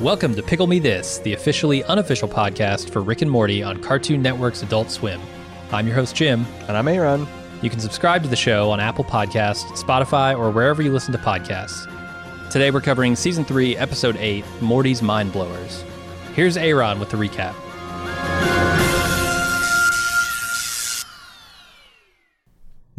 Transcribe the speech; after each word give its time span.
Welcome 0.00 0.34
to 0.34 0.42
Pickle 0.42 0.66
Me 0.66 0.80
This, 0.80 1.18
the 1.18 1.34
officially 1.34 1.84
unofficial 1.84 2.28
podcast 2.28 2.90
for 2.90 3.00
Rick 3.00 3.22
and 3.22 3.30
Morty 3.30 3.62
on 3.62 3.80
Cartoon 3.80 4.20
Network's 4.22 4.64
Adult 4.64 4.90
Swim. 4.90 5.20
I'm 5.70 5.86
your 5.86 5.94
host, 5.94 6.16
Jim. 6.16 6.46
And 6.66 6.76
I'm 6.76 6.88
Aaron. 6.88 7.28
You 7.62 7.70
can 7.70 7.78
subscribe 7.78 8.24
to 8.24 8.28
the 8.28 8.34
show 8.34 8.72
on 8.72 8.80
Apple 8.80 9.04
Podcasts, 9.04 9.66
Spotify, 9.80 10.36
or 10.36 10.50
wherever 10.50 10.82
you 10.82 10.90
listen 10.90 11.12
to 11.12 11.18
podcasts. 11.18 11.86
Today 12.50 12.72
we're 12.72 12.80
covering 12.80 13.14
Season 13.14 13.44
3, 13.44 13.76
Episode 13.76 14.16
8, 14.16 14.44
Morty's 14.60 15.00
Mind 15.00 15.32
Blowers. 15.32 15.84
Here's 16.34 16.56
Aaron 16.56 16.98
with 16.98 17.10
the 17.10 17.16
recap. 17.16 17.54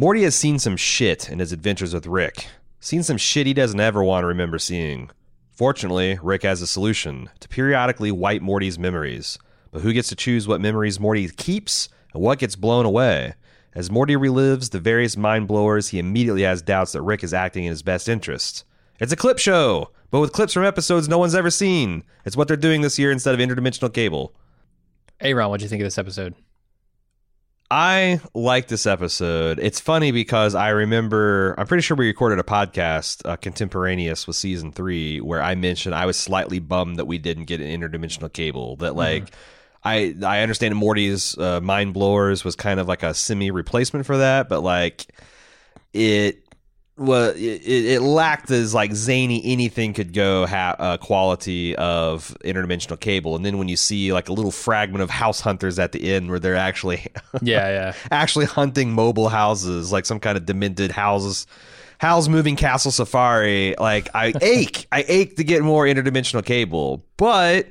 Morty 0.01 0.23
has 0.23 0.33
seen 0.33 0.57
some 0.57 0.77
shit 0.77 1.29
in 1.29 1.37
his 1.37 1.51
adventures 1.51 1.93
with 1.93 2.07
Rick. 2.07 2.47
Seen 2.79 3.03
some 3.03 3.17
shit 3.17 3.45
he 3.45 3.53
doesn't 3.53 3.79
ever 3.79 4.03
want 4.03 4.23
to 4.23 4.27
remember 4.27 4.57
seeing. 4.57 5.11
Fortunately, 5.51 6.17
Rick 6.23 6.41
has 6.41 6.59
a 6.59 6.65
solution 6.65 7.29
to 7.39 7.47
periodically 7.47 8.11
wipe 8.11 8.41
Morty's 8.41 8.79
memories. 8.79 9.37
But 9.69 9.83
who 9.83 9.93
gets 9.93 10.09
to 10.09 10.15
choose 10.15 10.47
what 10.47 10.59
memories 10.59 10.99
Morty 10.99 11.29
keeps 11.29 11.87
and 12.15 12.23
what 12.23 12.39
gets 12.39 12.55
blown 12.55 12.83
away? 12.83 13.35
As 13.75 13.91
Morty 13.91 14.15
relives 14.15 14.71
the 14.71 14.79
various 14.79 15.15
mind 15.15 15.47
blowers, 15.47 15.89
he 15.89 15.99
immediately 15.99 16.41
has 16.41 16.63
doubts 16.63 16.93
that 16.93 17.03
Rick 17.03 17.23
is 17.23 17.31
acting 17.31 17.65
in 17.65 17.69
his 17.69 17.83
best 17.83 18.09
interest. 18.09 18.65
It's 18.99 19.13
a 19.13 19.15
clip 19.15 19.37
show, 19.37 19.91
but 20.09 20.19
with 20.19 20.33
clips 20.33 20.53
from 20.53 20.65
episodes 20.65 21.09
no 21.09 21.19
one's 21.19 21.35
ever 21.35 21.51
seen. 21.51 22.03
It's 22.25 22.35
what 22.35 22.47
they're 22.47 22.57
doing 22.57 22.81
this 22.81 22.97
year 22.97 23.11
instead 23.11 23.39
of 23.39 23.39
interdimensional 23.39 23.93
cable. 23.93 24.33
Hey, 25.19 25.35
Ron, 25.35 25.51
what'd 25.51 25.61
you 25.61 25.69
think 25.69 25.83
of 25.83 25.85
this 25.85 25.99
episode? 25.99 26.33
I 27.71 28.19
like 28.33 28.67
this 28.67 28.85
episode. 28.85 29.57
It's 29.57 29.79
funny 29.79 30.11
because 30.11 30.55
I 30.55 30.71
remember, 30.71 31.55
I'm 31.57 31.67
pretty 31.67 31.83
sure 31.83 31.95
we 31.95 32.07
recorded 32.07 32.37
a 32.37 32.43
podcast 32.43 33.25
uh, 33.25 33.37
contemporaneous 33.37 34.27
with 34.27 34.35
season 34.35 34.73
three 34.73 35.21
where 35.21 35.41
I 35.41 35.55
mentioned 35.55 35.95
I 35.95 36.05
was 36.05 36.19
slightly 36.19 36.59
bummed 36.59 36.97
that 36.97 37.05
we 37.05 37.17
didn't 37.17 37.45
get 37.45 37.61
an 37.61 37.67
interdimensional 37.67 38.31
cable. 38.31 38.75
That, 38.75 38.97
like, 38.97 39.31
mm. 39.31 39.33
I 39.85 40.15
I 40.21 40.41
understand 40.41 40.75
Morty's 40.75 41.37
uh, 41.37 41.61
Mind 41.61 41.93
Blowers 41.93 42.43
was 42.43 42.57
kind 42.57 42.77
of 42.77 42.89
like 42.89 43.03
a 43.03 43.13
semi 43.13 43.51
replacement 43.51 44.05
for 44.05 44.17
that, 44.17 44.49
but 44.49 44.59
like, 44.59 45.05
it 45.93 46.43
well, 47.01 47.31
it, 47.31 47.65
it, 47.65 48.01
lacked 48.01 48.51
as 48.51 48.73
like 48.73 48.93
zany 48.93 49.41
anything 49.43 49.93
could 49.93 50.13
go 50.13 50.45
ha- 50.45 50.75
uh, 50.77 50.97
quality 50.97 51.75
of 51.77 52.35
interdimensional 52.45 52.99
cable, 52.99 53.35
and 53.35 53.43
then 53.43 53.57
when 53.57 53.67
you 53.67 53.75
see 53.75 54.13
like 54.13 54.29
a 54.29 54.33
little 54.33 54.51
fragment 54.51 55.01
of 55.01 55.09
House 55.09 55.41
Hunters 55.41 55.79
at 55.79 55.93
the 55.93 56.13
end 56.13 56.29
where 56.29 56.39
they're 56.39 56.55
actually 56.55 57.07
yeah 57.41 57.69
yeah 57.69 57.93
actually 58.11 58.45
hunting 58.45 58.91
mobile 58.91 59.29
houses 59.29 59.91
like 59.91 60.05
some 60.05 60.19
kind 60.19 60.37
of 60.37 60.45
demented 60.45 60.91
houses. 60.91 61.47
Howl's 61.97 62.29
moving 62.29 62.55
castle 62.55 62.91
safari. 62.91 63.75
Like 63.79 64.09
I 64.15 64.33
ache, 64.41 64.87
I 64.91 65.03
ache 65.07 65.37
to 65.37 65.43
get 65.43 65.63
more 65.63 65.85
interdimensional 65.85 66.45
cable, 66.45 67.05
but 67.17 67.67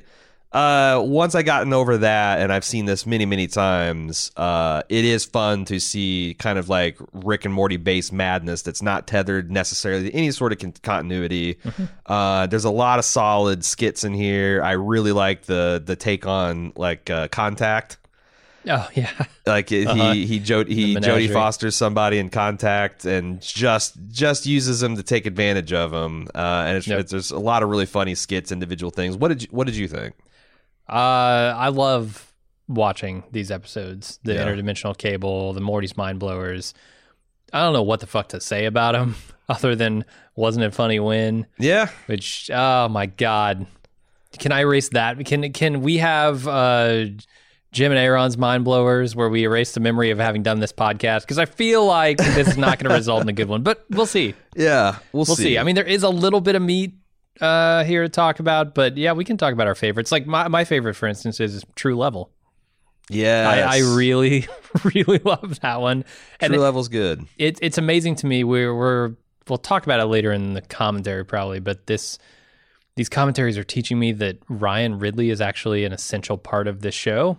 uh, 0.53 1.01
once 1.05 1.33
I 1.33 1.43
gotten 1.43 1.71
over 1.71 1.99
that, 1.99 2.39
and 2.39 2.51
I've 2.51 2.65
seen 2.65 2.85
this 2.85 3.05
many, 3.05 3.25
many 3.25 3.47
times, 3.47 4.31
uh, 4.35 4.83
it 4.89 5.05
is 5.05 5.23
fun 5.23 5.63
to 5.65 5.79
see 5.79 6.35
kind 6.39 6.59
of 6.59 6.67
like 6.67 6.97
Rick 7.13 7.45
and 7.45 7.53
Morty 7.53 7.77
based 7.77 8.11
madness 8.11 8.61
that's 8.61 8.81
not 8.81 9.07
tethered 9.07 9.49
necessarily 9.49 10.11
to 10.11 10.15
any 10.15 10.31
sort 10.31 10.51
of 10.51 10.59
con- 10.59 10.73
continuity. 10.83 11.55
Mm-hmm. 11.55 11.85
Uh, 12.05 12.47
there's 12.47 12.65
a 12.65 12.71
lot 12.71 12.99
of 12.99 13.05
solid 13.05 13.63
skits 13.63 14.03
in 14.03 14.13
here. 14.13 14.61
I 14.61 14.71
really 14.71 15.13
like 15.13 15.43
the 15.43 15.81
the 15.83 15.95
take 15.95 16.27
on 16.27 16.73
like 16.75 17.09
uh, 17.09 17.29
contact. 17.29 17.97
Oh 18.67 18.89
yeah, 18.93 19.09
like 19.45 19.71
uh-huh. 19.71 20.11
he 20.11 20.25
he 20.25 20.39
jo- 20.39 20.65
he 20.65 20.95
Jodie 20.97 21.31
Fosters 21.31 21.77
somebody 21.77 22.17
in 22.17 22.29
contact 22.29 23.05
and 23.05 23.41
just 23.41 23.95
just 24.09 24.45
uses 24.45 24.81
them 24.81 24.97
to 24.97 25.03
take 25.03 25.25
advantage 25.25 25.71
of 25.71 25.91
them. 25.91 26.27
Uh, 26.35 26.65
and 26.67 26.77
it's, 26.77 26.87
yep. 26.87 26.99
it's, 26.99 27.11
there's 27.11 27.31
a 27.31 27.39
lot 27.39 27.63
of 27.63 27.69
really 27.69 27.85
funny 27.85 28.15
skits, 28.15 28.51
individual 28.51 28.91
things. 28.91 29.15
What 29.15 29.29
did 29.29 29.43
you, 29.43 29.47
what 29.51 29.65
did 29.65 29.77
you 29.77 29.87
think? 29.87 30.13
Uh, 30.91 31.55
I 31.57 31.69
love 31.69 32.33
watching 32.67 33.23
these 33.31 33.51
episodes. 33.51 34.19
The 34.23 34.33
yeah. 34.33 34.45
interdimensional 34.45 34.97
cable, 34.97 35.53
the 35.53 35.61
Morty's 35.61 35.95
mind 35.95 36.19
blowers. 36.19 36.73
I 37.53 37.61
don't 37.61 37.73
know 37.73 37.83
what 37.83 37.99
the 37.99 38.07
fuck 38.07 38.29
to 38.29 38.41
say 38.41 38.65
about 38.65 38.93
them 38.93 39.15
other 39.49 39.75
than 39.75 40.05
wasn't 40.35 40.65
it 40.65 40.73
funny 40.73 40.99
when? 40.99 41.47
Yeah. 41.57 41.89
Which 42.07 42.49
oh 42.53 42.87
my 42.89 43.05
god. 43.05 43.65
Can 44.39 44.51
I 44.51 44.61
erase 44.61 44.89
that? 44.89 45.23
Can 45.25 45.51
can 45.51 45.81
we 45.81 45.97
have 45.97 46.47
uh 46.47 47.05
Jim 47.71 47.91
and 47.91 47.99
Aaron's 47.99 48.37
mind 48.37 48.65
blowers 48.65 49.15
where 49.15 49.29
we 49.29 49.43
erase 49.43 49.73
the 49.73 49.79
memory 49.79 50.11
of 50.11 50.17
having 50.17 50.43
done 50.43 50.59
this 50.59 50.73
podcast 50.73 51.21
because 51.21 51.37
I 51.37 51.45
feel 51.45 51.85
like 51.85 52.17
this 52.17 52.49
is 52.49 52.57
not 52.57 52.79
going 52.79 52.89
to 52.89 52.95
result 52.95 53.21
in 53.21 53.29
a 53.29 53.33
good 53.33 53.47
one, 53.47 53.63
but 53.63 53.85
we'll 53.89 54.05
see. 54.05 54.35
Yeah, 54.55 54.97
we'll, 55.13 55.25
we'll 55.25 55.37
see. 55.37 55.43
see. 55.43 55.57
I 55.57 55.63
mean, 55.63 55.75
there 55.75 55.85
is 55.85 56.03
a 56.03 56.09
little 56.09 56.41
bit 56.41 56.55
of 56.55 56.61
meat 56.61 56.93
uh, 57.39 57.83
here 57.83 58.03
to 58.03 58.09
talk 58.09 58.39
about, 58.39 58.75
but 58.75 58.97
yeah, 58.97 59.13
we 59.13 59.23
can 59.23 59.37
talk 59.37 59.53
about 59.53 59.67
our 59.67 59.75
favorites. 59.75 60.11
Like 60.11 60.27
my, 60.27 60.47
my 60.47 60.65
favorite, 60.65 60.95
for 60.95 61.07
instance, 61.07 61.39
is 61.39 61.63
True 61.75 61.95
Level. 61.95 62.31
Yeah, 63.09 63.49
I, 63.49 63.77
I, 63.77 63.79
really, 63.79 64.47
really 64.95 65.19
love 65.19 65.59
that 65.61 65.81
one. 65.81 66.05
And 66.39 66.53
True 66.53 66.61
Level's 66.61 66.87
good. 66.87 67.25
It, 67.37 67.59
it's 67.61 67.77
amazing 67.77 68.15
to 68.17 68.27
me. 68.27 68.43
We're, 68.43 68.73
we're 68.73 69.15
we'll 69.49 69.57
talk 69.57 69.83
about 69.83 69.99
it 69.99 70.05
later 70.05 70.31
in 70.31 70.53
the 70.53 70.61
commentary 70.61 71.25
probably, 71.25 71.59
but 71.59 71.87
this 71.87 72.17
these 72.95 73.09
commentaries 73.09 73.57
are 73.57 73.63
teaching 73.63 73.97
me 73.99 74.11
that 74.13 74.37
Ryan 74.49 74.99
Ridley 74.99 75.29
is 75.29 75.41
actually 75.41 75.85
an 75.85 75.93
essential 75.93 76.37
part 76.37 76.67
of 76.67 76.81
this 76.81 76.93
show 76.93 77.37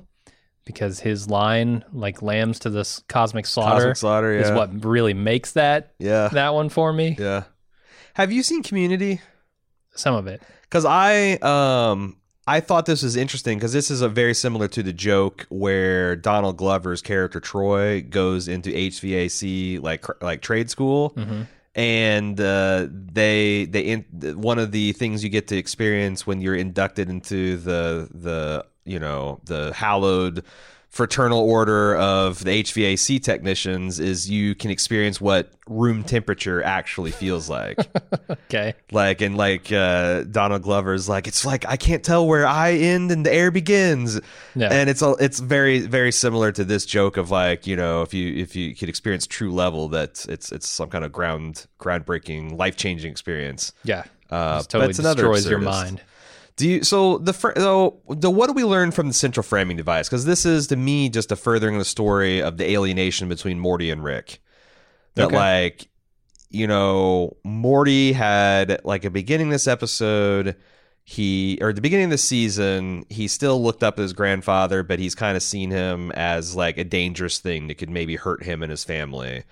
because 0.64 1.00
his 1.00 1.28
line, 1.28 1.84
like 1.92 2.22
"lambs 2.22 2.58
to 2.60 2.70
this 2.70 3.02
cosmic 3.08 3.46
slaughter," 3.46 3.80
cosmic 3.80 3.96
slaughter 3.96 4.34
yeah. 4.34 4.40
is 4.40 4.50
what 4.50 4.84
really 4.84 5.14
makes 5.14 5.52
that 5.52 5.94
yeah 5.98 6.28
that 6.32 6.54
one 6.54 6.68
for 6.68 6.92
me. 6.92 7.16
Yeah. 7.18 7.44
Have 8.14 8.30
you 8.30 8.42
seen 8.42 8.62
Community? 8.62 9.20
Some 9.94 10.14
of 10.14 10.26
it. 10.26 10.42
Because 10.62 10.84
I 10.84 11.32
um 11.42 12.16
I 12.46 12.60
thought 12.60 12.86
this 12.86 13.02
was 13.02 13.14
interesting 13.14 13.58
because 13.58 13.72
this 13.72 13.90
is 13.90 14.02
a 14.02 14.08
very 14.08 14.34
similar 14.34 14.66
to 14.68 14.82
the 14.82 14.92
joke 14.92 15.46
where 15.48 16.16
Donald 16.16 16.56
Glover's 16.56 17.00
character 17.00 17.38
Troy 17.38 18.02
goes 18.02 18.48
into 18.48 18.70
HVAC 18.70 19.80
like 19.80 20.04
like 20.22 20.42
trade 20.42 20.68
school. 20.68 21.10
Mm-hmm. 21.10 21.42
And 21.74 22.38
uh, 22.38 22.88
they 22.90 23.64
they 23.66 23.80
in, 23.80 24.04
one 24.40 24.58
of 24.58 24.72
the 24.72 24.92
things 24.92 25.22
you 25.22 25.30
get 25.30 25.48
to 25.48 25.56
experience 25.56 26.26
when 26.26 26.40
you're 26.40 26.56
inducted 26.56 27.08
into 27.08 27.56
the 27.56 28.08
the 28.12 28.66
you 28.84 28.98
know 28.98 29.40
the 29.44 29.72
hallowed 29.72 30.44
fraternal 30.92 31.40
order 31.40 31.96
of 31.96 32.44
the 32.44 32.62
HVAC 32.62 33.22
technicians 33.22 33.98
is 33.98 34.28
you 34.28 34.54
can 34.54 34.70
experience 34.70 35.22
what 35.22 35.50
room 35.66 36.04
temperature 36.04 36.62
actually 36.62 37.10
feels 37.10 37.48
like. 37.48 37.78
okay. 38.30 38.74
Like 38.92 39.22
and 39.22 39.34
like 39.34 39.72
uh, 39.72 40.24
Donald 40.24 40.62
Glover's 40.62 41.08
like 41.08 41.26
it's 41.26 41.46
like 41.46 41.66
I 41.66 41.78
can't 41.78 42.04
tell 42.04 42.26
where 42.26 42.46
I 42.46 42.72
end 42.72 43.10
and 43.10 43.24
the 43.24 43.32
air 43.32 43.50
begins. 43.50 44.20
Yeah. 44.54 44.68
And 44.70 44.90
it's 44.90 45.00
all 45.00 45.16
it's 45.16 45.40
very 45.40 45.78
very 45.78 46.12
similar 46.12 46.52
to 46.52 46.62
this 46.62 46.84
joke 46.84 47.16
of 47.16 47.30
like, 47.30 47.66
you 47.66 47.74
know, 47.74 48.02
if 48.02 48.12
you 48.12 48.34
if 48.34 48.54
you 48.54 48.76
could 48.76 48.90
experience 48.90 49.26
true 49.26 49.50
level 49.50 49.88
that 49.88 50.26
it's 50.28 50.52
it's 50.52 50.68
some 50.68 50.90
kind 50.90 51.06
of 51.06 51.10
ground 51.10 51.66
groundbreaking 51.80 52.58
life-changing 52.58 53.10
experience. 53.10 53.72
Yeah. 53.82 54.04
Uh, 54.30 54.62
totally 54.62 54.92
destroys 54.92 55.48
your 55.48 55.58
mind. 55.58 56.02
Do 56.62 56.68
you 56.68 56.84
so 56.84 57.18
the 57.18 57.32
so 57.32 57.98
the 58.08 58.30
what 58.30 58.46
do 58.46 58.52
we 58.52 58.62
learn 58.62 58.92
from 58.92 59.08
the 59.08 59.14
central 59.14 59.42
framing 59.42 59.76
device? 59.76 60.08
Because 60.08 60.26
this 60.26 60.46
is 60.46 60.68
to 60.68 60.76
me 60.76 61.08
just 61.08 61.32
a 61.32 61.36
furthering 61.36 61.74
of 61.74 61.80
the 61.80 61.84
story 61.84 62.40
of 62.40 62.56
the 62.56 62.70
alienation 62.70 63.28
between 63.28 63.58
Morty 63.58 63.90
and 63.90 64.04
Rick. 64.04 64.40
That 65.16 65.26
okay. 65.26 65.34
like 65.36 65.88
you 66.50 66.68
know 66.68 67.36
Morty 67.42 68.12
had 68.12 68.80
like 68.84 69.04
a 69.04 69.10
beginning 69.10 69.48
of 69.48 69.54
this 69.54 69.66
episode 69.66 70.54
he 71.02 71.58
or 71.60 71.70
at 71.70 71.74
the 71.74 71.80
beginning 71.80 72.04
of 72.04 72.10
the 72.12 72.18
season 72.18 73.06
he 73.10 73.26
still 73.26 73.60
looked 73.60 73.82
up 73.82 73.98
at 73.98 74.02
his 74.02 74.12
grandfather 74.12 74.84
but 74.84 75.00
he's 75.00 75.16
kind 75.16 75.36
of 75.36 75.42
seen 75.42 75.72
him 75.72 76.12
as 76.12 76.54
like 76.54 76.78
a 76.78 76.84
dangerous 76.84 77.40
thing 77.40 77.66
that 77.66 77.74
could 77.74 77.90
maybe 77.90 78.14
hurt 78.14 78.44
him 78.44 78.62
and 78.62 78.70
his 78.70 78.84
family 78.84 79.42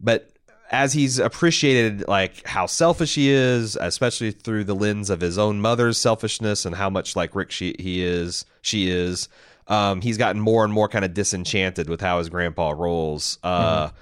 but 0.00 0.32
as 0.70 0.92
he's 0.92 1.18
appreciated 1.18 2.06
like 2.08 2.46
how 2.46 2.66
selfish 2.66 3.14
he 3.14 3.30
is, 3.30 3.76
especially 3.80 4.30
through 4.30 4.64
the 4.64 4.74
lens 4.74 5.10
of 5.10 5.20
his 5.20 5.38
own 5.38 5.60
mother's 5.60 5.98
selfishness 5.98 6.64
and 6.64 6.74
how 6.74 6.90
much 6.90 7.16
like 7.16 7.34
Rick 7.34 7.50
she 7.50 7.74
he 7.78 8.02
is, 8.02 8.44
she 8.60 8.90
is. 8.90 9.28
Um, 9.66 10.00
he's 10.00 10.16
gotten 10.16 10.40
more 10.40 10.64
and 10.64 10.72
more 10.72 10.88
kind 10.88 11.04
of 11.04 11.12
disenchanted 11.12 11.88
with 11.88 12.00
how 12.00 12.18
his 12.18 12.28
grandpa 12.28 12.70
rolls. 12.70 13.38
Uh, 13.42 13.86
mm-hmm. 13.88 13.96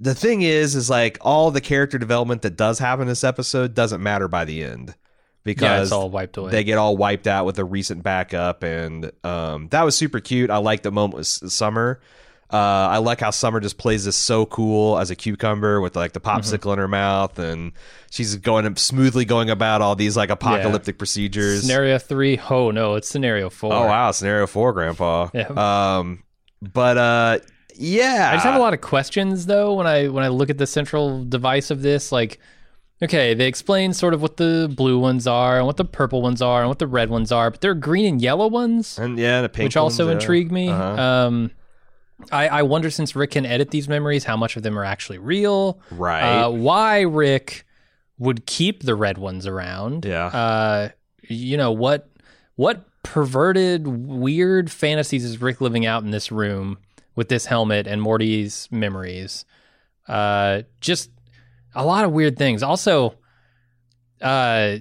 The 0.00 0.14
thing 0.14 0.42
is, 0.42 0.74
is 0.74 0.88
like 0.88 1.18
all 1.20 1.50
the 1.50 1.60
character 1.60 1.98
development 1.98 2.42
that 2.42 2.56
does 2.56 2.78
happen 2.78 3.02
in 3.02 3.08
this 3.08 3.24
episode 3.24 3.74
doesn't 3.74 4.02
matter 4.02 4.28
by 4.28 4.44
the 4.44 4.62
end 4.62 4.94
because 5.44 5.90
yeah, 5.90 5.96
all 5.96 6.10
wiped 6.10 6.36
away. 6.36 6.50
they 6.50 6.62
get 6.62 6.78
all 6.78 6.96
wiped 6.96 7.26
out 7.26 7.46
with 7.46 7.58
a 7.58 7.64
recent 7.64 8.02
backup, 8.02 8.62
and 8.62 9.10
um, 9.24 9.68
that 9.68 9.82
was 9.82 9.96
super 9.96 10.20
cute. 10.20 10.50
I 10.50 10.58
like 10.58 10.82
the 10.82 10.92
moment 10.92 11.14
with 11.14 11.26
Summer 11.26 12.00
uh, 12.50 12.56
I 12.56 12.98
like 12.98 13.20
how 13.20 13.30
Summer 13.30 13.60
just 13.60 13.76
plays 13.76 14.06
this 14.06 14.16
so 14.16 14.46
cool 14.46 14.98
as 14.98 15.10
a 15.10 15.16
cucumber 15.16 15.82
with 15.82 15.96
like 15.96 16.12
the 16.12 16.20
mm-hmm. 16.20 16.38
popsicle 16.38 16.58
mm-hmm. 16.58 16.72
in 16.72 16.78
her 16.78 16.88
mouth, 16.88 17.38
and 17.38 17.72
she's 18.10 18.36
going 18.36 18.74
smoothly 18.76 19.26
going 19.26 19.50
about 19.50 19.82
all 19.82 19.94
these 19.94 20.16
like 20.16 20.30
apocalyptic 20.30 20.94
yeah. 20.94 20.98
procedures. 20.98 21.62
Scenario 21.62 21.98
three? 21.98 22.40
Oh 22.48 22.70
no, 22.70 22.94
it's 22.94 23.08
scenario 23.08 23.50
four. 23.50 23.74
Oh 23.74 23.86
wow, 23.86 24.12
scenario 24.12 24.46
four, 24.46 24.72
Grandpa. 24.72 25.28
Yeah. 25.34 25.98
Um, 25.98 26.22
but 26.62 26.96
uh, 26.96 27.38
yeah, 27.74 28.30
I 28.30 28.36
just 28.36 28.46
have 28.46 28.54
a 28.54 28.60
lot 28.60 28.72
of 28.72 28.80
questions 28.80 29.44
though 29.44 29.74
when 29.74 29.86
I 29.86 30.08
when 30.08 30.24
I 30.24 30.28
look 30.28 30.48
at 30.48 30.56
the 30.56 30.66
central 30.66 31.24
device 31.24 31.70
of 31.70 31.82
this. 31.82 32.10
Like, 32.10 32.40
okay, 33.02 33.34
they 33.34 33.46
explain 33.46 33.92
sort 33.92 34.14
of 34.14 34.22
what 34.22 34.38
the 34.38 34.72
blue 34.74 34.98
ones 34.98 35.26
are 35.26 35.58
and 35.58 35.66
what 35.66 35.76
the 35.76 35.84
purple 35.84 36.22
ones 36.22 36.40
are 36.40 36.60
and 36.60 36.68
what 36.68 36.78
the 36.78 36.86
red 36.86 37.10
ones 37.10 37.30
are, 37.30 37.50
but 37.50 37.60
there 37.60 37.72
are 37.72 37.74
green 37.74 38.06
and 38.06 38.22
yellow 38.22 38.48
ones, 38.48 38.98
and 38.98 39.18
yeah, 39.18 39.42
the 39.42 39.50
pink 39.50 39.66
which 39.66 39.76
also 39.76 40.06
ones, 40.06 40.14
yeah. 40.14 40.20
intrigue 40.20 40.50
me. 40.50 40.70
Uh-huh. 40.70 41.02
Um, 41.02 41.50
I, 42.32 42.48
I 42.48 42.62
wonder 42.62 42.90
since 42.90 43.14
Rick 43.14 43.32
can 43.32 43.46
edit 43.46 43.70
these 43.70 43.88
memories, 43.88 44.24
how 44.24 44.36
much 44.36 44.56
of 44.56 44.62
them 44.62 44.78
are 44.78 44.84
actually 44.84 45.18
real? 45.18 45.80
Right. 45.90 46.42
Uh, 46.42 46.50
why 46.50 47.02
Rick 47.02 47.64
would 48.18 48.46
keep 48.46 48.82
the 48.82 48.94
red 48.94 49.18
ones 49.18 49.46
around? 49.46 50.04
Yeah. 50.04 50.26
Uh, 50.26 50.88
you 51.22 51.56
know 51.56 51.72
what? 51.72 52.08
What 52.56 52.84
perverted, 53.04 53.86
weird 53.86 54.70
fantasies 54.70 55.24
is 55.24 55.40
Rick 55.40 55.60
living 55.60 55.86
out 55.86 56.02
in 56.02 56.10
this 56.10 56.32
room 56.32 56.78
with 57.14 57.28
this 57.28 57.46
helmet 57.46 57.86
and 57.86 58.02
Morty's 58.02 58.68
memories? 58.70 59.44
Uh, 60.08 60.62
just 60.80 61.10
a 61.74 61.84
lot 61.84 62.04
of 62.04 62.12
weird 62.12 62.36
things. 62.36 62.62
Also, 62.62 63.14
uh, 64.20 64.78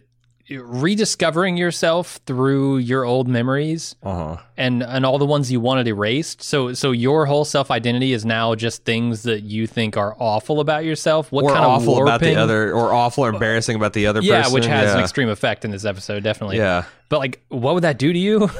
rediscovering 0.49 1.57
yourself 1.57 2.19
through 2.25 2.77
your 2.77 3.03
old 3.03 3.27
memories 3.27 3.95
uh-huh. 4.03 4.37
and 4.55 4.81
and 4.81 5.05
all 5.05 5.17
the 5.17 5.25
ones 5.25 5.51
you 5.51 5.59
wanted 5.59 5.87
erased. 5.87 6.41
So 6.41 6.73
so 6.73 6.91
your 6.91 7.25
whole 7.25 7.45
self 7.45 7.69
identity 7.69 8.13
is 8.13 8.25
now 8.25 8.55
just 8.55 8.85
things 8.85 9.23
that 9.23 9.41
you 9.43 9.67
think 9.67 9.97
are 9.97 10.15
awful 10.19 10.59
about 10.59 10.85
yourself. 10.85 11.31
What 11.31 11.45
Or 11.45 11.51
kind 11.51 11.65
awful 11.65 11.97
of 11.97 12.03
about 12.03 12.21
the 12.21 12.35
other, 12.35 12.73
or 12.73 12.93
awful 12.93 13.25
or 13.25 13.29
embarrassing 13.29 13.75
about 13.75 13.93
the 13.93 14.07
other 14.07 14.21
Yeah, 14.21 14.43
person. 14.43 14.53
which 14.53 14.65
has 14.65 14.93
an 14.93 15.01
extreme 15.01 15.29
effect 15.29 15.65
in 15.65 15.71
this 15.71 15.85
episode, 15.85 16.23
definitely. 16.23 16.57
Yeah. 16.57 16.85
But 17.09 17.19
like, 17.19 17.43
what 17.49 17.73
would 17.73 17.83
that 17.83 17.99
do 17.99 18.13
to 18.13 18.19
you? 18.19 18.49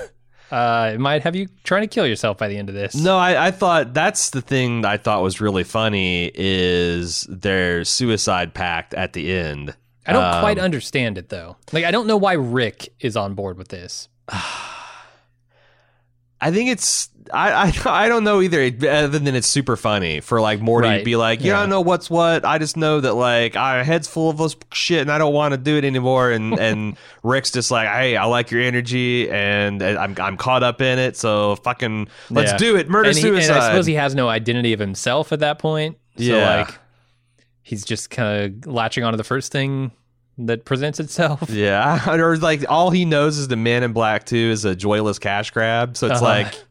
Uh, 0.49 0.91
it 0.93 0.99
might 0.99 1.23
have 1.23 1.35
you 1.35 1.47
trying 1.65 1.81
to 1.81 1.87
kill 1.87 2.07
yourself 2.07 2.37
by 2.37 2.47
the 2.47 2.57
end 2.57 2.69
of 2.69 2.75
this. 2.75 2.95
No, 2.95 3.17
I, 3.17 3.47
I 3.47 3.51
thought 3.51 3.93
that's 3.93 4.29
the 4.29 4.41
thing 4.41 4.81
that 4.81 4.89
I 4.91 4.95
thought 4.95 5.21
was 5.21 5.41
really 5.41 5.65
funny 5.65 6.31
is 6.33 7.23
their 7.29 7.83
suicide 7.83 8.53
pact 8.53 8.93
at 8.93 9.11
the 9.11 9.33
end. 9.33 9.75
I 10.07 10.13
don't 10.13 10.23
Um, 10.23 10.39
quite 10.41 10.57
understand 10.57 11.17
it 11.17 11.29
though. 11.29 11.57
Like, 11.73 11.83
I 11.85 11.91
don't 11.91 12.07
know 12.07 12.17
why 12.17 12.33
Rick 12.33 12.93
is 12.99 13.17
on 13.17 13.33
board 13.35 13.57
with 13.57 13.67
this. 13.67 14.07
I 16.39 16.51
think 16.51 16.69
it's 16.69 17.09
I, 17.33 17.51
I 17.51 17.73
I 18.05 18.07
don't 18.09 18.23
know 18.23 18.41
either. 18.41 18.61
Other 18.89 19.19
than 19.19 19.35
it's 19.35 19.47
super 19.47 19.75
funny 19.75 20.19
for 20.19 20.39
like 20.39 20.61
Morty 20.61 20.87
Right. 20.87 20.99
to 20.99 21.03
be 21.03 21.15
like, 21.15 21.41
yeah, 21.41 21.47
Yeah. 21.47 21.57
I 21.57 21.59
don't 21.61 21.69
know 21.71 21.81
what's 21.81 22.09
what. 22.11 22.45
I 22.45 22.59
just 22.59 22.77
know 22.77 23.01
that 23.01 23.15
like 23.15 23.55
our 23.55 23.83
head's 23.83 24.07
full 24.07 24.29
of 24.29 24.37
this 24.37 24.55
shit, 24.71 25.01
and 25.01 25.11
I 25.11 25.17
don't 25.17 25.33
want 25.33 25.53
to 25.53 25.57
do 25.57 25.77
it 25.77 25.83
anymore. 25.83 26.29
And 26.31 26.57
and 26.59 26.95
Rick's 27.23 27.51
just 27.51 27.71
like, 27.71 27.87
hey, 27.89 28.15
I 28.17 28.25
like 28.25 28.51
your 28.51 28.61
energy, 28.61 29.29
and 29.31 29.81
I'm 29.81 30.15
I'm 30.19 30.37
caught 30.37 30.61
up 30.61 30.79
in 30.79 30.99
it. 30.99 31.17
So 31.17 31.55
fucking 31.57 32.07
let's 32.29 32.51
Yeah. 32.51 32.57
do 32.57 32.75
it. 32.77 32.87
Murder 32.87 33.09
and, 33.09 33.17
he, 33.17 33.21
suicide. 33.23 33.57
I 33.57 33.67
suppose 33.69 33.87
he 33.87 33.95
has 33.95 34.13
no 34.13 34.29
identity 34.29 34.73
of 34.73 34.79
himself 34.79 35.31
at 35.31 35.39
that 35.39 35.57
point. 35.57 35.97
So 36.17 36.23
Yeah. 36.23 36.57
like, 36.67 36.79
he's 37.67 37.83
just 37.83 38.09
kind 38.09 38.65
of 38.65 38.71
latching 38.73 39.03
onto 39.03 39.17
the 39.17 39.23
first 39.25 39.51
thing 39.51 39.91
that 40.37 40.63
presents 40.65 40.99
itself. 40.99 41.49
Yeah, 41.49 42.09
or 42.19 42.37
like 42.37 42.63
all 42.69 42.91
he 42.91 43.03
knows 43.05 43.37
is 43.37 43.47
the 43.49 43.55
Man 43.57 43.83
in 43.83 43.91
Black 43.91 44.25
Two 44.25 44.37
is 44.37 44.63
a 44.65 44.75
joyless 44.75 45.19
cash 45.19 45.51
grab. 45.51 45.97
So 45.97 46.07
it's 46.07 46.21
Uh-huh. 46.21 46.25
like, 46.25 46.63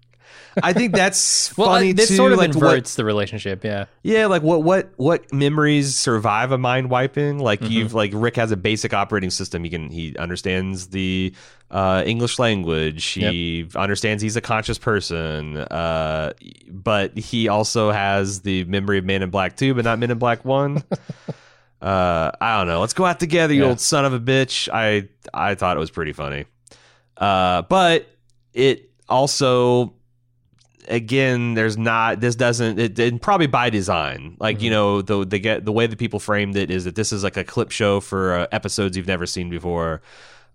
I 0.62 0.72
think 0.72 0.94
that's 0.94 1.54
Well, 1.58 1.68
funny 1.68 1.90
uh, 1.90 1.94
this 1.94 2.08
too. 2.08 2.16
sort 2.16 2.32
of 2.32 2.38
like 2.38 2.54
what, 2.54 2.56
inverts 2.64 2.94
the 2.94 3.04
relationship. 3.04 3.64
Yeah. 3.64 3.86
yeah, 4.02 4.26
like 4.26 4.42
what 4.42 4.62
what 4.62 4.90
what 4.96 5.32
memories 5.32 5.96
survive 5.96 6.52
a 6.52 6.58
mind 6.58 6.90
wiping? 6.90 7.38
Like 7.38 7.60
Mm-hmm. 7.60 7.72
you've 7.72 7.94
like 7.94 8.10
Rick 8.14 8.36
has 8.36 8.50
a 8.52 8.56
basic 8.56 8.94
operating 8.94 9.30
system. 9.30 9.64
He 9.64 9.70
can 9.70 9.90
he 9.90 10.16
understands 10.16 10.88
the 10.88 11.34
uh, 11.70 12.02
English 12.06 12.38
language. 12.38 13.04
He 13.04 13.68
understands 13.74 14.22
he's 14.22 14.36
a 14.36 14.40
conscious 14.40 14.78
person. 14.78 15.56
Uh, 15.58 16.32
but 16.70 17.16
he 17.18 17.48
also 17.48 17.90
has 17.90 18.40
the 18.42 18.64
memory 18.64 18.98
of 18.98 19.04
Man 19.04 19.22
in 19.22 19.30
Black 19.30 19.56
Two, 19.56 19.74
but 19.74 19.84
not 19.84 19.98
Men 19.98 20.10
in 20.10 20.18
Black 20.18 20.44
One. 20.44 20.82
uh, 21.82 22.30
I 22.40 22.58
don't 22.58 22.66
know. 22.68 22.80
Let's 22.80 22.94
go 22.94 23.04
out 23.04 23.20
together, 23.20 23.52
you 23.52 23.62
Yeah. 23.62 23.68
old 23.70 23.80
son 23.80 24.04
of 24.04 24.12
a 24.12 24.20
bitch. 24.20 24.68
I 24.72 25.08
I 25.34 25.54
thought 25.54 25.76
it 25.76 25.80
was 25.80 25.90
pretty 25.90 26.12
funny. 26.12 26.46
Uh, 27.16 27.62
but 27.62 28.06
it 28.52 28.90
also 29.08 29.94
again 30.88 31.54
there's 31.54 31.76
not 31.76 32.20
this 32.20 32.36
doesn't 32.36 32.78
it, 32.78 32.98
and 32.98 33.20
probably 33.20 33.46
by 33.46 33.70
design 33.70 34.36
like 34.40 34.62
you 34.62 34.70
know 34.70 35.02
the 35.02 35.24
the 35.24 35.38
get 35.38 35.64
the 35.64 35.72
way 35.72 35.86
that 35.86 35.98
people 35.98 36.20
framed 36.20 36.56
it 36.56 36.70
is 36.70 36.84
that 36.84 36.94
this 36.94 37.12
is 37.12 37.24
like 37.24 37.36
a 37.36 37.44
clip 37.44 37.70
show 37.70 38.00
for 38.00 38.34
uh, 38.34 38.46
episodes 38.52 38.96
you've 38.96 39.06
never 39.06 39.26
seen 39.26 39.50
before. 39.50 40.02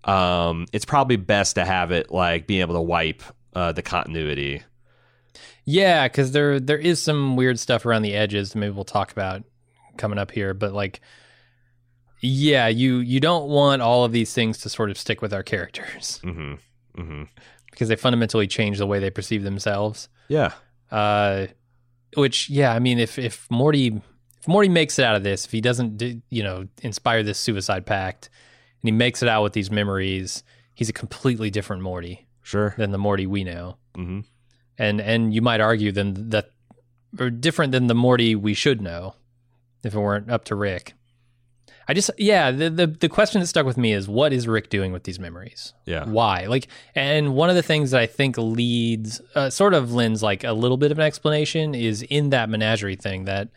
Um 0.04 0.66
it's 0.72 0.84
probably 0.84 1.16
best 1.16 1.54
to 1.56 1.64
have 1.64 1.92
it 1.92 2.10
like 2.10 2.46
being 2.46 2.60
able 2.60 2.74
to 2.74 2.80
wipe 2.80 3.22
uh 3.54 3.72
the 3.72 3.82
continuity. 3.82 4.62
Yeah, 5.64 6.08
because 6.08 6.32
there 6.32 6.58
there 6.58 6.78
is 6.78 7.00
some 7.00 7.36
weird 7.36 7.58
stuff 7.58 7.86
around 7.86 8.02
the 8.02 8.14
edges. 8.14 8.52
that 8.52 8.58
Maybe 8.58 8.72
we'll 8.72 8.84
talk 8.84 9.12
about 9.12 9.44
coming 9.96 10.18
up 10.18 10.30
here, 10.30 10.54
but 10.54 10.72
like, 10.72 11.00
yeah, 12.20 12.68
you 12.68 12.98
you 12.98 13.20
don't 13.20 13.48
want 13.48 13.82
all 13.82 14.04
of 14.04 14.12
these 14.12 14.32
things 14.32 14.58
to 14.58 14.68
sort 14.68 14.90
of 14.90 14.98
stick 14.98 15.22
with 15.22 15.32
our 15.32 15.42
characters. 15.42 16.20
Mm-hmm. 16.24 16.54
Mm-hmm. 17.00 17.22
Because 17.70 17.88
they 17.88 17.96
fundamentally 17.96 18.46
change 18.46 18.78
the 18.78 18.86
way 18.86 18.98
they 18.98 19.10
perceive 19.10 19.44
themselves. 19.44 20.08
Yeah 20.28 20.52
Uh, 20.90 21.46
which, 22.14 22.50
yeah, 22.50 22.74
I 22.74 22.78
mean, 22.78 22.98
if 22.98 23.18
if 23.18 23.50
Morty 23.50 24.02
if 24.40 24.48
Morty 24.48 24.68
makes 24.68 24.98
it 24.98 25.04
out 25.04 25.16
of 25.16 25.22
this, 25.22 25.46
if 25.46 25.52
he 25.52 25.60
doesn't, 25.60 26.02
you 26.28 26.42
know, 26.42 26.68
inspire 26.82 27.22
this 27.22 27.38
suicide 27.38 27.86
pact, 27.86 28.28
and 28.82 28.88
he 28.88 28.92
makes 28.92 29.22
it 29.22 29.28
out 29.28 29.42
with 29.42 29.54
these 29.54 29.70
memories, 29.70 30.42
he's 30.74 30.90
a 30.90 30.92
completely 30.92 31.50
different 31.50 31.82
Morty 31.82 32.26
sure 32.42 32.74
than 32.76 32.90
the 32.90 32.98
Morty 32.98 33.26
we 33.26 33.44
know. 33.44 33.76
mm-hmm 33.96 34.20
and 34.78 35.00
and 35.00 35.34
you 35.34 35.42
might 35.42 35.60
argue 35.60 35.92
then 35.92 36.30
that 36.30 36.50
or 37.18 37.30
different 37.30 37.72
than 37.72 37.86
the 37.86 37.94
Morty 37.94 38.34
we 38.34 38.54
should 38.54 38.80
know 38.80 39.14
if 39.84 39.94
it 39.94 39.98
weren't 39.98 40.30
up 40.30 40.44
to 40.46 40.54
Rick. 40.54 40.94
I 41.88 41.94
just 41.94 42.10
yeah, 42.18 42.50
the 42.50 42.70
the, 42.70 42.86
the 42.86 43.08
question 43.08 43.40
that 43.40 43.46
stuck 43.46 43.66
with 43.66 43.76
me 43.76 43.92
is 43.92 44.08
what 44.08 44.32
is 44.32 44.46
Rick 44.46 44.70
doing 44.70 44.92
with 44.92 45.04
these 45.04 45.18
memories? 45.18 45.74
yeah 45.84 46.04
Why? 46.04 46.46
Like 46.46 46.68
and 46.94 47.34
one 47.34 47.50
of 47.50 47.56
the 47.56 47.62
things 47.62 47.90
that 47.90 48.00
I 48.00 48.06
think 48.06 48.36
leads 48.38 49.20
uh, 49.34 49.50
sort 49.50 49.74
of 49.74 49.92
lends 49.92 50.22
like 50.22 50.44
a 50.44 50.52
little 50.52 50.76
bit 50.76 50.92
of 50.92 50.98
an 50.98 51.04
explanation 51.04 51.74
is 51.74 52.02
in 52.02 52.30
that 52.30 52.48
menagerie 52.48 52.96
thing 52.96 53.24
that 53.24 53.48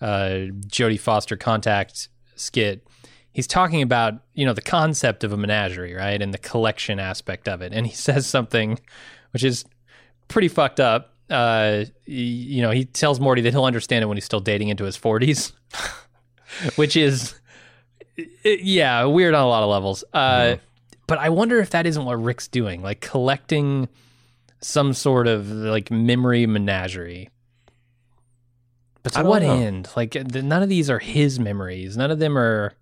uh 0.00 0.50
Jodie 0.66 1.00
Foster 1.00 1.36
contact 1.36 2.08
skit 2.36 2.86
he's 3.32 3.46
talking 3.46 3.82
about 3.82 4.14
you 4.34 4.44
know 4.46 4.52
the 4.52 4.62
concept 4.62 5.24
of 5.24 5.32
a 5.32 5.36
menagerie 5.36 5.94
right 5.94 6.20
and 6.22 6.32
the 6.32 6.38
collection 6.38 6.98
aspect 6.98 7.48
of 7.48 7.62
it 7.62 7.72
and 7.72 7.86
he 7.86 7.92
says 8.08 8.26
something 8.26 8.78
which 9.32 9.44
is 9.44 9.64
pretty 10.28 10.48
fucked 10.48 10.80
up 10.80 11.14
uh 11.30 11.84
you 12.04 12.62
know 12.62 12.70
he 12.70 12.84
tells 12.84 13.20
morty 13.20 13.42
that 13.42 13.52
he'll 13.52 13.64
understand 13.64 14.02
it 14.02 14.06
when 14.06 14.16
he's 14.16 14.24
still 14.24 14.40
dating 14.40 14.68
into 14.68 14.84
his 14.84 14.96
40s 14.96 15.52
which 16.76 16.96
is 16.96 17.34
i- 18.18 18.26
yeah 18.62 19.04
weird 19.04 19.34
on 19.34 19.42
a 19.42 19.48
lot 19.48 19.62
of 19.62 19.68
levels. 19.70 20.04
Uh 20.12 20.56
but 21.06 21.18
i 21.18 21.28
wonder 21.28 21.58
if 21.60 21.70
that 21.70 21.86
isn't 21.86 22.04
what 22.04 22.14
rick's 22.22 22.48
doing 22.48 22.80
like 22.82 23.00
collecting 23.00 23.88
some 24.60 24.92
sort 24.94 25.26
of 25.26 25.48
like 25.50 25.90
memory 25.90 26.46
menagerie. 26.46 27.28
But 29.02 29.14
to 29.14 29.24
what 29.24 29.42
know. 29.42 29.52
end? 29.52 29.88
Like 29.96 30.14
none 30.14 30.62
of 30.62 30.68
these 30.68 30.88
are 30.88 31.00
his 31.00 31.40
memories. 31.40 31.96
None 31.96 32.10
of 32.12 32.20
them 32.20 32.38
are 32.38 32.72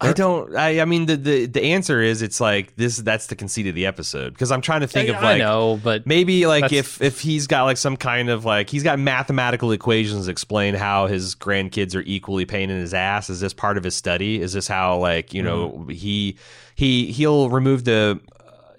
I 0.00 0.12
don't. 0.12 0.54
I, 0.56 0.80
I 0.80 0.84
mean, 0.84 1.06
the, 1.06 1.16
the 1.16 1.46
the 1.46 1.62
answer 1.62 2.00
is 2.02 2.20
it's 2.20 2.40
like 2.40 2.74
this. 2.76 2.98
That's 2.98 3.28
the 3.28 3.36
conceit 3.36 3.66
of 3.68 3.74
the 3.74 3.86
episode 3.86 4.32
because 4.34 4.50
I'm 4.50 4.60
trying 4.60 4.80
to 4.80 4.86
think 4.86 5.08
of 5.08 5.14
like, 5.16 5.36
I 5.36 5.38
know 5.38 5.80
but 5.82 6.06
Maybe 6.06 6.46
like 6.46 6.72
if 6.72 7.00
if 7.00 7.20
he's 7.20 7.46
got 7.46 7.62
like 7.62 7.76
some 7.76 7.96
kind 7.96 8.28
of 8.28 8.44
like 8.44 8.68
he's 8.68 8.82
got 8.82 8.98
mathematical 8.98 9.72
equations 9.72 10.28
explain 10.28 10.74
how 10.74 11.06
his 11.06 11.34
grandkids 11.34 11.94
are 11.94 12.02
equally 12.02 12.44
pain 12.44 12.70
in 12.70 12.78
his 12.80 12.92
ass. 12.92 13.30
Is 13.30 13.40
this 13.40 13.54
part 13.54 13.78
of 13.78 13.84
his 13.84 13.94
study? 13.94 14.40
Is 14.42 14.52
this 14.52 14.68
how 14.68 14.98
like 14.98 15.32
you 15.32 15.42
know 15.42 15.70
Mm-hmm. 15.70 15.90
he 15.90 16.36
he 16.74 17.12
he'll 17.12 17.48
remove 17.48 17.84
the 17.84 18.20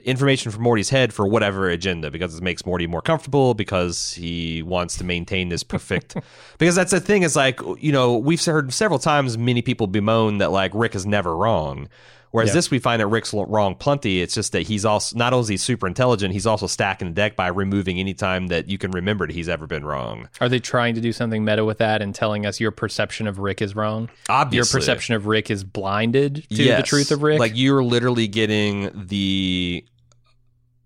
information 0.05 0.51
from 0.51 0.61
Morty's 0.63 0.89
head 0.89 1.11
for 1.13 1.27
whatever 1.27 1.67
agenda 1.69 2.09
because 2.11 2.35
it 2.37 2.43
makes 2.43 2.65
Morty 2.65 2.87
more 2.87 3.01
comfortable 3.01 3.53
because 3.53 4.13
he 4.13 4.61
wants 4.63 4.97
to 4.99 5.03
maintain 5.03 5.49
this 5.49 5.63
perfect 5.63 6.15
because 6.57 6.75
that's 6.75 6.91
the 6.91 6.99
thing 6.99 7.23
is 7.23 7.35
like 7.35 7.59
you 7.79 7.91
know 7.91 8.15
we've 8.17 8.43
heard 8.45 8.71
several 8.71 8.99
times 8.99 9.37
many 9.37 9.61
people 9.61 9.87
bemoan 9.87 10.37
that 10.37 10.51
like 10.51 10.71
Rick 10.73 10.95
is 10.95 11.05
never 11.05 11.35
wrong 11.35 11.89
Whereas 12.35 12.49
Yeah. 12.49 12.55
this, 12.55 12.69
we 12.69 12.79
find 12.79 12.99
that 12.99 13.07
Rick's 13.07 13.33
wrong 13.33 13.75
plenty. 13.75 14.19
It's 14.21 14.33
just 14.33 14.51
that 14.51 14.63
he's 14.63 14.83
also 14.83 15.17
not 15.17 15.31
only 15.31 15.43
is 15.43 15.47
he 15.47 15.55
super 15.55 15.87
intelligent, 15.87 16.33
he's 16.33 16.45
also 16.45 16.67
stacking 16.67 17.07
the 17.07 17.13
deck 17.13 17.37
by 17.37 17.47
removing 17.47 17.97
any 17.97 18.13
time 18.13 18.47
that 18.47 18.67
you 18.67 18.77
can 18.77 18.91
remember 18.91 19.25
that 19.25 19.33
he's 19.33 19.47
ever 19.47 19.67
been 19.67 19.85
wrong. 19.85 20.27
Are 20.41 20.49
they 20.49 20.59
trying 20.59 20.95
to 20.95 21.01
do 21.01 21.13
something 21.13 21.45
meta 21.45 21.63
with 21.63 21.77
that 21.77 22.01
and 22.01 22.13
telling 22.13 22.45
us 22.45 22.59
your 22.59 22.71
perception 22.71 23.27
of 23.27 23.39
Rick 23.39 23.61
is 23.61 23.73
wrong? 23.73 24.09
Obviously, 24.27 24.57
Your 24.57 24.81
perception 24.81 25.15
of 25.15 25.27
Rick 25.27 25.49
is 25.49 25.63
blinded 25.63 26.45
to 26.49 26.75
the 26.75 26.83
truth 26.83 27.11
of 27.11 27.23
Rick? 27.23 27.39
Like 27.39 27.53
you're 27.55 27.85
literally 27.85 28.27
getting 28.27 28.91
the 29.07 29.85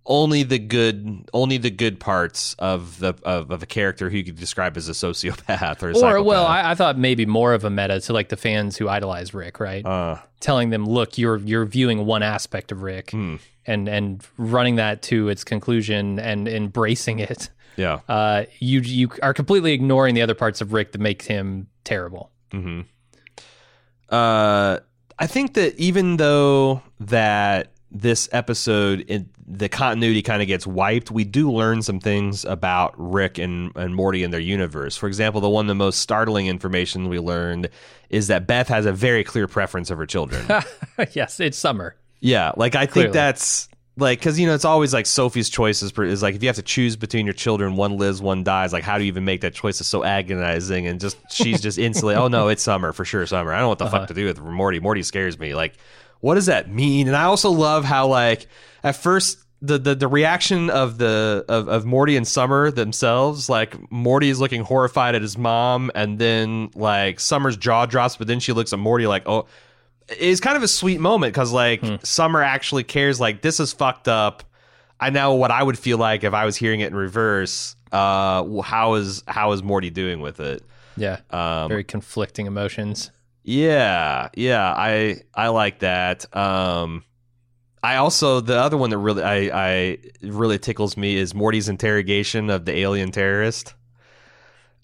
only 0.10 0.44
the 0.44 0.60
good, 0.60 1.30
only 1.34 1.58
the 1.58 1.70
good 1.70 2.00
parts 2.00 2.56
of 2.60 3.00
the 3.00 3.13
of, 3.24 3.51
of 3.51 3.63
a 3.63 3.66
character 3.66 4.10
who 4.10 4.18
you 4.18 4.24
could 4.25 4.36
describe 4.36 4.75
as 4.75 4.89
a 4.89 4.94
sociopath 4.94 5.82
or 5.84 5.92
a 5.92 5.98
or 5.98 6.22
well. 6.24 6.46
I, 6.46 6.72
I 6.72 6.75
thought 6.75 6.98
maybe 6.98 7.25
more 7.25 7.54
of 7.54 7.63
a 7.63 7.70
meta 7.70 8.01
to 8.01 8.12
like 8.13 8.30
the 8.30 8.36
fans 8.38 8.75
who 8.75 8.89
idolize 8.89 9.34
Rick, 9.34 9.60
right? 9.60 9.86
uh, 9.86 10.18
Telling 10.42 10.72
them, 10.72 10.86
look, 10.86 11.18
you're 11.18 11.38
you're 11.38 11.66
viewing 11.66 12.06
one 12.06 12.24
aspect 12.24 12.72
of 12.72 12.82
Rick 12.82 13.12
hmm. 13.12 13.36
and 13.66 13.88
and 13.88 14.25
running 14.38 14.75
that 14.75 15.01
to 15.04 15.30
its 15.30 15.44
conclusion 15.44 16.20
and 16.20 16.48
embracing 16.48 17.20
it 17.20 17.50
Yeah. 17.78 18.00
uh, 18.10 18.46
you 18.60 18.82
you 18.82 19.10
are 19.22 19.34
completely 19.34 19.74
ignoring 19.74 20.16
the 20.16 20.22
other 20.22 20.36
parts 20.36 20.60
of 20.60 20.74
Rick 20.74 20.92
that 20.94 21.00
makes 21.01 21.28
him 21.28 21.68
terrible. 21.84 22.32
Mm-hmm. 22.51 22.82
Uh, 24.10 24.80
I 25.20 25.28
think 25.28 25.54
that 25.54 25.75
even 25.78 26.18
though 26.18 26.82
that 27.00 27.72
this 27.91 28.29
episode, 28.31 29.05
it, 29.08 29.25
the 29.48 29.67
continuity 29.67 30.22
kind 30.22 30.41
of 30.41 30.48
gets 30.48 30.67
wiped, 30.67 31.10
we 31.10 31.24
do 31.24 31.51
learn 31.51 31.81
some 31.81 32.00
things 32.00 32.46
about 32.46 32.93
Rick 32.98 33.38
and, 33.38 33.75
and 33.75 33.96
Morty 33.96 34.24
and 34.24 34.31
their 34.31 34.39
universe. 34.39 34.96
For 34.96 35.08
example, 35.08 35.41
the 35.41 35.50
one 35.50 35.65
of 35.65 35.67
the 35.67 35.75
most 35.75 36.00
startling 36.00 36.48
information 36.48 37.10
we 37.10 37.19
learned 37.19 37.69
is 38.10 38.27
that 38.27 38.48
Beth 38.48 38.67
has 38.67 38.86
a 38.86 38.93
very 38.93 39.24
clear 39.24 39.48
preference 39.48 39.89
of 39.89 39.98
her 39.98 40.05
children. 40.05 40.46
yes, 41.13 41.39
it's 41.39 41.58
summer. 41.58 41.96
yeah, 42.19 42.51
like 42.58 42.75
I 42.75 42.86
Clearly. 42.86 43.08
think 43.08 43.13
that's 43.13 43.69
like 43.98 44.19
because 44.19 44.39
you 44.39 44.48
know 44.48 44.53
it's 44.53 44.65
always 44.65 44.93
like 44.93 45.05
Sophie's 45.05 45.50
choices 45.50 45.91
per- 45.91 46.05
is 46.05 46.24
like 46.24 46.36
if 46.36 46.41
you 46.41 46.50
have 46.50 46.55
to 46.55 46.62
choose 46.62 46.96
between 46.96 47.25
your 47.25 47.34
children, 47.34 47.75
one 47.75 47.98
lives, 47.98 48.22
one 48.22 48.43
dies. 48.43 48.74
Like 48.74 48.84
how 48.84 48.98
do 48.98 49.03
you 49.03 49.10
even 49.10 49.25
make 49.25 49.41
that 49.41 49.53
choice? 49.53 49.81
Is 49.81 49.88
so 49.88 50.03
agonizing, 50.03 50.88
and 50.88 51.00
just 51.00 51.17
she's 51.31 51.62
just 51.62 51.77
instantly, 51.77 52.15
oh 52.15 52.27
no, 52.27 52.48
it's 52.48 52.63
summer 52.63 52.93
for 52.93 53.05
sure, 53.05 53.25
summer. 53.25 53.51
I 53.51 53.58
don't 53.58 53.65
know 53.65 53.69
what 53.69 53.79
the 53.79 53.86
fuck 53.86 53.93
uh-huh. 53.96 54.05
to 54.08 54.13
do 54.13 54.25
with 54.25 54.39
Morty. 54.39 54.79
Morty 54.79 55.03
scares 55.03 55.38
me. 55.38 55.53
Like, 55.53 55.75
what 56.22 56.36
does 56.36 56.48
that 56.48 56.70
mean? 56.72 57.08
And 57.08 57.16
I 57.16 57.24
also 57.24 57.50
love 57.52 57.86
how 57.86 58.08
like 58.08 58.48
at 58.84 58.96
first. 58.96 59.40
The, 59.62 59.78
the, 59.78 59.94
the 59.94 60.08
reaction 60.08 60.70
of 60.70 61.00
the 61.00 61.44
of, 61.50 61.68
of 61.68 61.84
Morty 61.86 62.16
and 62.16 62.26
Summer 62.26 62.72
themselves, 62.72 63.50
like 63.50 63.76
Morty 63.92 64.30
is 64.30 64.40
looking 64.40 64.62
horrified 64.62 65.16
at 65.16 65.22
his 65.22 65.38
mom, 65.38 65.92
and 65.94 66.18
then 66.18 66.70
like 66.76 67.20
Summer's 67.20 67.58
jaw 67.58 67.86
drops, 67.86 68.16
but 68.16 68.26
then 68.28 68.40
she 68.40 68.54
looks 68.54 68.72
at 68.72 68.80
Morty 68.80 69.06
like, 69.06 69.24
oh, 69.26 69.48
it's 70.08 70.40
kind 70.40 70.56
of 70.56 70.64
a 70.64 70.68
sweet 70.70 71.02
moment 71.02 71.34
because 71.34 71.52
like 71.52 71.84
Summer 72.06 72.42
actually 72.42 72.86
cares. 72.86 73.20
Like 73.20 73.42
this 73.42 73.60
is 73.60 73.74
fucked 73.74 74.08
up. 74.08 74.44
I 74.98 75.10
know 75.10 75.34
what 75.36 75.52
I 75.52 75.62
would 75.62 75.78
feel 75.78 75.98
like 75.98 76.24
if 76.24 76.34
I 76.34 76.46
was 76.46 76.56
hearing 76.56 76.80
it 76.80 76.88
in 76.88 76.96
reverse. 76.96 77.76
Uh, 77.92 78.62
how 78.62 78.94
is 78.94 79.24
how 79.28 79.52
is 79.52 79.62
Morty 79.62 79.90
doing 79.90 80.22
with 80.22 80.40
it? 80.40 80.64
Yeah, 80.96 81.18
Um, 81.32 81.68
very 81.68 81.84
conflicting 81.84 82.46
emotions. 82.46 83.12
Yeah, 83.50 84.29
yeah, 84.36 84.72
I 84.77 85.22
I 85.34 85.48
like 85.48 85.79
that. 85.79 86.36
Um, 86.38 87.03
I 87.82 87.96
also 87.96 88.41
the 88.41 88.60
other 88.60 88.77
one 88.77 88.91
that 88.91 88.98
really 89.00 89.24
I 89.24 89.38
I 89.53 89.98
really 90.22 90.60
tickles 90.60 90.96
me 90.98 91.15
is 91.15 91.34
Morty's 91.34 91.68
interrogation 91.68 92.51
of 92.51 92.65
the 92.65 92.77
alien 92.77 93.12
terrorist. 93.12 93.74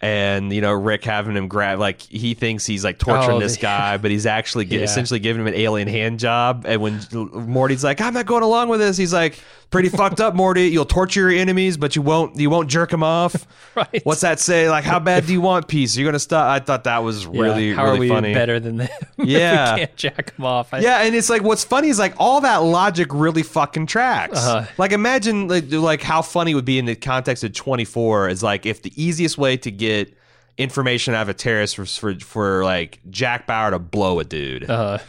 And 0.01 0.51
you 0.51 0.61
know 0.61 0.73
Rick 0.73 1.03
having 1.05 1.37
him 1.37 1.47
grab 1.47 1.79
like 1.79 2.01
he 2.01 2.33
thinks 2.33 2.65
he's 2.65 2.83
like 2.83 2.97
torturing 2.99 3.37
Oh, 3.37 3.39
this 3.39 3.55
guy, 3.57 3.97
but 3.97 4.11
he's 4.11 4.25
actually 4.25 4.65
Yeah. 4.69 4.79
essentially 4.81 5.19
giving 5.19 5.41
him 5.43 5.47
an 5.47 5.53
alien 5.55 5.87
hand 5.87 6.19
job. 6.19 6.65
And 6.67 6.81
when 6.81 6.99
Morty's 7.33 7.83
like, 7.83 8.01
"I'm 8.01 8.13
not 8.13 8.25
going 8.25 8.43
along 8.43 8.69
with 8.69 8.79
this," 8.81 8.97
he's 8.97 9.13
like, 9.13 9.39
"Pretty 9.69 9.89
fucked 9.89 10.19
up, 10.21 10.35
Morty. 10.35 10.67
You'll 10.67 10.85
torture 10.85 11.29
your 11.29 11.39
enemies, 11.39 11.75
but 11.77 11.95
you 11.95 12.01
won't 12.01 12.39
you 12.39 12.49
won't 12.49 12.69
jerk 12.69 12.89
them 12.91 13.03
off." 13.03 13.47
Right. 13.75 14.05
What's 14.05 14.21
that 14.21 14.39
say? 14.39 14.69
Like, 14.69 14.85
how 14.85 14.99
bad 14.99 15.25
do 15.27 15.33
you 15.33 15.41
want 15.41 15.67
peace? 15.67 15.97
You're 15.97 16.07
gonna 16.07 16.17
stop. 16.17 16.47
I 16.49 16.59
thought 16.63 16.85
that 16.85 16.99
was 16.99 17.25
Yeah, 17.25 17.41
really 17.41 17.73
How 17.73 17.83
really 17.83 17.97
are 17.97 17.99
we 17.99 18.07
funny. 18.07 18.33
better 18.33 18.57
than 18.57 18.77
them? 18.77 18.87
Yeah. 19.17 19.77
can't 19.79 19.95
jack 19.97 20.33
them 20.37 20.45
off. 20.45 20.73
I, 20.73 20.79
Yeah, 20.79 21.01
and 21.01 21.13
it's 21.13 21.29
like 21.29 21.41
what's 21.43 21.65
funny 21.65 21.89
is 21.89 21.99
like 21.99 22.13
all 22.17 22.39
that 22.39 22.59
logic 22.63 23.09
really 23.13 23.43
fucking 23.43 23.87
tracks. 23.87 24.37
Uh-huh. 24.37 24.65
Like 24.77 24.93
imagine 24.93 25.49
like, 25.49 25.65
like 25.73 26.01
how 26.01 26.21
funny 26.21 26.51
it 26.51 26.55
would 26.55 26.63
be 26.63 26.79
in 26.79 26.85
the 26.85 26.95
context 26.95 27.43
of 27.43 27.51
24 27.51 28.29
is 28.29 28.41
like 28.41 28.65
if 28.65 28.81
the 28.81 28.93
easiest 28.95 29.37
way 29.37 29.57
to 29.57 29.69
get 29.71 30.15
information 30.57 31.13
out 31.13 31.23
of 31.23 31.27
a 31.29 31.33
terrorist 31.33 31.77
was 31.77 31.97
for 31.97 32.17
for 32.21 32.63
like 32.63 32.99
Jack 33.09 33.45
Bauer 33.45 33.71
to 33.71 33.79
blow 33.79 34.21
a 34.21 34.23
dude. 34.23 34.69
Uh, 34.69 34.99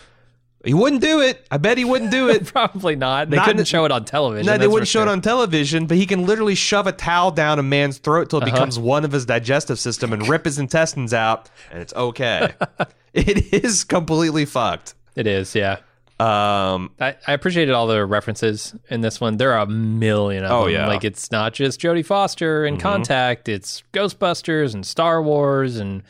he 0.67 0.75
wouldn't 0.75 1.01
do 1.01 1.21
it. 1.21 1.47
I 1.51 1.57
bet 1.57 1.79
he 1.79 1.85
wouldn't 1.85 2.11
do 2.11 2.29
it. 2.29 2.45
probably 2.53 2.97
not. 2.97 3.31
They 3.31 3.37
Not 3.37 3.47
couldn't 3.47 3.61
in- 3.61 3.65
show 3.67 3.85
it 3.85 3.93
on 3.93 4.05
television. 4.05 4.47
No, 4.47 4.59
they 4.59 4.67
wouldn't 4.69 4.89
show 4.89 5.03
it 5.03 5.09
on 5.09 5.21
television, 5.21 5.87
but 5.87 5.97
he 5.97 6.05
can 6.07 6.27
literally 6.27 6.55
shove 6.55 6.87
a 6.87 6.93
towel 6.93 7.31
down 7.31 7.59
a 7.59 7.63
man's 7.63 7.99
throat 7.99 8.29
till 8.31 8.41
it 8.41 8.43
Uh-huh. 8.45 8.53
becomes 8.53 8.79
one 8.79 9.05
of 9.05 9.13
his 9.13 9.25
digestive 9.25 9.79
system 9.79 10.13
and 10.13 10.29
rip 10.29 10.45
his 10.45 10.59
intestines 10.59 11.15
out, 11.15 11.49
and 11.71 11.81
it's 11.81 11.95
okay. 11.95 12.53
it 13.15 13.53
is 13.55 13.85
completely 13.85 14.45
fucked. 14.45 14.95
It 15.15 15.27
is, 15.27 15.55
yeah. 15.55 15.79
Um, 16.19 16.93
I, 16.99 17.15
I 17.27 17.35
appreciated 17.35 17.75
all 17.75 17.87
the 17.87 18.05
references 18.07 18.75
in 18.89 19.03
this 19.03 19.21
one. 19.21 19.37
There 19.37 19.53
are 19.53 19.61
a 19.61 19.67
million 19.67 20.45
of 20.45 20.51
Oh, 20.51 20.65
them. 20.65 20.73
yeah. 20.73 20.79
Mm-hmm. 20.81 20.89
Like 20.89 21.05
it's 21.05 21.31
not 21.31 21.53
just 21.53 21.79
Jodie 21.79 22.07
Foster 22.07 22.65
and 22.65 22.81
Contact. 22.81 23.51
It's 23.51 23.83
Ghostbusters 23.93 24.73
and 24.73 24.87
Star 24.87 25.23
Wars 25.23 25.77
and 25.77 26.03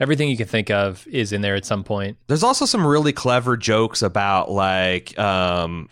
everything 0.00 0.28
you 0.28 0.36
can 0.36 0.46
think 0.46 0.70
of 0.70 1.06
is 1.06 1.32
in 1.32 1.42
there 1.42 1.54
at 1.54 1.64
some 1.64 1.84
point. 1.84 2.16
There's 2.26 2.42
also 2.42 2.64
some 2.64 2.84
really 2.86 3.12
clever 3.12 3.56
jokes 3.56 4.02
about 4.02 4.50
like 4.50 5.16
um 5.18 5.88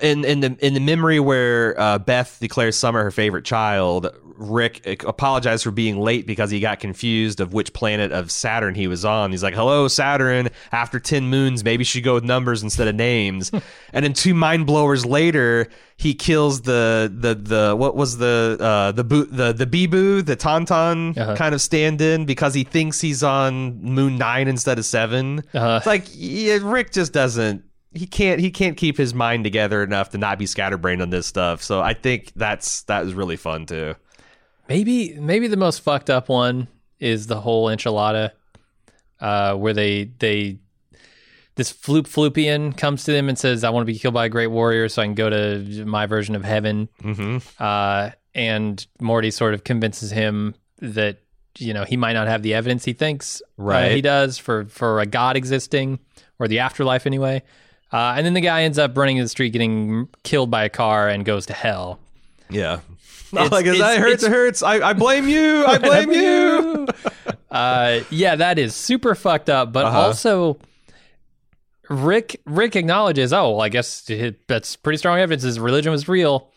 in 0.00 0.24
in 0.24 0.40
the 0.40 0.56
in 0.64 0.74
the 0.74 0.80
memory 0.80 1.20
where 1.20 1.78
uh, 1.80 1.98
Beth 1.98 2.38
declares 2.40 2.76
Summer 2.76 3.02
her 3.02 3.10
favorite 3.10 3.44
child, 3.44 4.08
Rick 4.36 5.04
apologized 5.04 5.62
for 5.64 5.70
being 5.70 5.98
late 6.00 6.26
because 6.26 6.50
he 6.50 6.58
got 6.60 6.80
confused 6.80 7.40
of 7.40 7.52
which 7.52 7.72
planet 7.72 8.12
of 8.12 8.30
Saturn 8.30 8.74
he 8.74 8.86
was 8.86 9.04
on. 9.04 9.30
He's 9.30 9.42
like, 9.42 9.54
"Hello, 9.54 9.88
Saturn. 9.88 10.48
After 10.72 10.98
ten 10.98 11.24
moons, 11.28 11.62
maybe 11.64 11.84
should 11.84 12.04
go 12.04 12.14
with 12.14 12.24
numbers 12.24 12.62
instead 12.62 12.88
of 12.88 12.94
names." 12.94 13.50
and 13.92 14.04
then 14.04 14.12
two 14.14 14.34
mind 14.34 14.66
blowers 14.66 15.04
later, 15.04 15.68
he 15.96 16.14
kills 16.14 16.62
the 16.62 17.12
the 17.14 17.34
the 17.34 17.76
what 17.76 17.94
was 17.96 18.18
the 18.18 18.56
uh, 18.60 18.92
the 18.92 19.04
boo, 19.04 19.24
the 19.26 19.52
the 19.52 19.66
Beeboo, 19.66 20.24
the 20.24 20.36
Tauntaun 20.36 21.16
Uh-huh. 21.16 21.36
kind 21.36 21.54
of 21.54 21.60
stand-in 21.60 22.24
because 22.24 22.54
he 22.54 22.64
thinks 22.64 23.00
he's 23.00 23.22
on 23.22 23.82
moon 23.82 24.16
nine 24.18 24.48
instead 24.48 24.78
of 24.78 24.84
7 24.84 25.40
Uh-huh. 25.54 25.76
It's 25.78 25.86
like 25.86 26.04
yeah, 26.14 26.58
Rick 26.62 26.92
just 26.92 27.12
doesn't. 27.12 27.64
He 27.94 28.06
can't. 28.06 28.40
He 28.40 28.50
can't 28.50 28.76
keep 28.76 28.96
his 28.96 29.12
mind 29.14 29.44
together 29.44 29.82
enough 29.82 30.10
to 30.10 30.18
not 30.18 30.38
be 30.38 30.46
scatterbrained 30.46 31.02
on 31.02 31.10
this 31.10 31.26
stuff. 31.26 31.62
So 31.62 31.80
I 31.80 31.94
think 31.94 32.32
that's 32.34 32.82
that 32.84 33.04
was 33.04 33.14
really 33.14 33.36
fun 33.36 33.66
too. 33.66 33.94
Maybe 34.68 35.14
maybe 35.18 35.46
the 35.48 35.56
most 35.56 35.80
fucked 35.80 36.08
up 36.10 36.28
one 36.28 36.68
is 37.00 37.26
the 37.26 37.40
whole 37.40 37.66
enchilada, 37.66 38.30
uh, 39.20 39.54
where 39.56 39.74
they 39.74 40.04
they 40.04 40.58
this 41.56 41.72
floop 41.72 42.04
floopian 42.04 42.74
comes 42.76 43.04
to 43.04 43.12
them 43.12 43.28
and 43.28 43.38
says, 43.38 43.64
"I 43.64 43.70
want 43.70 43.82
to 43.86 43.92
be 43.92 43.98
killed 43.98 44.14
by 44.14 44.26
a 44.26 44.28
great 44.30 44.46
warrior, 44.46 44.88
so 44.88 45.02
I 45.02 45.04
can 45.04 45.14
go 45.14 45.28
to 45.28 45.84
my 45.84 46.06
version 46.06 46.34
of 46.34 46.44
heaven." 46.44 46.88
Mm-hmm. 47.02 47.38
Uh, 47.62 48.10
and 48.34 48.86
Morty 49.00 49.30
sort 49.30 49.52
of 49.52 49.64
convinces 49.64 50.10
him 50.10 50.54
that 50.78 51.18
you 51.58 51.74
know 51.74 51.84
he 51.84 51.98
might 51.98 52.14
not 52.14 52.28
have 52.28 52.42
the 52.42 52.54
evidence 52.54 52.84
he 52.86 52.94
thinks 52.94 53.42
uh, 53.42 53.62
Right. 53.62 53.92
he 53.92 54.00
does 54.00 54.38
for 54.38 54.64
for 54.66 55.00
a 55.00 55.06
god 55.06 55.36
existing 55.36 55.98
or 56.38 56.48
the 56.48 56.60
afterlife 56.60 57.06
anyway. 57.06 57.42
Uh, 57.92 58.14
and 58.16 58.24
then 58.24 58.32
the 58.34 58.40
guy 58.40 58.62
ends 58.62 58.78
up 58.78 58.96
running 58.96 59.18
in 59.18 59.22
the 59.22 59.28
street, 59.28 59.50
getting 59.50 60.08
killed 60.22 60.50
by 60.50 60.64
a 60.64 60.68
car, 60.70 61.08
and 61.08 61.24
goes 61.24 61.46
to 61.46 61.52
hell. 61.52 61.98
Yeah. 62.50 62.80
It's- 63.32 63.50
like 63.50 63.64
it 63.64 63.74
it's- 63.76 63.96
hurts, 63.98 64.12
it's- 64.12 64.22
it 64.24 64.30
hurts. 64.30 64.62
I, 64.62 64.90
I 64.90 64.92
blame 64.92 65.26
you. 65.26 65.64
I 65.66 65.78
blame 65.78 66.12
you. 66.12 66.86
uh, 67.50 68.00
yeah, 68.10 68.36
that 68.36 68.58
is 68.58 68.74
super 68.74 69.14
fucked 69.14 69.48
up. 69.48 69.72
But 69.72 69.86
Uh-huh. 69.86 70.00
also, 70.00 70.58
Rick 71.88 72.40
Rick 72.46 72.76
acknowledges, 72.76 73.32
oh, 73.32 73.52
well, 73.52 73.60
I 73.62 73.68
guess 73.68 74.08
it- 74.10 74.46
that's 74.48 74.76
pretty 74.76 74.98
strong 74.98 75.18
evidence. 75.18 75.42
His 75.42 75.58
religion 75.58 75.92
was 75.92 76.08
real. 76.08 76.50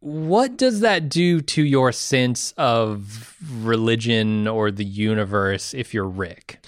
What 0.00 0.56
does 0.58 0.80
that 0.80 1.08
do 1.08 1.40
to 1.40 1.62
your 1.64 1.90
sense 1.92 2.52
of 2.58 3.34
religion 3.60 4.46
or 4.46 4.70
the 4.70 4.84
universe 4.84 5.72
if 5.74 5.92
you're 5.94 6.04
Rick? 6.08 6.64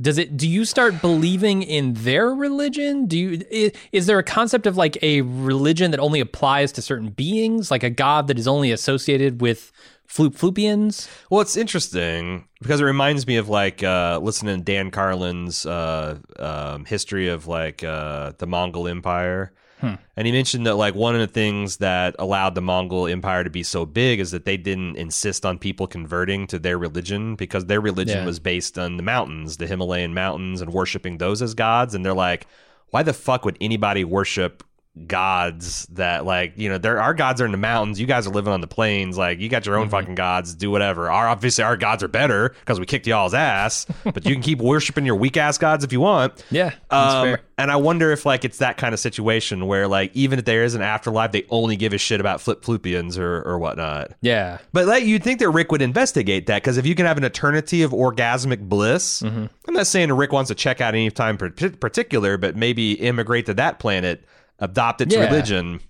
Does 0.00 0.18
it? 0.18 0.36
Do 0.36 0.46
you 0.46 0.66
start 0.66 1.00
believing 1.00 1.62
in 1.62 1.94
their 1.94 2.28
religion? 2.28 3.06
Do 3.06 3.18
you? 3.18 3.42
Is, 3.50 3.72
is 3.92 4.06
there 4.06 4.18
a 4.18 4.22
concept 4.22 4.66
of 4.66 4.76
like 4.76 4.98
a 5.02 5.22
religion 5.22 5.90
that 5.92 6.00
only 6.00 6.20
applies 6.20 6.70
to 6.72 6.82
certain 6.82 7.08
beings, 7.08 7.70
like 7.70 7.82
a 7.82 7.88
god 7.88 8.26
that 8.26 8.38
is 8.38 8.46
only 8.46 8.72
associated 8.72 9.40
with 9.40 9.72
floop 10.06 10.36
floopians? 10.36 11.08
Well, 11.30 11.40
it's 11.40 11.56
interesting 11.56 12.46
because 12.60 12.80
it 12.80 12.84
reminds 12.84 13.26
me 13.26 13.36
of 13.36 13.48
like 13.48 13.82
uh, 13.82 14.20
listening 14.22 14.58
to 14.58 14.62
Dan 14.64 14.90
Carlin's 14.90 15.64
uh, 15.64 16.18
um, 16.38 16.84
history 16.84 17.28
of 17.28 17.46
like 17.46 17.82
uh, 17.82 18.32
the 18.36 18.46
Mongol 18.46 18.88
Empire. 18.88 19.52
And 19.82 20.26
he 20.26 20.32
mentioned 20.32 20.66
that 20.66 20.74
like 20.76 20.94
one 20.94 21.14
of 21.14 21.20
the 21.20 21.26
things 21.26 21.76
that 21.78 22.16
allowed 22.18 22.54
the 22.54 22.60
Mongol 22.62 23.06
Empire 23.06 23.44
to 23.44 23.50
be 23.50 23.62
so 23.62 23.84
big 23.84 24.20
is 24.20 24.30
that 24.30 24.44
they 24.44 24.56
didn't 24.56 24.96
insist 24.96 25.44
on 25.44 25.58
people 25.58 25.86
converting 25.86 26.46
to 26.48 26.58
their 26.58 26.78
religion 26.78 27.36
because 27.36 27.66
their 27.66 27.80
religion 27.80 28.18
Yeah. 28.20 28.26
was 28.26 28.38
based 28.40 28.78
on 28.78 28.96
the 28.96 29.02
mountains, 29.02 29.58
the 29.58 29.66
Himalayan 29.66 30.14
mountains, 30.14 30.60
and 30.60 30.72
worshiping 30.72 31.18
those 31.18 31.42
as 31.42 31.54
gods. 31.54 31.94
And 31.94 32.04
they're 32.04 32.14
like, 32.14 32.46
why 32.90 33.02
the 33.02 33.12
fuck 33.12 33.44
would 33.44 33.58
anybody 33.60 34.04
worship 34.04 34.62
gods 35.06 35.86
that 35.92 36.24
like 36.24 36.54
you 36.56 36.68
know 36.68 36.78
there 36.78 37.00
our 37.00 37.14
gods 37.14 37.40
are 37.40 37.44
in 37.46 37.52
the 37.52 37.58
mountains. 37.58 38.00
You 38.00 38.06
guys 38.06 38.26
are 38.26 38.30
living 38.30 38.52
on 38.52 38.60
the 38.60 38.66
plains. 38.66 39.18
Like 39.18 39.38
you 39.40 39.48
got 39.48 39.66
your 39.66 39.76
own 39.76 39.88
fucking 39.88 40.14
gods. 40.14 40.54
Do 40.54 40.70
whatever. 40.70 41.10
Our 41.10 41.28
obviously 41.28 41.64
our 41.64 41.76
gods 41.76 42.02
are 42.02 42.08
better 42.08 42.50
because 42.60 42.80
we 42.80 42.86
kicked 42.86 43.06
y'all's 43.06 43.34
ass 43.34 43.86
but 44.04 44.24
you 44.24 44.32
can 44.32 44.42
keep 44.42 44.60
worshiping 44.60 45.04
your 45.06 45.16
weak 45.16 45.36
ass 45.36 45.58
gods 45.58 45.84
if 45.84 45.92
you 45.92 46.00
want. 46.00 46.44
Yeah, 46.50 46.72
um, 46.90 47.36
and 47.58 47.70
I 47.70 47.76
wonder 47.76 48.10
if 48.10 48.24
like 48.26 48.44
it's 48.44 48.58
that 48.58 48.76
kind 48.76 48.94
of 48.94 49.00
situation 49.00 49.66
where 49.66 49.88
like 49.88 50.10
even 50.14 50.38
if 50.38 50.44
there 50.44 50.64
is 50.64 50.74
an 50.74 50.82
afterlife, 50.82 51.32
they 51.32 51.44
only 51.50 51.76
give 51.76 51.92
a 51.92 51.98
shit 51.98 52.20
about 52.20 52.40
flip 52.40 52.62
floopians 52.62 53.18
or 53.18 53.42
or 53.42 53.58
whatnot. 53.58 54.12
Yeah, 54.22 54.58
But 54.72 54.86
like 54.86 55.04
you'd 55.04 55.22
think 55.22 55.40
that 55.40 55.50
Rick 55.50 55.70
would 55.72 55.82
investigate 55.82 56.46
that 56.46 56.62
because 56.62 56.78
if 56.78 56.86
you 56.86 56.94
can 56.94 57.06
have 57.06 57.18
an 57.18 57.24
eternity 57.24 57.82
of 57.82 57.90
orgasmic 57.92 58.60
bliss, 58.68 59.22
Mm-hmm. 59.22 59.46
I'm 59.68 59.74
not 59.74 59.86
saying 59.86 60.12
Rick 60.12 60.32
wants 60.32 60.48
to 60.48 60.54
check 60.54 60.80
out 60.80 60.94
any 60.94 61.10
time 61.10 61.36
particular, 61.36 62.36
but 62.38 62.56
maybe 62.56 62.92
immigrate 62.92 63.46
to 63.46 63.54
that 63.54 63.78
planet, 63.78 64.24
adopt 64.58 65.00
its 65.00 65.14
Yeah. 65.14 65.24
religion. 65.26 65.80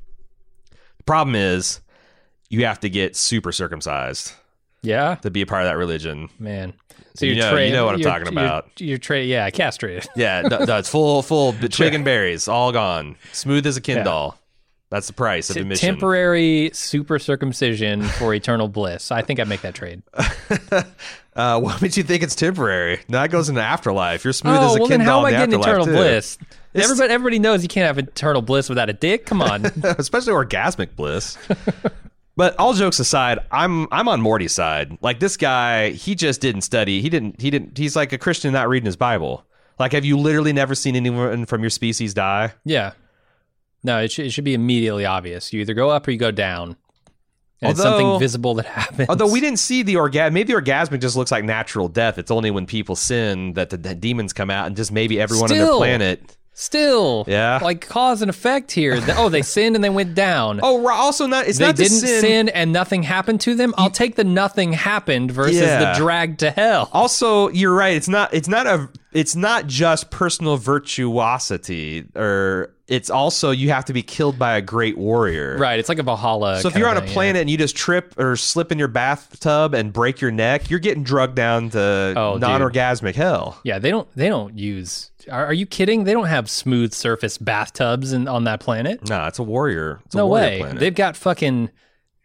The 0.99 1.03
problem 1.05 1.35
is. 1.35 1.81
you 2.49 2.65
have 2.65 2.79
to 2.79 2.89
get 2.89 3.17
super 3.17 3.51
circumcised 3.51 4.33
Yeah, 4.81 5.17
to 5.17 5.33
be 5.33 5.43
a 5.43 5.47
part 5.47 5.63
of 5.63 5.69
that 5.69 5.77
religion. 5.77 6.29
man. 6.39 6.75
So 7.17 7.27
You 7.27 7.33
you're 7.33 7.45
know- 7.45 7.51
tra- 7.51 7.67
you 7.67 7.73
know 7.73 7.85
what 7.87 7.95
I'm 7.95 8.01
you're- 8.01 8.11
talking 8.13 8.33
you're- 8.33 8.47
about. 8.47 8.71
You're, 8.79 8.99
tra- 8.99 9.21
yeah, 9.23 9.51
castrated. 9.51 10.07
Yeah, 10.17 10.43
no, 10.43 10.59
no, 10.65 10.77
it's 10.79 10.89
full, 10.89 11.23
full 11.23 11.53
twig 11.71 11.93
and 11.95 12.05
berries, 12.05 12.47
all 12.47 12.71
gone, 12.71 13.17
smooth 13.33 13.67
as 13.67 13.77
a 13.77 13.81
Ken 13.81 13.97
Yeah. 13.97 14.03
doll. 14.05 14.39
That's 14.91 15.09
the 15.09 15.13
price 15.13 15.51
of 15.51 15.57
admission. 15.57 15.89
temporary 15.89 16.71
super 16.73 17.19
circumcision 17.19 18.03
for 18.05 18.33
eternal 18.33 18.69
bliss. 18.69 19.11
I 19.11 19.23
think 19.23 19.41
I'd 19.41 19.49
make 19.49 19.63
that 19.63 19.75
trade. 19.75 20.03
uh, 21.37 21.61
what 21.61 21.81
makes 21.83 21.97
you 21.97 22.03
think 22.03 22.23
it's 22.23 22.35
temporary? 22.35 23.01
No, 23.09 23.21
that 23.21 23.31
goes 23.31 23.49
into 23.49 23.63
afterlife. 23.63 24.25
You're 24.25 24.33
smooth 24.33 24.57
as 24.57 24.73
oh, 24.73 24.77
a 24.77 24.79
well 24.81 24.89
then 24.89 25.01
how 25.01 25.21
am 25.21 25.27
I 25.27 25.31
getting 25.33 25.61
eternal 25.61 25.85
too. 25.85 25.93
bliss? 25.93 26.39
Everybody, 26.75 27.13
everybody 27.13 27.39
knows 27.39 27.63
you 27.63 27.69
can't 27.69 27.87
have 27.87 27.99
eternal 27.99 28.43
bliss 28.43 28.69
without 28.69 28.91
a 28.91 28.93
dick. 28.93 29.27
Come 29.27 29.41
on. 29.41 29.67
especially 29.85 30.33
orgasmic 30.33 30.97
bliss. 30.97 31.39
but 32.37 32.59
all 32.59 32.75
jokes 32.75 32.99
aside, 32.99 33.39
I'm 33.51 33.87
I'm 33.93 34.09
on 34.09 34.21
Morty's 34.21 34.53
side. 34.53 34.99
Like 35.01 35.21
this 35.21 35.37
guy, 35.37 35.91
he 35.91 36.15
just 36.15 36.41
didn't 36.41 36.63
study. 36.63 37.01
He 37.01 37.09
didn't 37.09 37.41
he 37.41 37.51
didn't 37.51 37.79
he's 37.79 37.97
like 37.97 38.13
a 38.13 38.19
Christian 38.19 38.53
not 38.53 38.69
reading 38.69 38.87
his 38.87 38.97
Bible. 38.97 39.45
Like 39.79 39.93
have 39.93 40.05
you 40.05 40.19
literally 40.19 40.53
never 40.53 40.75
seen 40.75 40.97
anyone 40.97 41.47
from 41.47 41.63
your 41.63 41.71
species 41.71 42.15
die? 42.15 42.53
yeah. 42.65 42.93
No, 43.83 44.01
it, 44.01 44.11
should 44.11 44.27
it 44.27 44.31
should 44.31 44.43
be 44.43 44.55
immediately 44.55 45.05
obvious. 45.05 45.53
You 45.53 45.61
either 45.61 45.75
go 45.75 45.91
up 45.91 46.09
or 46.09 46.11
you 46.11 46.19
go 46.19 46.33
down. 46.33 46.77
And 47.63 47.71
it's 47.71 47.81
Although- 47.81 47.99
something 47.99 48.21
visible 48.21 48.55
that 48.55 48.67
happens. 48.81 49.09
Although 49.09 49.31
we 49.31 49.41
didn't 49.41 49.59
see 49.61 49.83
the 49.83 49.97
orgasm, 49.97 50.35
maybe 50.35 50.53
the 50.53 50.61
orgasmic 50.61 51.01
just 51.01 51.17
looks 51.17 51.31
like 51.33 51.45
natural 51.45 51.89
death. 51.89 52.19
It's 52.19 52.31
only 52.31 52.51
when 52.51 52.67
people 52.67 52.97
sin 52.97 53.55
that 53.55 53.71
the, 53.71 53.77
the 53.79 53.95
demons 53.95 54.33
come 54.33 54.51
out, 54.51 54.67
and 54.67 54.77
just 54.77 54.93
maybe 54.93 55.19
everyone 55.21 55.51
on 55.51 55.57
the 55.59 55.73
planet. 55.77 56.37
Still, 56.59 57.27
Yeah. 57.29 57.59
like 57.63 57.87
cause 57.87 58.23
and 58.23 58.31
effect 58.31 58.73
here. 58.73 58.99
Oh, 59.19 59.29
they 59.29 59.43
sinned 59.57 59.75
and 59.75 59.85
they 59.85 59.91
went 59.91 60.15
down. 60.15 60.61
Oh, 60.63 60.89
also 60.89 61.27
not. 61.27 61.47
It's 61.47 61.59
they 61.59 61.67
not 61.67 61.77
the 61.77 61.83
didn't 61.83 61.99
sin. 61.99 62.21
sin. 62.23 62.49
and 62.49 62.73
nothing 62.73 63.03
happened 63.03 63.43
to 63.43 63.55
them. 63.55 63.75
I'll 63.77 63.91
take 63.91 64.17
the 64.17 64.25
nothing 64.25 64.73
happened 64.73 65.31
versus 65.33 65.57
Yeah. 65.61 65.93
the 65.93 65.99
drag 65.99 66.39
to 66.39 66.51
hell. 66.51 66.89
Also, 66.95 67.49
you're 67.51 67.75
right. 67.75 67.95
It's 67.95 68.09
not. 68.09 68.33
It's 68.33 68.49
not 68.49 68.67
a. 68.67 68.89
It's 69.13 69.37
not 69.37 69.67
just 69.67 70.11
personal 70.11 70.57
virtuosity, 70.57 72.05
or 72.15 72.73
it's 72.89 73.11
also 73.11 73.51
you 73.51 73.71
have 73.71 73.85
to 73.87 73.93
be 73.93 74.03
killed 74.03 74.39
by 74.39 74.57
a 74.57 74.63
great 74.63 74.97
warrior. 74.97 75.59
Right, 75.59 75.79
it's 75.79 75.89
like 75.89 75.99
a 75.99 76.05
Valhalla. 76.05 76.61
So 76.61 76.69
if 76.69 76.77
you're 76.77 76.89
on 76.89 76.97
a 76.97 77.01
thing, 77.01 77.11
planet 77.11 77.35
yeah. 77.37 77.41
and 77.43 77.51
you 77.51 77.59
just 77.59 77.77
trip 77.77 78.15
or 78.19 78.37
slip 78.37 78.71
in 78.71 78.79
your 78.79 78.89
bathtub 78.89 79.75
and 79.75 79.93
break 79.93 80.21
your 80.21 80.31
neck, 80.31 80.71
you're 80.71 80.79
getting 80.79 81.03
drugged 81.03 81.35
down 81.35 81.71
to 81.71 82.15
Oh, 82.17 82.37
non-orgasmic 82.39 83.15
hell. 83.17 83.61
Yeah, 83.65 83.79
they 83.81 83.91
don't. 83.91 84.09
They 84.15 84.29
don't 84.29 84.57
use. 84.57 85.11
Are, 85.31 85.47
are 85.47 85.53
you 85.53 85.67
kidding? 85.67 86.05
They 86.05 86.13
don't 86.13 86.27
have 86.27 86.49
smooth 86.49 86.93
surface 86.93 87.39
bathtubs 87.39 88.13
in, 88.13 88.29
on 88.29 88.45
that 88.45 88.61
planet. 88.61 89.09
Nah, 89.09 89.27
it's 89.27 89.41
a 89.41 89.43
warrior. 89.43 90.01
It's 90.07 90.15
a 90.15 90.19
No 90.19 90.29
warrior 90.29 90.45
way. 90.47 90.59
planet. 90.61 90.79
They've 90.79 90.95
got 90.95 91.17
fucking 91.17 91.71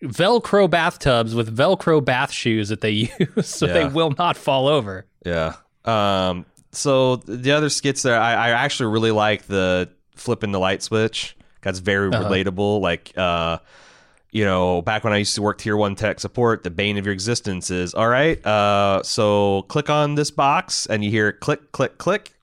Velcro 0.04 0.70
bathtubs 0.70 1.34
with 1.34 1.56
Velcro 1.56 2.04
bath 2.04 2.32
shoes 2.32 2.70
that 2.70 2.82
they 2.82 2.92
use, 3.20 3.48
so 3.48 3.66
they 3.66 3.86
will 3.88 4.14
not 4.18 4.38
fall 4.38 4.68
over. 4.68 5.08
Yeah. 5.26 5.56
Um. 5.86 6.46
So 6.72 7.18
the 7.18 7.52
other 7.52 7.70
skits 7.70 8.04
there, 8.04 8.18
I, 8.20 8.34
I 8.34 8.50
actually 8.52 8.94
really 8.94 9.12
like 9.12 9.44
the 9.48 9.90
flipping 10.16 10.52
the 10.52 10.60
light 10.60 10.82
switch. 10.84 11.36
That's 11.62 11.80
very 11.80 12.10
Uh-huh. 12.10 12.30
relatable. 12.30 12.82
Like, 12.82 13.12
uh, 13.18 13.60
you 14.32 14.46
know, 14.46 14.82
back 14.82 15.04
when 15.04 15.14
I 15.14 15.18
used 15.18 15.36
to 15.36 15.42
work 15.42 15.58
tier 15.58 15.76
one 15.78 15.96
tech 15.96 16.20
support, 16.20 16.64
the 16.64 16.70
bane 16.72 16.98
of 16.98 17.06
your 17.06 17.14
existence 17.14 17.70
is 17.70 17.94
all 17.94 18.08
right. 18.08 18.44
Uh, 18.46 19.04
so 19.04 19.64
click 19.68 19.90
on 19.90 20.16
this 20.16 20.32
box, 20.32 20.86
and 20.86 21.04
you 21.04 21.12
hear 21.12 21.32
click, 21.32 21.72
click, 21.72 21.98
click. 21.98 22.34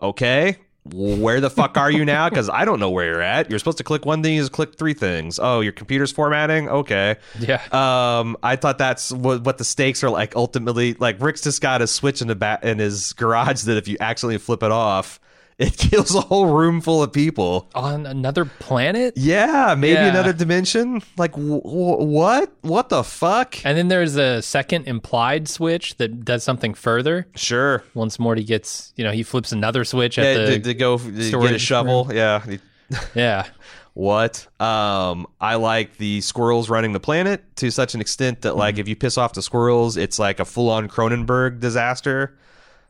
Okay. 0.00 0.56
Where 0.92 1.40
the 1.42 1.50
fuck 1.50 1.76
are 1.76 1.90
you 1.90 2.06
now? 2.06 2.30
Because 2.30 2.48
I 2.48 2.64
don't 2.64 2.80
know 2.80 2.88
where 2.88 3.04
you're 3.04 3.20
at. 3.20 3.50
You're 3.50 3.58
supposed 3.58 3.76
to 3.78 3.84
click 3.84 4.06
one 4.06 4.22
thing, 4.22 4.34
you 4.34 4.40
just 4.40 4.52
click 4.52 4.76
three 4.76 4.94
things. 4.94 5.38
Oh, 5.40 5.60
your 5.60 5.72
computer's 5.72 6.10
formatting. 6.10 6.70
Okay. 6.70 7.16
Yeah. 7.38 7.60
Um, 7.70 8.36
I 8.42 8.56
thought 8.56 8.78
that's 8.78 9.12
what, 9.12 9.42
what 9.44 9.58
the 9.58 9.64
stakes 9.64 10.02
are 10.02 10.08
like. 10.10 10.34
Ultimately, 10.36 10.94
like 10.94 11.20
Rick's 11.20 11.42
just 11.42 11.60
got 11.60 11.82
a 11.82 11.86
switch 11.86 12.22
in 12.22 12.28
the 12.28 12.34
back 12.34 12.64
in 12.64 12.78
his 12.78 13.12
garage 13.12 13.62
that 13.64 13.76
if 13.76 13.88
you 13.88 13.98
accidentally 14.00 14.38
flip 14.38 14.62
it 14.62 14.72
off, 14.72 15.20
it 15.60 15.76
kills 15.76 16.14
a 16.16 16.20
whole 16.22 16.46
room 16.46 16.80
full 16.80 17.02
of 17.02 17.12
people. 17.12 17.68
On 17.76 18.06
another 18.06 18.44
planet? 18.46 19.14
Yeah, 19.16 19.74
maybe 19.78 19.92
Yeah. 19.94 20.06
another 20.08 20.32
dimension. 20.32 21.02
Like 21.16 21.32
w- 21.32 21.60
w- 21.62 22.04
what? 22.04 22.52
What 22.62 22.88
the 22.88 23.04
fuck? 23.04 23.56
And 23.64 23.78
then 23.78 23.88
there's 23.88 24.16
a 24.16 24.42
second 24.42 24.88
implied 24.88 25.46
switch 25.48 25.96
that 25.98 26.24
does 26.24 26.42
something 26.42 26.74
further. 26.74 27.26
Sure. 27.36 27.84
Once 27.94 28.18
Morty 28.18 28.42
gets, 28.42 28.92
you 28.96 29.04
know, 29.04 29.12
he 29.12 29.22
flips 29.22 29.52
another 29.52 29.84
switch 29.84 30.18
at 30.18 30.24
Yeah, 30.24 30.44
the 30.46 30.58
to, 30.58 30.60
to 30.60 30.74
go 30.74 30.98
to 30.98 31.10
get 31.12 31.52
a 31.52 31.58
shovel. 31.58 32.10
Yeah. 32.12 32.42
yeah. 33.14 33.46
What? 33.94 34.46
Um, 34.60 35.26
I 35.40 35.56
like 35.56 35.96
the 35.98 36.20
squirrels 36.22 36.70
running 36.70 36.92
the 36.92 37.00
planet 37.00 37.44
to 37.56 37.70
such 37.70 37.94
an 37.94 38.00
extent 38.00 38.42
that 38.42 38.56
like 38.56 38.78
if 38.78 38.88
you 38.88 38.96
piss 38.96 39.18
off 39.18 39.32
the 39.34 39.42
squirrels, 39.42 39.96
it's 39.96 40.18
like 40.18 40.40
a 40.40 40.44
full 40.44 40.70
on 40.70 40.88
Cronenberg 40.88 41.60
disaster. 41.60 42.36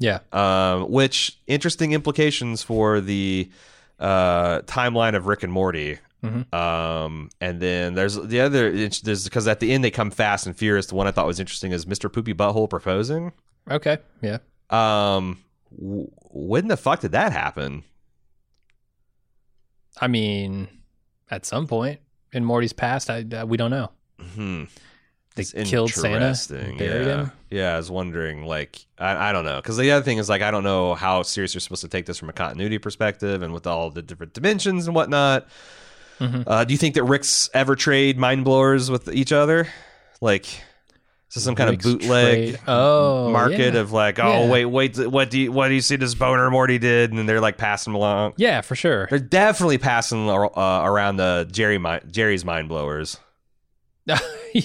Yeah. 0.01 0.19
um, 0.33 0.91
which 0.91 1.39
interesting 1.47 1.93
implications 1.93 2.63
for 2.65 3.01
the 3.01 3.49
uh, 4.01 4.63
timeline 4.63 5.15
of 5.15 5.27
Rick 5.29 5.45
and 5.45 5.53
Morty. 5.53 5.99
Mhm. 6.25 6.53
Um, 6.55 7.31
and 7.41 7.61
then 7.61 7.95
there's 7.95 8.15
the 8.17 8.41
other 8.41 8.73
there's 8.73 9.25
because 9.25 9.47
at 9.47 9.61
the 9.61 9.73
end 9.73 9.85
they 9.85 9.91
come 9.91 10.11
fast 10.11 10.47
and 10.47 10.57
furious. 10.57 10.87
The 10.87 10.95
one 10.97 11.07
I 11.07 11.13
thought 11.13 11.27
was 11.27 11.39
interesting 11.41 11.73
is 11.73 11.85
Mr. 11.87 12.13
Poopy 12.13 12.35
Butthole 12.35 12.69
proposing. 12.69 13.33
Okay. 13.71 13.99
Yeah. 14.21 14.39
Um, 14.71 15.39
w- 15.79 16.11
when 16.31 16.69
the 16.69 16.77
fuck 16.77 17.01
did 17.01 17.13
that 17.13 17.33
happen? 17.33 17.85
I 20.01 20.09
mean, 20.09 20.69
at 21.31 21.45
some 21.47 21.67
point 21.67 22.01
in 22.33 22.45
Morty's 22.45 22.73
past, 22.73 23.11
I 23.11 23.25
uh, 23.33 23.47
we 23.47 23.57
don't 23.57 23.71
know. 23.71 23.91
Hmm. 24.35 24.65
They 25.49 25.61
It's 25.61 25.71
killed 25.71 25.91
Santa, 25.91 26.15
interesting. 26.17 26.77
buried 26.79 27.07
yeah. 27.07 27.17
him. 27.17 27.33
Yeah, 27.51 27.75
I 27.75 27.77
was 27.79 27.91
wondering, 27.91 28.45
like, 28.45 28.85
I, 28.99 29.31
I 29.31 29.33
don't 29.33 29.45
know, 29.45 29.57
because 29.57 29.77
the 29.77 29.91
other 29.91 30.05
thing 30.05 30.19
is, 30.19 30.29
like, 30.29 30.43
I 30.43 30.51
don't 30.51 30.65
know 30.65 30.95
how 30.95 31.23
serious 31.23 31.55
you're 31.55 31.61
supposed 31.61 31.83
to 31.83 31.89
take 31.89 32.07
this 32.07 32.19
from 32.19 32.29
a 32.29 32.33
continuity 32.33 32.79
perspective, 32.79 33.43
and 33.43 33.53
with 33.53 33.67
all 33.67 33.91
the 33.91 34.03
different 34.03 34.35
dimensions 34.35 34.87
and 34.87 34.95
whatnot. 34.95 35.47
Mhm. 36.21 36.45
Uh, 36.47 36.65
do 36.65 36.73
you 36.75 36.79
think 36.79 36.95
that 36.97 37.05
Rick's 37.05 37.49
ever 37.55 37.75
trade 37.75 38.19
mind 38.19 38.45
blowers 38.45 38.91
with 38.91 39.09
each 39.13 39.33
other? 39.33 39.67
Like, 40.21 40.45
is 40.45 41.35
this 41.35 41.45
some 41.45 41.55
kind 41.55 41.71
Rick's 41.71 41.87
of 41.87 41.99
bootleg 42.01 42.61
Oh, 42.69 43.31
market 43.31 43.75
yeah. 43.75 43.81
of 43.81 43.91
like, 43.93 44.19
oh 44.19 44.45
Yeah. 44.45 44.51
wait, 44.51 44.65
wait, 44.67 44.99
what 45.09 45.31
do 45.31 45.39
you 45.41 45.51
what 45.51 45.69
do 45.69 45.75
you 45.75 45.81
see 45.81 45.97
this 45.97 46.15
boner 46.15 46.51
Morty 46.51 46.79
did? 46.79 47.09
And 47.11 47.19
then 47.19 47.25
they're 47.27 47.41
like 47.41 47.57
passing 47.57 47.95
along. 47.95 48.35
Yeah, 48.37 48.61
for 48.61 48.75
sure. 48.77 49.07
They're 49.09 49.19
definitely 49.19 49.79
passing 49.79 50.29
uh, 50.29 50.49
around 50.85 51.17
the 51.17 51.49
Jerry 51.51 51.79
Jerry's 52.11 52.45
mind 52.45 52.69
blowers. 52.69 53.19
yeah. 54.05 54.19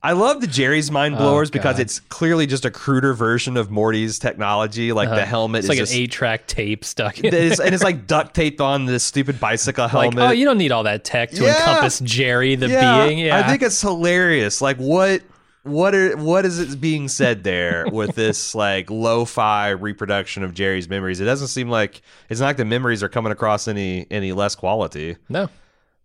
I 0.00 0.12
love 0.12 0.40
the 0.40 0.46
Jerry's 0.46 0.92
mind 0.92 1.16
blowers 1.16 1.48
Oh, 1.48 1.52
because 1.52 1.80
it's 1.80 1.98
clearly 1.98 2.46
just 2.46 2.64
a 2.64 2.70
cruder 2.70 3.14
version 3.14 3.56
of 3.56 3.68
Morty's 3.68 4.20
technology. 4.20 4.92
Like 4.92 5.08
the 5.08 5.16
Uh-huh. 5.16 5.24
helmet 5.26 5.58
It's 5.60 5.64
is 5.64 5.68
like 5.70 5.78
just, 5.78 5.92
an 5.92 5.98
eight-track 5.98 6.46
tape 6.46 6.84
stuck 6.84 7.18
in. 7.18 7.34
it's, 7.34 7.58
and 7.58 7.74
it's 7.74 7.82
like 7.90 8.06
duct 8.06 8.32
taped 8.32 8.60
on 8.60 8.86
this 8.86 9.02
stupid 9.02 9.40
bicycle 9.40 9.84
like, 9.86 9.90
helmet. 10.12 10.18
oh, 10.18 10.30
you 10.30 10.44
don't 10.44 10.58
need 10.58 10.70
all 10.70 10.84
that 10.84 11.02
tech 11.04 11.30
to 11.32 11.42
Yeah. 11.42 11.58
encompass 11.58 11.98
Jerry 12.00 12.54
the 12.54 12.68
yeah, 12.68 13.06
being. 13.06 13.18
Yeah, 13.18 13.38
I 13.38 13.42
think 13.48 13.62
it's 13.62 13.80
hilarious. 13.80 14.60
Like 14.60 14.76
what 14.76 15.22
what 15.64 15.94
are 15.96 16.16
what 16.16 16.46
is 16.46 16.60
it 16.60 16.80
being 16.80 17.08
said 17.08 17.42
there 17.42 17.84
with 17.92 18.14
this 18.14 18.54
like 18.54 18.88
lo-fi 18.90 19.70
reproduction 19.70 20.44
of 20.44 20.54
Jerry's 20.54 20.88
memories? 20.88 21.18
It 21.20 21.24
doesn't 21.24 21.48
seem 21.48 21.68
like 21.68 22.02
it's 22.30 22.38
not 22.38 22.46
like 22.46 22.56
the 22.56 22.64
memories 22.64 23.02
are 23.02 23.08
coming 23.08 23.32
across 23.32 23.66
any 23.66 24.06
any 24.12 24.30
less 24.30 24.54
quality. 24.54 25.16
no. 25.28 25.48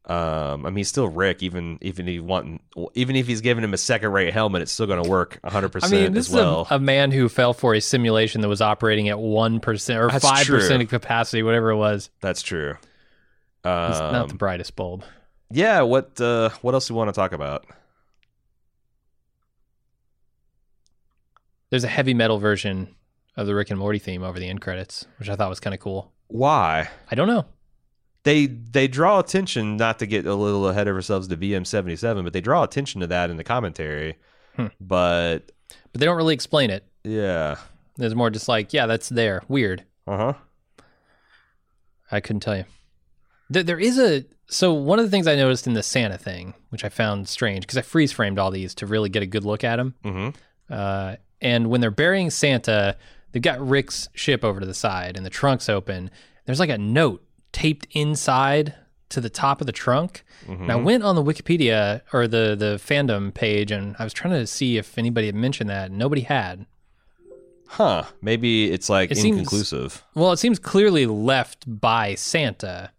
Um, 0.06 0.66
I 0.66 0.70
mean, 0.70 0.76
he's 0.78 0.90
still 0.90 1.08
Rick, 1.08 1.42
even 1.44 1.78
even 1.82 2.08
if 2.10 2.12
he 2.14 2.20
want, 2.20 2.62
even 2.94 3.16
if 3.16 3.26
he's 3.26 3.40
giving 3.40 3.64
him 3.64 3.74
a 3.74 3.78
second 3.78 4.12
rate 4.12 4.34
helmet, 4.34 4.62
it's 4.62 4.72
still 4.72 4.86
going 4.86 5.02
to 5.02 5.10
work 5.10 5.40
100 5.44 5.68
I 5.68 5.70
percent 5.70 5.92
mean, 5.94 6.12
this 6.14 6.28
as 6.28 6.34
well. 6.36 6.64
is 6.64 6.72
a, 6.72 6.76
a 6.76 6.80
man 6.80 7.12
who 7.12 7.30
fell 7.30 7.54
for 7.54 7.74
a 7.74 7.80
simulation 7.80 8.42
that 8.42 8.50
was 8.50 8.60
operating 8.62 9.08
at 9.08 9.18
one 9.18 9.62
percent 9.62 10.00
or 10.02 10.10
five 10.10 10.46
percent 10.46 10.84
of 10.84 10.90
capacity, 10.90 11.42
whatever 11.42 11.70
it 11.70 11.78
was. 11.78 12.10
That's 12.22 12.42
true. 12.42 12.72
It's 13.66 13.66
not 13.66 14.28
the 14.28 14.34
Um, 14.34 14.38
brightest 14.38 14.76
bulb. 14.76 15.06
yeah. 15.50 15.84
What 15.84 16.20
uh, 16.20 16.50
what 16.62 16.74
else 16.74 16.88
do 16.90 16.94
you 16.94 16.98
want 16.98 17.08
to 17.08 17.14
talk 17.14 17.32
about? 17.32 17.66
There's 21.70 21.84
a 21.84 21.88
heavy 21.90 22.14
metal 22.14 22.40
version 22.40 22.94
of 23.36 23.48
the 23.48 23.56
Rick 23.56 23.72
and 23.72 23.80
Morty 23.80 24.00
theme 24.00 24.22
over 24.24 24.40
the 24.40 24.48
end 24.48 24.62
credits, 24.62 25.06
which 25.18 25.30
I 25.30 25.36
thought 25.36 25.50
was 25.50 25.60
kind 25.60 25.74
of 25.74 25.80
cool. 25.80 26.12
Why? 26.28 26.90
I 27.10 27.16
don't 27.16 27.28
know. 27.28 27.46
They 28.24 28.46
they 28.48 28.88
draw 28.88 29.20
attention 29.20 29.78
not 29.78 30.00
to 30.00 30.06
get 30.06 30.26
a 30.26 30.36
little 30.36 30.68
ahead 30.68 30.88
of 30.88 30.96
ourselves 30.96 31.28
to 31.30 31.38
BM77, 31.38 32.24
but 32.24 32.34
they 32.34 32.42
draw 32.42 32.64
attention 32.64 33.02
to 33.02 33.08
that 33.08 33.30
in 33.30 33.38
the 33.38 33.44
commentary. 33.44 34.16
Hmm. 34.56 34.68
But 34.80 35.52
But 35.92 36.00
they 36.00 36.06
don't 36.06 36.18
really 36.18 36.34
explain 36.34 36.70
it. 36.70 36.86
yeah, 37.04 37.58
There's 37.98 38.16
more 38.16 38.30
just 38.30 38.48
like, 38.48 38.72
yeah, 38.74 38.86
that's 38.86 39.10
there. 39.10 39.44
Weird. 39.48 39.84
uh 40.08 40.18
huh. 40.18 40.34
I 42.12 42.20
couldn't 42.20 42.42
tell 42.42 42.58
you. 42.58 42.66
There, 43.50 43.64
there 43.64 43.80
is 43.80 43.98
a 44.00 44.26
so 44.48 44.74
one 44.74 45.00
of 45.00 45.06
the 45.06 45.12
things 45.12 45.26
I 45.28 45.36
noticed 45.36 45.68
in 45.68 45.74
the 45.74 45.84
Santa 45.84 46.18
thing, 46.18 46.54
which 46.70 46.84
I 46.84 46.90
found 46.90 47.28
strange 47.28 47.62
because 47.62 47.78
I 47.78 47.82
freeze 47.82 48.12
framed 48.12 48.38
all 48.38 48.52
these 48.52 48.76
to 48.76 48.86
really 48.86 49.10
get 49.10 49.24
a 49.24 49.28
good 49.28 49.46
look 49.46 49.64
at 49.64 49.78
them. 49.78 49.96
hmm 50.04 50.30
Uh, 50.70 51.16
and 51.42 51.70
when 51.70 51.82
they're 51.82 51.92
burying 51.92 52.30
Santa, 52.30 52.96
they've 53.32 53.42
got 53.42 53.66
Rick's 53.66 54.08
ship 54.14 54.44
over 54.46 54.60
to 54.60 54.66
the 54.66 54.74
side 54.74 55.18
and 55.18 55.26
the 55.26 55.30
trunk's 55.30 55.68
open. 55.70 56.10
There's 56.46 56.60
like 56.60 56.70
a 56.70 56.78
note 56.78 57.24
taped 57.54 57.88
inside 57.92 58.76
to 59.10 59.22
the 59.22 59.30
top 59.30 59.62
of 59.62 59.68
the 59.68 59.74
trunk. 59.74 60.26
Mm-hmm. 60.46 60.64
And 60.64 60.72
I 60.72 60.76
went 60.76 61.04
on 61.04 61.16
the 61.16 61.24
Wikipedia 61.24 62.02
or 62.12 62.28
the 62.28 62.56
the 62.58 62.80
fandom 62.84 63.34
page, 63.34 63.72
and 63.72 63.96
I 63.98 64.04
was 64.04 64.12
trying 64.12 64.34
to 64.34 64.46
see 64.46 64.78
if 64.78 64.98
anybody 64.98 65.28
had 65.28 65.36
mentioned 65.36 65.70
that. 65.70 65.92
Nobody 65.92 66.22
had. 66.22 66.66
Huh. 67.68 68.04
Maybe 68.22 68.72
it's 68.72 68.90
like 68.90 69.10
It 69.12 69.18
seems- 69.18 69.38
inconclusive. 69.40 70.04
Well, 70.14 70.32
it 70.32 70.38
seems 70.38 70.60
clearly 70.60 71.06
left 71.08 71.64
by 71.68 72.14
Santa, 72.16 72.92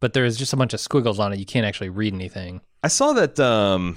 but 0.00 0.12
there's 0.14 0.36
just 0.36 0.52
a 0.52 0.56
bunch 0.56 0.72
of 0.72 0.80
squiggles 0.80 1.18
on 1.18 1.32
it. 1.32 1.38
You 1.38 1.44
can't 1.46 1.66
actually 1.66 1.90
read 1.90 2.14
anything. 2.14 2.60
I 2.82 2.88
saw 2.88 3.12
that 3.14 3.38
um 3.40 3.96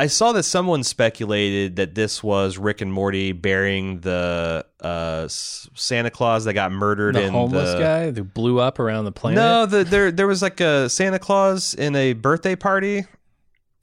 I 0.00 0.08
saw 0.08 0.32
that 0.32 0.42
someone 0.42 0.82
speculated 0.82 1.76
that 1.76 1.94
this 1.94 2.20
was 2.22 2.58
Rick 2.58 2.80
and 2.80 2.92
Morty 2.92 3.30
burying 3.32 4.00
the 4.00 4.66
uh, 4.80 5.28
Santa 5.28 6.10
Claus 6.10 6.44
that 6.46 6.54
got 6.54 6.72
murdered 6.72 7.14
in 7.14 7.22
The 7.22 7.26
in 7.28 7.32
homeless 7.32 7.72
the 7.74 7.78
guy 7.78 8.10
who 8.10 8.24
blew 8.24 8.58
up 8.58 8.80
around 8.80 9.04
the 9.04 9.12
planet. 9.12 9.36
No, 9.36 9.66
the, 9.66 9.84
there 9.84 10.10
there 10.10 10.26
was 10.26 10.42
like 10.42 10.60
a 10.60 10.88
Santa 10.88 11.18
Claus 11.20 11.74
in 11.74 11.94
a 11.94 12.12
birthday 12.14 12.56
party 12.56 13.04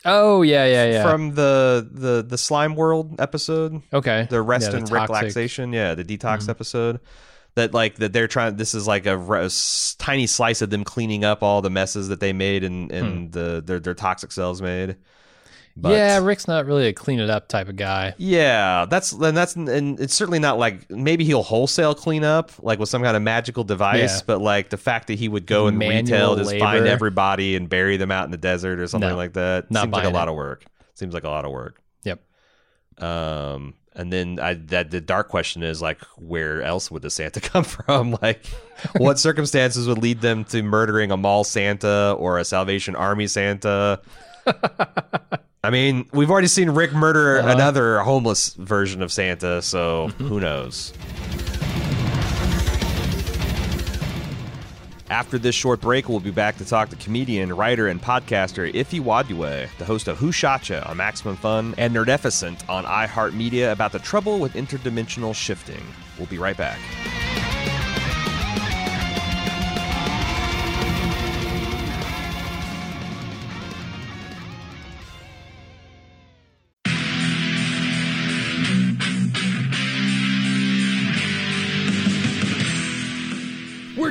Oh 0.04 0.42
yeah, 0.42 0.66
yeah, 0.66 0.86
yeah. 0.92 1.04
from 1.10 1.36
the 1.36 1.88
the 1.90 2.26
the 2.28 2.38
Slime 2.38 2.76
World 2.76 3.16
episode, 3.22 3.82
okay. 3.94 4.28
the 4.30 4.42
rest 4.42 4.72
Yeah, 4.72 4.80
and 4.80 4.88
toxic- 4.88 5.10
relaxation, 5.10 5.72
yeah, 5.74 5.94
the 5.96 6.04
detox 6.04 6.40
Mhm. 6.46 6.50
episode. 6.50 7.00
That 7.56 7.74
like 7.74 7.96
that 7.98 8.12
they're 8.14 8.28
trying. 8.28 8.56
This 8.58 8.74
is 8.74 8.88
like 8.88 9.06
a, 9.06 9.18
a 9.18 9.50
tiny 9.98 10.26
slice 10.26 10.62
of 10.62 10.70
them 10.72 10.84
cleaning 10.84 11.24
up 11.26 11.44
all 11.44 11.62
the 11.62 11.70
messes 11.70 12.08
that 12.08 12.20
they 12.20 12.34
made 12.34 12.64
and 12.64 12.92
and 12.92 13.32
the 13.32 13.62
their 13.66 13.80
their 13.80 13.94
toxic 13.94 14.32
cells 14.32 14.62
made. 14.62 14.96
But- 15.78 15.94
yeah, 15.94 16.18
Rick's 16.20 16.48
not 16.48 16.66
really 16.66 16.88
a 16.88 16.94
clean 16.94 17.20
it 17.20 17.30
up 17.30 17.48
type 17.48 17.70
of 17.70 17.76
guy. 17.78 18.14
Yeah, 18.18 18.86
that's 18.90 19.12
and 19.14 19.36
that's 19.38 19.56
and 19.56 20.00
it's 20.00 20.14
certainly 20.14 20.40
not 20.40 20.60
like 20.60 20.90
maybe 20.92 21.24
he'll 21.24 21.44
wholesale 21.44 21.96
clean 21.96 22.24
up 22.24 22.52
like 22.60 22.78
with 22.80 22.90
some 22.90 23.02
kind 23.02 23.16
of 23.16 23.24
magical 23.24 23.64
device, 23.64 24.18
Yeah. 24.18 24.24
but 24.28 24.42
like 24.42 24.70
the 24.70 24.78
fact 24.78 25.08
that 25.08 25.18
he 25.18 25.30
would 25.30 25.46
go 25.46 25.68
and 25.68 25.78
Manual 25.78 26.02
retail 26.02 26.36
just 26.36 26.58
find 26.58 26.86
everybody 26.88 27.56
and 27.56 27.70
bury 27.70 27.98
them 27.98 28.12
out 28.12 28.26
in 28.26 28.32
the 28.32 28.38
desert 28.38 28.80
or 28.80 28.88
something 28.88 29.10
No, 29.10 29.16
like 29.16 29.34
that 29.34 29.72
not 29.72 29.84
seems 29.84 29.94
like 29.94 30.04
a 30.06 30.10
lot 30.10 30.28
it. 30.28 30.32
of 30.32 30.36
work. 30.38 30.66
Seems 30.96 31.14
like 31.14 31.24
a 31.24 31.30
lot 31.30 31.46
of 31.46 31.52
work. 31.52 31.82
Yep. 32.04 32.22
Um, 33.02 33.74
and 33.96 34.12
then 34.12 34.40
I 34.42 34.54
that 34.56 34.92
the 34.92 35.02
dark 35.02 35.30
question 35.30 35.64
is 35.64 35.82
like, 35.82 36.00
where 36.18 36.62
else 36.62 36.92
would 36.92 37.02
the 37.02 37.10
Santa 37.10 37.40
come 37.42 37.64
from? 37.64 38.18
Like, 38.22 38.46
what 38.98 39.20
circumstances 39.28 39.88
would 39.88 39.98
lead 40.00 40.22
them 40.22 40.44
to 40.46 40.62
murdering 40.62 41.12
a 41.12 41.18
mall 41.18 41.44
Santa 41.44 42.14
or 42.20 42.38
a 42.40 42.46
Salvation 42.46 42.96
Army 42.96 43.28
Santa? 43.28 44.02
I 45.64 45.70
mean, 45.70 46.08
we've 46.12 46.32
already 46.32 46.48
seen 46.48 46.72
Rick 46.72 46.92
murder 46.94 47.38
Uh-huh. 47.40 47.50
another 47.50 48.00
homeless 48.00 48.54
version 48.56 49.02
of 49.04 49.12
Santa, 49.12 49.62
so 49.62 50.08
who 50.18 50.40
knows? 50.40 50.92
After 55.12 55.38
this 55.38 55.54
short 55.54 55.82
break, 55.82 56.08
we'll 56.10 56.22
be 56.22 56.32
back 56.32 56.58
to 56.58 56.66
talk 56.66 56.90
to 56.90 56.96
comedian, 56.96 57.54
writer, 57.54 57.90
and 57.90 58.02
podcaster 58.02 58.74
Ify 58.74 59.02
Nwadiwe, 59.04 59.68
the 59.78 59.86
host 59.86 60.08
of 60.08 60.18
Who 60.18 60.32
Shot 60.32 60.68
Ya 60.70 60.82
on 60.90 60.98
Maximum 60.98 61.36
Fun 61.36 61.76
and 61.78 61.94
Nerdificent 61.94 62.68
on 62.70 62.86
iHeartMedia 62.86 63.72
about 63.74 63.92
the 63.92 64.00
trouble 64.00 64.40
with 64.40 64.54
interdimensional 64.54 65.36
shifting. 65.36 65.84
We'll 66.18 66.28
be 66.28 66.38
right 66.40 66.56
back. 66.58 66.80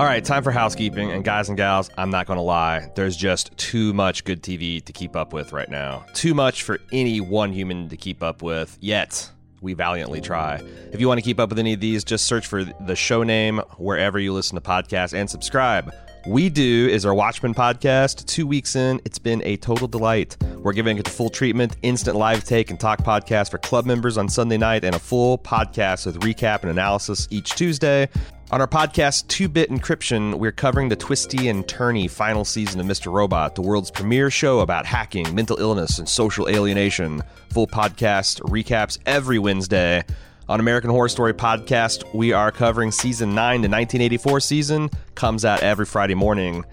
All 0.00 0.06
right, 0.06 0.24
time 0.24 0.42
for 0.42 0.50
housekeeping. 0.50 1.10
And 1.10 1.22
guys 1.22 1.50
and 1.50 1.58
gals, 1.58 1.90
I'm 1.98 2.08
not 2.08 2.26
going 2.26 2.38
to 2.38 2.42
lie, 2.42 2.90
there's 2.94 3.14
just 3.14 3.54
too 3.58 3.92
much 3.92 4.24
good 4.24 4.42
TV 4.42 4.82
to 4.86 4.94
keep 4.94 5.14
up 5.14 5.34
with 5.34 5.52
right 5.52 5.68
now. 5.68 6.06
Too 6.14 6.32
much 6.32 6.62
for 6.62 6.80
any 6.90 7.20
one 7.20 7.52
human 7.52 7.86
to 7.90 7.98
keep 7.98 8.22
up 8.22 8.40
with, 8.40 8.78
yet 8.80 9.30
we 9.60 9.74
valiantly 9.74 10.22
try. 10.22 10.62
If 10.90 11.02
you 11.02 11.08
want 11.08 11.18
to 11.18 11.22
keep 11.22 11.38
up 11.38 11.50
with 11.50 11.58
any 11.58 11.74
of 11.74 11.80
these, 11.80 12.02
just 12.02 12.26
search 12.26 12.46
for 12.46 12.64
the 12.64 12.96
show 12.96 13.22
name 13.24 13.58
wherever 13.76 14.18
you 14.18 14.32
listen 14.32 14.54
to 14.54 14.62
podcasts 14.62 15.12
and 15.12 15.28
subscribe. 15.28 15.92
We 16.26 16.48
Do 16.48 16.88
is 16.90 17.04
our 17.04 17.14
Watchmen 17.14 17.52
podcast. 17.52 18.24
Two 18.24 18.46
weeks 18.46 18.76
in, 18.76 19.02
it's 19.04 19.18
been 19.18 19.42
a 19.44 19.58
total 19.58 19.86
delight. 19.86 20.36
We're 20.56 20.72
giving 20.72 20.96
it 20.96 21.04
the 21.04 21.10
full 21.10 21.28
treatment, 21.28 21.76
instant 21.82 22.16
live 22.16 22.44
take 22.44 22.70
and 22.70 22.80
talk 22.80 23.00
podcast 23.00 23.50
for 23.50 23.58
club 23.58 23.84
members 23.84 24.16
on 24.16 24.30
Sunday 24.30 24.56
night, 24.56 24.82
and 24.82 24.94
a 24.94 24.98
full 24.98 25.36
podcast 25.36 26.06
with 26.06 26.20
recap 26.20 26.62
and 26.62 26.70
analysis 26.70 27.28
each 27.30 27.50
Tuesday. 27.50 28.08
On 28.52 28.60
our 28.60 28.66
podcast, 28.66 29.28
Two 29.28 29.48
Bit 29.48 29.70
Encryption, 29.70 30.34
we're 30.34 30.50
covering 30.50 30.88
the 30.88 30.96
twisty 30.96 31.46
and 31.46 31.64
turny 31.68 32.10
final 32.10 32.44
season 32.44 32.80
of 32.80 32.86
Mr. 32.86 33.12
Robot, 33.12 33.54
the 33.54 33.62
world's 33.62 33.92
premier 33.92 34.28
show 34.28 34.58
about 34.58 34.84
hacking, 34.86 35.32
mental 35.32 35.56
illness, 35.58 36.00
and 36.00 36.08
social 36.08 36.48
alienation. 36.48 37.22
Full 37.50 37.68
podcast 37.68 38.40
recaps 38.40 38.98
every 39.06 39.38
Wednesday. 39.38 40.02
On 40.48 40.58
American 40.58 40.90
Horror 40.90 41.08
Story 41.08 41.32
Podcast, 41.32 42.02
we 42.12 42.32
are 42.32 42.50
covering 42.50 42.90
season 42.90 43.36
9, 43.36 43.60
the 43.60 43.68
1984 43.68 44.40
season, 44.40 44.90
comes 45.14 45.44
out 45.44 45.62
every 45.62 45.86
Friday 45.86 46.16
morning. 46.16 46.64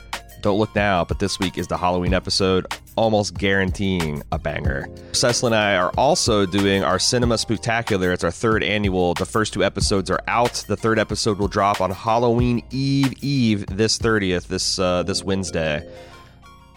Don't 0.42 0.58
look 0.58 0.74
now, 0.74 1.06
but 1.06 1.20
this 1.20 1.38
week 1.38 1.60
is 1.60 1.68
the 1.68 1.78
Halloween 1.78 2.16
episode, 2.16 2.66
almost 2.97 3.36
guaranteeing 3.36 4.21
a 4.31 4.39
banger. 4.39 4.88
Cecil 5.13 5.47
and 5.47 5.55
I 5.55 5.75
are 5.75 5.91
also 5.97 6.45
doing 6.45 6.83
our 6.83 6.99
Cinema 6.99 7.38
Spectacular. 7.38 8.12
It's 8.12 8.23
our 8.23 8.31
third 8.31 8.63
annual. 8.63 9.13
The 9.13 9.25
first 9.25 9.53
two 9.53 9.63
episodes 9.63 10.12
are 10.12 10.19
out. 10.27 10.65
The 10.67 10.75
third 10.75 10.99
episode 10.99 11.39
will 11.39 11.47
drop 11.47 11.79
on 11.79 11.91
Halloween 11.91 12.63
Eve 12.71 13.13
Eve 13.21 13.65
this 13.67 13.97
30th, 13.97 14.47
this 14.47 14.79
uh, 14.79 15.03
this 15.03 15.23
Wednesday. 15.23 15.88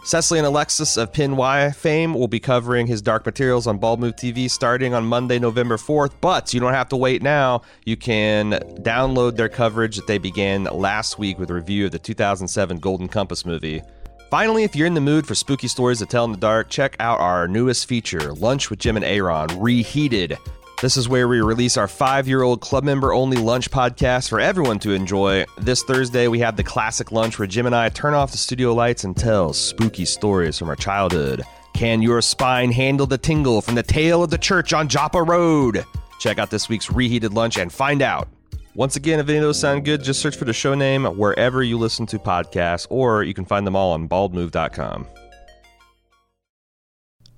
Cecily 0.03 0.39
and 0.39 0.47
Alexis 0.47 0.97
of 0.97 1.13
Pin 1.13 1.37
Y 1.37 1.71
fame 1.73 2.15
will 2.15 2.27
be 2.27 2.41
covering 2.41 2.87
his 2.87 3.03
Dark 3.03 3.27
Materials 3.27 3.67
on 3.67 3.77
Bald 3.77 4.01
Move 4.01 4.17
TV 4.17 4.51
starting 4.51 4.95
on 4.95 5.05
Monday, 5.05 5.39
November 5.39 5.77
4th. 5.77 6.13
But 6.23 6.55
you 6.55 6.61
don't 6.61 6.73
have 6.73 6.89
to 6.89 6.97
wait 6.97 7.23
now. 7.23 7.63
You 7.85 7.99
can 7.99 8.53
download 8.81 9.37
their 9.37 9.51
coverage 9.51 9.97
that 9.97 10.07
they 10.07 10.17
began 10.17 10.65
last 10.65 11.19
week 11.19 11.39
with 11.39 11.51
a 11.51 11.55
review 11.55 11.85
of 11.85 11.93
the 11.93 11.99
2007 11.99 12.79
Golden 12.79 13.09
Compass 13.09 13.45
movie. 13.45 13.83
Finally, 14.31 14.63
if 14.63 14.77
you're 14.77 14.87
in 14.87 14.95
the 14.95 15.01
mood 15.01 15.27
for 15.27 15.35
spooky 15.35 15.67
stories 15.67 15.99
to 15.99 16.07
tell 16.07 16.25
in 16.25 16.31
the 16.31 16.39
dark, 16.39 16.69
check 16.69 16.95
out 17.01 17.19
our 17.19 17.49
newest 17.49 17.87
feature, 17.87 18.33
Lunch 18.35 18.71
with 18.71 18.79
Jim 18.79 18.95
and 18.95 19.05
Aaron, 19.05 19.49
Reheated. 19.59 20.39
This 20.81 20.97
is 20.97 21.09
where 21.09 21.27
we 21.27 21.41
release 21.41 21.77
our 21.77 21.89
five 21.89 22.29
year 22.29 22.43
old 22.43 22.61
club 22.61 22.85
member 22.85 23.13
only 23.13 23.39
lunch 23.39 23.73
podcast 23.73 24.29
for 24.29 24.39
everyone 24.39 24.79
to 24.79 24.93
enjoy. 24.93 25.47
This 25.59 25.83
Thursday, 25.83 26.29
we 26.29 26.39
have 26.39 26.57
the 26.57 26.63
classic 26.63 27.11
lunch 27.11 27.41
where 27.41 27.49
Jim 27.49 27.67
and 27.67 27.75
I 27.75 27.89
turn 27.89 28.15
off 28.15 28.31
the 28.31 28.39
studio 28.39 28.73
lights 28.73 29.03
and 29.03 29.17
tell 29.17 29.53
spooky 29.53 30.05
stories 30.05 30.57
from 30.57 30.69
our 30.69 30.77
childhood. 30.77 31.43
Can 31.75 32.01
your 32.01 32.23
spine 32.23 32.71
handle 32.71 33.09
the 33.09 33.19
tingle 33.19 33.61
from 33.61 33.75
the 33.75 33.83
tale 33.83 34.23
of 34.23 34.31
the 34.31 34.39
church 34.39 34.73
on 34.73 34.89
Joppa 34.89 35.25
Road? 35.25 35.85
Check 36.21 36.39
out 36.39 36.51
this 36.51 36.69
week's 36.69 36.89
Reheated 36.89 37.35
Lunch 37.35 37.59
and 37.59 37.73
find 37.73 38.01
out. 38.01 38.29
Once 38.75 38.97
again, 38.97 39.19
if 39.19 39.29
any 39.29 39.39
of 39.39 39.43
those 39.43 39.59
sound 39.59 39.85
good, 39.85 40.03
just 40.03 40.21
search 40.21 40.37
for 40.37 40.45
the 40.45 40.53
show 40.53 40.75
name 40.75 41.05
wherever 41.05 41.63
you 41.63 41.77
listen 41.77 42.07
to 42.07 42.19
podcasts, 42.19 42.87
or 42.89 43.23
you 43.25 43.35
can 43.35 43.45
find 43.45 43.67
them 43.67 43.75
all 43.75 43.93
on 43.93 44.09
baldmove.com. 44.09 45.07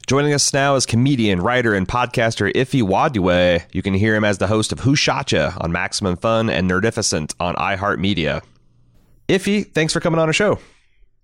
Joining 0.07 0.35
us 0.35 0.53
now 0.53 0.75
is 0.75 0.85
comedian, 0.85 1.41
writer, 1.41 1.75
and 1.75 1.89
podcaster 1.89 2.53
Ify 2.53 2.83
Nwadiwe. 2.83 3.65
You 3.73 3.83
can 3.83 3.95
hear 3.95 4.15
him 4.15 4.25
as 4.25 4.37
the 4.37 4.47
host 4.47 4.73
of 4.73 4.81
Who 4.81 4.95
Shot 4.95 5.29
Shotcha 5.29 5.57
on 5.63 5.73
Maximum 5.73 6.17
Fun 6.17 6.51
and 6.51 6.71
Nerdificent 6.71 7.35
on 7.41 7.55
iHeartMedia. 7.55 8.43
Ify, 9.29 9.73
thanks 9.73 9.93
for 9.93 10.01
coming 10.01 10.21
on 10.21 10.29
a 10.29 10.33
show. 10.35 10.59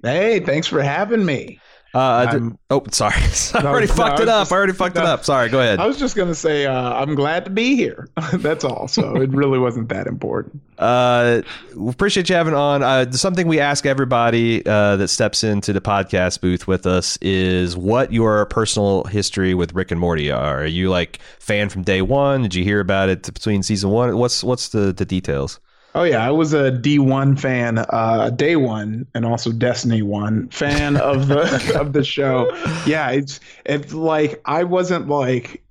Hey, 0.02 0.40
thanks 0.40 0.66
for 0.66 0.80
having 0.80 1.26
me. 1.26 1.60
Uh, 1.94 2.30
th- 2.30 2.52
oh, 2.70 2.84
sorry. 2.90 3.14
I 3.54 3.66
already 3.66 3.86
no, 3.86 3.94
fucked 3.94 4.20
it 4.20 4.28
up. 4.28 4.42
just- 4.42 4.52
I 4.52 4.56
already 4.56 4.72
fucked 4.74 4.96
it 4.96 5.04
up. 5.04 5.24
Sorry. 5.24 5.48
Go 5.48 5.60
ahead. 5.60 5.78
I 5.80 5.86
was 5.86 5.98
just 5.98 6.16
gonna 6.16 6.34
say 6.34 6.66
uh, 6.66 6.92
I'm 6.94 7.14
glad 7.14 7.44
to 7.46 7.50
be 7.50 7.76
here. 7.76 8.08
That's 8.34 8.64
all. 8.64 8.88
So 8.88 9.16
it 9.22 9.30
really 9.30 9.58
wasn't 9.58 9.88
that 9.88 10.06
important. 10.06 10.60
Uh, 10.78 11.42
we 11.74 11.90
appreciate 11.90 12.28
you 12.28 12.34
having 12.34 12.54
on. 12.54 12.82
Uh, 12.82 13.10
something 13.12 13.48
we 13.48 13.58
ask 13.58 13.86
everybody 13.86 14.64
uh, 14.66 14.96
that 14.96 15.08
steps 15.08 15.42
into 15.42 15.72
the 15.72 15.80
podcast 15.80 16.40
booth 16.40 16.66
with 16.66 16.86
us 16.86 17.16
is 17.22 17.76
what 17.76 18.12
your 18.12 18.44
personal 18.46 19.04
history 19.04 19.54
with 19.54 19.72
Rick 19.74 19.90
and 19.90 19.98
Morty 19.98 20.30
are. 20.30 20.62
Are 20.62 20.66
you 20.66 20.90
like 20.90 21.18
fan 21.38 21.68
from 21.68 21.82
day 21.82 22.02
one? 22.02 22.42
Did 22.42 22.54
you 22.54 22.64
hear 22.64 22.80
about 22.80 23.08
it 23.08 23.22
between 23.22 23.62
season 23.62 23.90
one? 23.90 24.16
What's 24.18 24.44
what's 24.44 24.68
the 24.68 24.92
the 24.92 25.04
details? 25.06 25.58
Oh 25.94 26.04
yeah, 26.04 26.26
I 26.26 26.30
was 26.30 26.52
a 26.52 26.70
D1 26.70 27.40
fan, 27.40 27.78
uh, 27.78 28.30
day 28.30 28.56
one, 28.56 29.06
and 29.14 29.24
also 29.24 29.50
Destiny 29.52 30.02
one 30.02 30.48
fan 30.50 30.96
of 30.96 31.28
the 31.28 31.76
of 31.80 31.92
the 31.92 32.04
show. 32.04 32.54
Yeah, 32.86 33.10
it's 33.10 33.40
it's 33.64 33.94
like 33.94 34.40
I 34.44 34.64
wasn't 34.64 35.08
like 35.08 35.62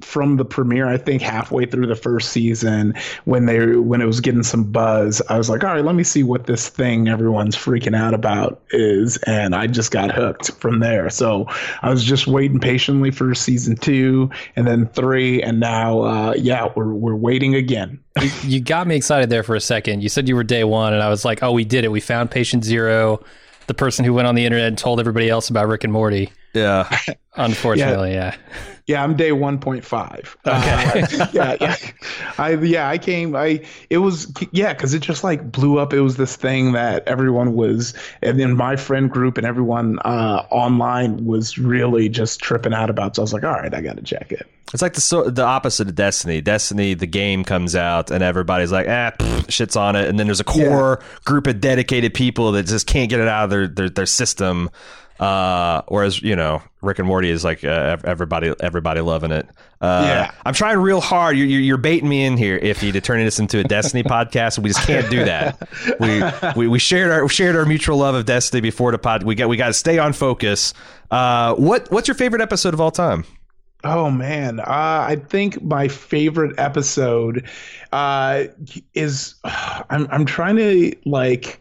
from 0.00 0.36
the 0.36 0.44
premiere. 0.44 0.86
I 0.86 0.96
think 0.96 1.22
halfway 1.22 1.66
through 1.66 1.86
the 1.86 1.96
first 1.96 2.30
season, 2.30 2.94
when 3.24 3.46
they 3.46 3.76
when 3.76 4.00
it 4.00 4.06
was 4.06 4.20
getting 4.20 4.42
some 4.42 4.64
buzz, 4.64 5.20
I 5.28 5.36
was 5.36 5.50
like, 5.50 5.64
all 5.64 5.74
right, 5.74 5.84
let 5.84 5.94
me 5.94 6.04
see 6.04 6.22
what 6.22 6.46
this 6.46 6.68
thing 6.68 7.08
everyone's 7.08 7.56
freaking 7.56 7.96
out 7.96 8.14
about 8.14 8.62
is, 8.70 9.16
and 9.26 9.54
I 9.54 9.66
just 9.66 9.90
got 9.90 10.12
hooked 10.12 10.52
from 10.52 10.78
there. 10.80 11.10
So 11.10 11.46
I 11.82 11.90
was 11.90 12.04
just 12.04 12.26
waiting 12.26 12.60
patiently 12.60 13.10
for 13.10 13.34
season 13.34 13.76
two, 13.76 14.30
and 14.56 14.66
then 14.66 14.86
three, 14.88 15.42
and 15.42 15.58
now, 15.58 16.00
uh, 16.02 16.34
yeah, 16.36 16.68
we're 16.76 16.94
we're 16.94 17.16
waiting 17.16 17.54
again. 17.54 18.00
You 18.42 18.60
got 18.60 18.86
me 18.86 18.96
excited 18.96 19.30
there 19.30 19.42
for 19.42 19.54
a 19.54 19.60
second. 19.60 20.02
You 20.02 20.08
said 20.08 20.28
you 20.28 20.36
were 20.36 20.44
day 20.44 20.64
one, 20.64 20.92
and 20.92 21.02
I 21.02 21.08
was 21.08 21.24
like, 21.24 21.42
oh, 21.42 21.52
we 21.52 21.64
did 21.64 21.84
it. 21.84 21.88
We 21.88 22.00
found 22.00 22.30
patient 22.30 22.64
zero, 22.64 23.22
the 23.66 23.74
person 23.74 24.04
who 24.04 24.12
went 24.12 24.28
on 24.28 24.34
the 24.34 24.44
internet 24.44 24.68
and 24.68 24.78
told 24.78 25.00
everybody 25.00 25.28
else 25.28 25.50
about 25.50 25.68
Rick 25.68 25.84
and 25.84 25.92
Morty. 25.92 26.30
Yeah. 26.54 26.88
Unfortunately, 27.38 28.12
yeah. 28.12 28.36
Yeah, 28.86 29.04
I'm 29.04 29.16
day 29.16 29.30
1.5. 29.30 30.36
Okay. 30.46 31.28
yeah, 31.32 31.56
yeah. 31.60 31.76
I 32.38 32.52
yeah, 32.54 32.88
I 32.88 32.96
came 32.96 33.36
I 33.36 33.62
it 33.90 33.98
was 33.98 34.32
yeah, 34.50 34.72
cuz 34.72 34.94
it 34.94 35.00
just 35.00 35.22
like 35.22 35.52
blew 35.52 35.78
up. 35.78 35.92
It 35.92 36.00
was 36.00 36.16
this 36.16 36.36
thing 36.36 36.72
that 36.72 37.06
everyone 37.06 37.54
was 37.54 37.92
and 38.22 38.40
then 38.40 38.56
my 38.56 38.76
friend 38.76 39.10
group 39.10 39.36
and 39.36 39.46
everyone 39.46 39.98
uh 40.00 40.42
online 40.50 41.26
was 41.26 41.58
really 41.58 42.08
just 42.08 42.40
tripping 42.40 42.72
out 42.72 42.88
about. 42.88 43.16
So 43.16 43.22
I 43.22 43.24
was 43.24 43.32
like, 43.34 43.44
"All 43.44 43.52
right, 43.52 43.72
I 43.72 43.82
got 43.82 43.96
to 43.96 44.02
check 44.02 44.32
it." 44.32 44.46
It's 44.72 44.82
like 44.82 44.94
the 44.94 45.00
so, 45.00 45.30
the 45.30 45.44
opposite 45.44 45.88
of 45.88 45.94
Destiny. 45.94 46.40
Destiny, 46.40 46.94
the 46.94 47.06
game 47.06 47.42
comes 47.42 47.74
out 47.74 48.10
and 48.10 48.22
everybody's 48.22 48.70
like, 48.70 48.86
ah, 48.86 49.12
pff, 49.18 49.46
shits 49.46 49.80
on 49.80 49.96
it, 49.96 50.08
and 50.08 50.18
then 50.18 50.26
there's 50.26 50.40
a 50.40 50.44
core 50.44 51.00
group 51.24 51.46
of 51.46 51.60
dedicated 51.60 52.12
people 52.12 52.52
that 52.52 52.66
just 52.66 52.86
can't 52.86 53.08
get 53.08 53.20
it 53.20 53.28
out 53.28 53.44
of 53.44 53.50
their 53.50 53.66
their, 53.66 53.88
their 53.88 54.06
system. 54.06 54.68
Uh, 55.20 55.82
whereas 55.88 56.22
you 56.22 56.36
know, 56.36 56.62
Rick 56.80 56.98
and 57.00 57.08
Morty 57.08 57.28
is 57.30 57.44
like 57.44 57.64
uh, 57.64 57.96
everybody 58.04 58.54
everybody 58.60 59.00
loving 59.00 59.32
it. 59.32 59.48
Uh, 59.80 60.02
Yeah. 60.04 60.30
I'm 60.46 60.54
trying 60.54 60.78
real 60.78 61.00
hard. 61.00 61.36
You're, 61.36 61.46
you're 61.46 61.60
you're 61.60 61.76
baiting 61.76 62.08
me 62.08 62.24
in 62.24 62.36
here, 62.36 62.58
Ify, 62.60 62.92
to 62.92 63.00
turn 63.00 63.24
this 63.24 63.38
into 63.38 63.58
a 63.58 63.64
Destiny 63.64 64.02
podcast. 64.04 64.58
We 64.58 64.68
just 64.70 64.86
can't 64.86 65.10
do 65.10 65.24
that. 65.24 65.68
We 65.98 66.22
we, 66.56 66.68
we 66.68 66.78
shared 66.78 67.10
our 67.10 67.22
we 67.24 67.28
shared 67.28 67.56
our 67.56 67.64
mutual 67.64 67.98
love 67.98 68.14
of 68.14 68.26
Destiny 68.26 68.60
before 68.60 68.92
the 68.92 68.98
pod. 68.98 69.22
We 69.24 69.34
got 69.34 69.48
we 69.48 69.56
got 69.56 69.68
to 69.68 69.72
stay 69.74 69.98
on 69.98 70.12
focus. 70.12 70.72
Uh, 71.10 71.54
what 71.54 71.90
what's 71.90 72.06
your 72.06 72.14
favorite 72.14 72.42
episode 72.42 72.74
of 72.74 72.80
all 72.80 72.90
time? 72.90 73.24
Oh 73.84 74.10
man, 74.10 74.58
uh, 74.60 74.64
I 74.66 75.16
think 75.28 75.62
my 75.62 75.86
favorite 75.88 76.58
episode 76.58 77.48
uh, 77.92 78.44
is 78.94 79.34
I'm 79.44 80.06
I'm 80.10 80.24
trying 80.26 80.56
to 80.56 80.94
like. 81.06 81.60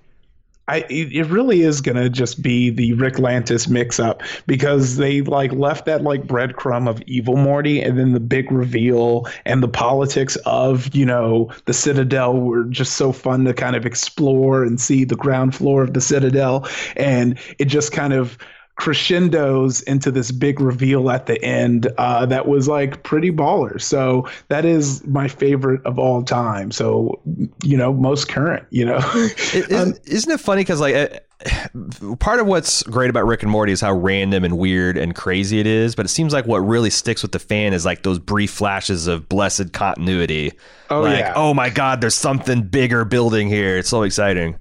I, 0.69 0.85
it 0.89 1.27
really 1.27 1.61
is 1.61 1.79
gonna 1.79 2.09
just 2.09 2.41
be 2.41 2.69
the 2.69 2.91
Ricklantis 2.93 3.69
mix 3.69 3.99
up 3.99 4.21
because 4.47 4.97
they 4.97 5.21
like 5.21 5.53
left 5.53 5.85
that 5.85 6.03
like 6.03 6.23
breadcrumb 6.23 6.89
of 6.89 7.01
evil 7.03 7.37
Morty 7.37 7.81
and 7.81 7.97
then 7.97 8.11
the 8.11 8.19
big 8.19 8.51
reveal 8.51 9.27
and 9.45 9.63
the 9.63 9.69
politics 9.69 10.35
of 10.45 10.93
you 10.93 11.05
know 11.05 11.49
the 11.65 11.73
Citadel 11.73 12.35
were 12.37 12.65
just 12.65 12.93
so 12.93 13.13
fun 13.13 13.45
to 13.45 13.53
kind 13.53 13.75
of 13.75 13.85
explore 13.85 14.63
and 14.63 14.79
see 14.81 15.05
the 15.05 15.15
ground 15.15 15.55
floor 15.55 15.83
of 15.83 15.93
the 15.93 16.01
Citadel. 16.01 16.67
And 16.97 17.39
it 17.59 17.65
just 17.65 17.91
kind 17.91 18.13
of 18.13 18.37
crescendos 18.77 19.81
into 19.81 20.11
this 20.11 20.31
big 20.31 20.61
reveal 20.61 21.09
at 21.11 21.25
the 21.25 21.43
end 21.43 21.87
uh, 21.97 22.25
that 22.27 22.47
was 22.47 22.67
like 22.67 23.03
pretty 23.03 23.31
baller. 23.31 23.81
So 23.81 24.27
that 24.47 24.65
is 24.65 25.05
my 25.05 25.27
favorite 25.27 25.85
of 25.85 25.99
all 25.99 26.23
time. 26.23 26.71
So 26.71 27.19
you 27.63 27.75
know, 27.75 27.93
most 27.93 28.29
current. 28.29 28.65
You 28.69 28.85
know, 28.85 28.99
It- 29.13 29.69
isn't, 29.71 29.99
isn't 30.05 30.31
it 30.31 30.39
funny 30.39 30.61
because 30.61 30.79
like 30.79 30.95
uh, 30.95 32.15
part 32.19 32.39
of 32.39 32.47
what's 32.47 32.83
great 32.83 33.09
about 33.09 33.25
Rick 33.25 33.43
and 33.43 33.51
Morty 33.51 33.71
is 33.71 33.81
how 33.81 33.93
random 33.93 34.43
and 34.43 34.57
weird 34.57 34.97
and 34.97 35.13
crazy 35.15 35.59
it 35.59 35.67
is, 35.67 35.95
but 35.95 36.05
it 36.05 36.09
seems 36.09 36.31
like 36.31 36.45
what 36.45 36.59
really 36.59 36.89
sticks 36.89 37.21
with 37.21 37.31
the 37.31 37.39
fan 37.39 37.73
is 37.73 37.83
like 37.85 38.03
those 38.03 38.19
brief 38.19 38.51
flashes 38.51 39.07
of 39.07 39.27
blessed 39.27 39.73
continuity. 39.73 40.53
Oh, 40.89 41.01
like, 41.01 41.19
yeah. 41.19 41.33
oh 41.35 41.53
my 41.53 41.69
god, 41.69 41.99
there's 42.01 42.15
something 42.15 42.61
bigger 42.61 43.05
building 43.05 43.47
here. 43.49 43.77
It's 43.77 43.89
so 43.89 44.03
exciting. 44.03 44.57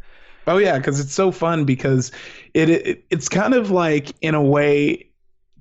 Oh 0.49 0.59
yeah, 0.59 0.79
because 0.79 1.01
it's 1.01 1.13
so 1.13 1.33
fun 1.33 1.65
because 1.65 2.13
it, 2.57 2.71
it 2.71 3.05
it's 3.11 3.29
kind 3.29 3.53
of 3.53 3.71
like 3.71 4.13
in 4.23 4.35
a 4.35 4.43
way 4.43 5.07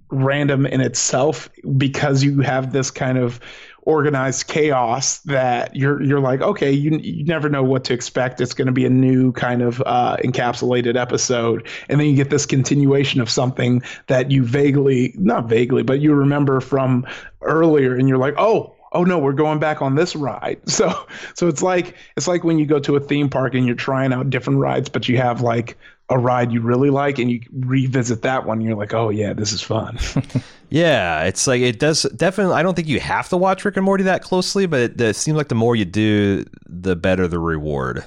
random 0.10 0.66
in 0.66 0.80
itself 0.80 1.50
because 1.78 2.24
you 2.24 2.40
have 2.40 2.72
this 2.72 2.90
kind 2.90 3.18
of 3.18 3.40
organized 3.82 4.48
chaos 4.48 5.20
that 5.20 5.76
you're 5.76 6.02
you're 6.02 6.20
like 6.20 6.42
okay 6.42 6.72
you 6.72 6.98
you 6.98 7.24
never 7.26 7.50
know 7.50 7.64
what 7.64 7.84
to 7.84 7.94
expect. 7.94 8.40
It's 8.40 8.54
going 8.54 8.66
to 8.66 8.72
be 8.72 8.86
a 8.86 8.90
new 8.90 9.32
kind 9.34 9.62
of 9.62 9.84
uh, 9.86 10.18
encapsulated 10.24 10.96
episode. 10.96 11.68
And 11.90 12.00
then 12.00 12.08
you 12.08 12.16
get 12.16 12.32
this 12.32 12.48
continuation 12.48 13.22
of 13.22 13.30
something 13.30 13.84
that 14.08 14.32
you 14.32 14.44
vaguely 14.44 15.14
not 15.18 15.50
vaguely 15.50 15.84
but 15.84 16.00
you 16.00 16.14
remember 16.14 16.62
from 16.62 17.06
earlier 17.42 17.94
and 17.94 18.08
you're 18.08 18.18
like 18.18 18.36
oh 18.38 18.74
oh 18.94 19.04
no 19.04 19.20
we're 19.20 19.34
going 19.34 19.60
back 19.60 19.82
on 19.82 19.96
this 19.96 20.16
ride. 20.16 20.62
So 20.68 21.08
so 21.34 21.50
it's 21.50 21.62
like 21.62 21.96
it's 22.16 22.28
like 22.28 22.46
when 22.46 22.58
you 22.58 22.66
go 22.66 22.80
to 22.80 22.96
a 22.96 23.02
theme 23.02 23.30
park 23.30 23.54
and 23.54 23.66
you're 23.66 23.76
trying 23.76 24.14
out 24.14 24.30
different 24.30 24.60
rides 24.60 24.88
but 24.88 25.10
you 25.10 25.18
have 25.18 25.42
like 25.42 25.78
a 26.10 26.18
ride 26.20 26.52
you 26.52 26.62
really 26.62 26.90
like 26.92 27.18
and 27.18 27.32
you 27.32 27.42
revisit 27.52 28.22
that 28.22 28.46
one 28.46 28.60
and 28.60 28.68
you're 28.68 28.78
like 28.78 28.94
oh 28.94 29.10
yeah 29.10 29.34
this 29.34 29.52
is 29.52 29.62
fun 29.62 29.98
Yeah, 30.70 31.24
it's 31.26 31.46
like 31.46 31.62
it 31.62 31.80
does 31.80 32.04
definitely. 32.16 32.56
I 32.56 32.64
don't 32.64 32.74
think 32.74 32.88
you 32.88 33.00
have 33.00 33.30
to 33.30 33.38
watch 33.38 33.64
Rick 33.64 33.78
and 33.78 33.86
Morty 33.86 34.04
that 34.06 34.24
closely, 34.24 34.66
but 34.66 34.80
it, 34.80 35.00
it 35.00 35.16
seems 35.16 35.38
like 35.38 35.48
the 35.48 35.56
more 35.56 35.76
you 35.76 35.86
do, 35.86 36.44
the 36.68 36.96
better 36.96 37.28
the 37.28 37.38
reward. 37.40 38.04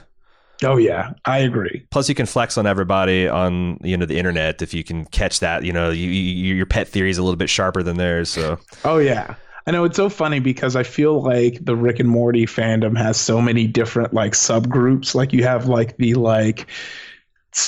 oh 0.64 0.76
yeah 0.76 1.12
i 1.24 1.38
agree 1.38 1.86
Plus, 1.90 2.08
you 2.08 2.16
can 2.16 2.26
flex 2.26 2.58
on 2.58 2.66
everybody 2.66 3.28
on 3.28 3.78
you 3.82 3.96
know 3.96 4.06
the 4.06 4.18
internet 4.18 4.60
if 4.60 4.74
you 4.74 4.82
can 4.82 5.04
catch 5.06 5.38
that. 5.40 5.64
You 5.64 5.72
know, 5.72 5.90
you, 5.90 6.08
you, 6.10 6.54
your 6.56 6.66
pet 6.66 6.88
theory 6.88 7.10
is 7.10 7.16
a 7.18 7.22
little 7.22 7.36
bit 7.36 7.48
sharper 7.48 7.82
than 7.82 7.96
theirs. 7.96 8.28
So 8.28 8.58
oh 8.84 8.98
yeah 8.98 9.36
I 9.66 9.70
know 9.70 9.84
it's 9.84 9.96
so 9.96 10.08
funny 10.08 10.40
because 10.40 10.74
I 10.76 10.82
feel 10.82 11.22
like 11.22 11.64
the 11.64 11.76
Rick 11.76 12.00
and 12.00 12.08
Morty 12.08 12.44
fandom 12.44 12.98
has 12.98 13.18
so 13.18 13.40
many 13.40 13.66
different 13.66 14.12
like 14.12 14.32
subgroups. 14.32 15.14
Like 15.14 15.32
you 15.32 15.44
have 15.44 15.68
like 15.68 15.96
the 15.98 16.14
like 16.14 16.66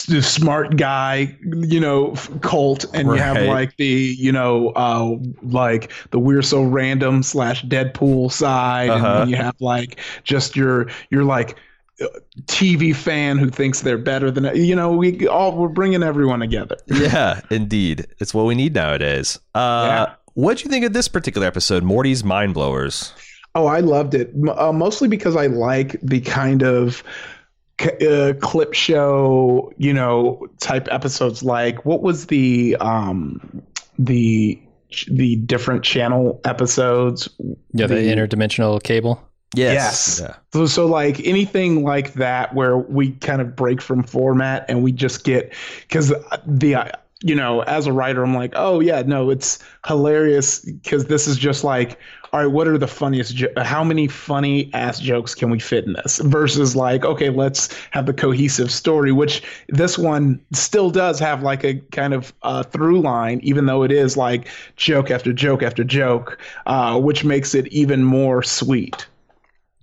the 0.06 0.22
smart 0.22 0.76
guy, 0.76 1.36
you 1.42 1.80
know, 1.80 2.14
cult, 2.42 2.84
and 2.94 3.08
you 3.08 3.14
have 3.14 3.40
like 3.42 3.76
the 3.76 3.86
you 4.18 4.32
know, 4.32 4.70
uh, 4.70 5.16
like 5.42 5.92
the 6.10 6.18
we're 6.18 6.42
so 6.42 6.62
random 6.62 7.22
slash 7.22 7.64
Deadpool 7.64 8.30
side, 8.32 8.90
and 8.90 9.04
Uh-huh. 9.04 9.18
then 9.20 9.28
you 9.28 9.36
have 9.36 9.60
like 9.60 10.00
just 10.24 10.56
your 10.56 10.88
your 11.10 11.24
like 11.24 11.56
TV 12.46 12.94
fan 12.96 13.36
who 13.38 13.50
thinks 13.50 13.82
they're 13.82 13.98
better 13.98 14.30
than 14.30 14.54
you 14.56 14.74
know. 14.74 14.92
We 14.92 15.26
all 15.28 15.56
we're 15.56 15.68
bringing 15.68 16.02
everyone 16.02 16.40
together. 16.40 16.76
yeah, 16.86 17.40
indeed, 17.50 18.06
it's 18.18 18.32
what 18.32 18.46
we 18.46 18.54
need 18.54 18.74
nowadays. 18.74 19.38
Uh, 19.54 19.86
yeah. 20.08 20.14
What 20.34 20.58
do 20.58 20.64
you 20.64 20.70
think 20.70 20.84
of 20.84 20.92
this 20.92 21.08
particular 21.08 21.46
episode, 21.46 21.82
Morty's 21.82 22.22
Mind 22.24 22.54
Blowers? 22.54 23.12
Oh, 23.54 23.66
I 23.66 23.80
loved 23.80 24.14
it. 24.14 24.32
Uh, 24.56 24.72
mostly 24.72 25.08
because 25.08 25.34
I 25.36 25.46
like 25.48 25.96
the 26.02 26.20
kind 26.20 26.62
of 26.62 27.02
uh, 27.82 28.34
clip 28.40 28.74
show, 28.74 29.72
you 29.76 29.92
know, 29.92 30.46
type 30.58 30.88
episodes. 30.90 31.42
Like, 31.42 31.84
what 31.84 32.02
was 32.02 32.26
the 32.26 32.76
um 32.76 33.62
the 33.98 34.60
the 35.08 35.36
different 35.36 35.84
channel 35.84 36.40
episodes? 36.44 37.28
Yeah, 37.72 37.86
the, 37.86 37.94
the 37.94 38.14
interdimensional 38.14 38.82
cable. 38.82 39.22
Yes. 39.54 39.74
yes. 39.74 40.20
Yeah. 40.20 40.36
So, 40.52 40.66
so 40.66 40.86
like 40.86 41.20
anything 41.26 41.82
like 41.82 42.14
that 42.14 42.54
where 42.54 42.78
we 42.78 43.12
kind 43.12 43.40
of 43.40 43.56
break 43.56 43.82
from 43.82 44.04
format 44.04 44.64
and 44.68 44.82
we 44.82 44.92
just 44.92 45.24
get 45.24 45.52
because 45.80 46.12
the 46.46 46.92
you 47.22 47.34
know 47.34 47.62
as 47.62 47.86
a 47.86 47.92
writer 47.92 48.22
I'm 48.22 48.34
like 48.34 48.52
oh 48.54 48.78
yeah 48.78 49.02
no 49.02 49.28
it's 49.28 49.58
hilarious 49.86 50.60
because 50.60 51.06
this 51.06 51.26
is 51.26 51.36
just 51.36 51.64
like 51.64 51.98
all 52.32 52.40
right 52.40 52.46
what 52.46 52.66
are 52.68 52.78
the 52.78 52.88
funniest 52.88 53.34
jo- 53.34 53.52
how 53.58 53.82
many 53.84 54.06
funny 54.06 54.72
ass 54.74 55.00
jokes 55.00 55.34
can 55.34 55.50
we 55.50 55.58
fit 55.58 55.84
in 55.84 55.92
this 55.94 56.18
versus 56.18 56.76
like 56.76 57.04
okay 57.04 57.30
let's 57.30 57.68
have 57.90 58.06
the 58.06 58.14
cohesive 58.14 58.70
story 58.70 59.12
which 59.12 59.42
this 59.68 59.98
one 59.98 60.40
still 60.52 60.90
does 60.90 61.18
have 61.18 61.42
like 61.42 61.64
a 61.64 61.74
kind 61.92 62.14
of 62.14 62.32
uh, 62.42 62.62
through 62.62 63.00
line 63.00 63.40
even 63.42 63.66
though 63.66 63.82
it 63.82 63.92
is 63.92 64.16
like 64.16 64.48
joke 64.76 65.10
after 65.10 65.32
joke 65.32 65.62
after 65.62 65.84
joke 65.84 66.38
uh, 66.66 66.98
which 66.98 67.24
makes 67.24 67.54
it 67.54 67.66
even 67.68 68.04
more 68.04 68.42
sweet. 68.42 69.06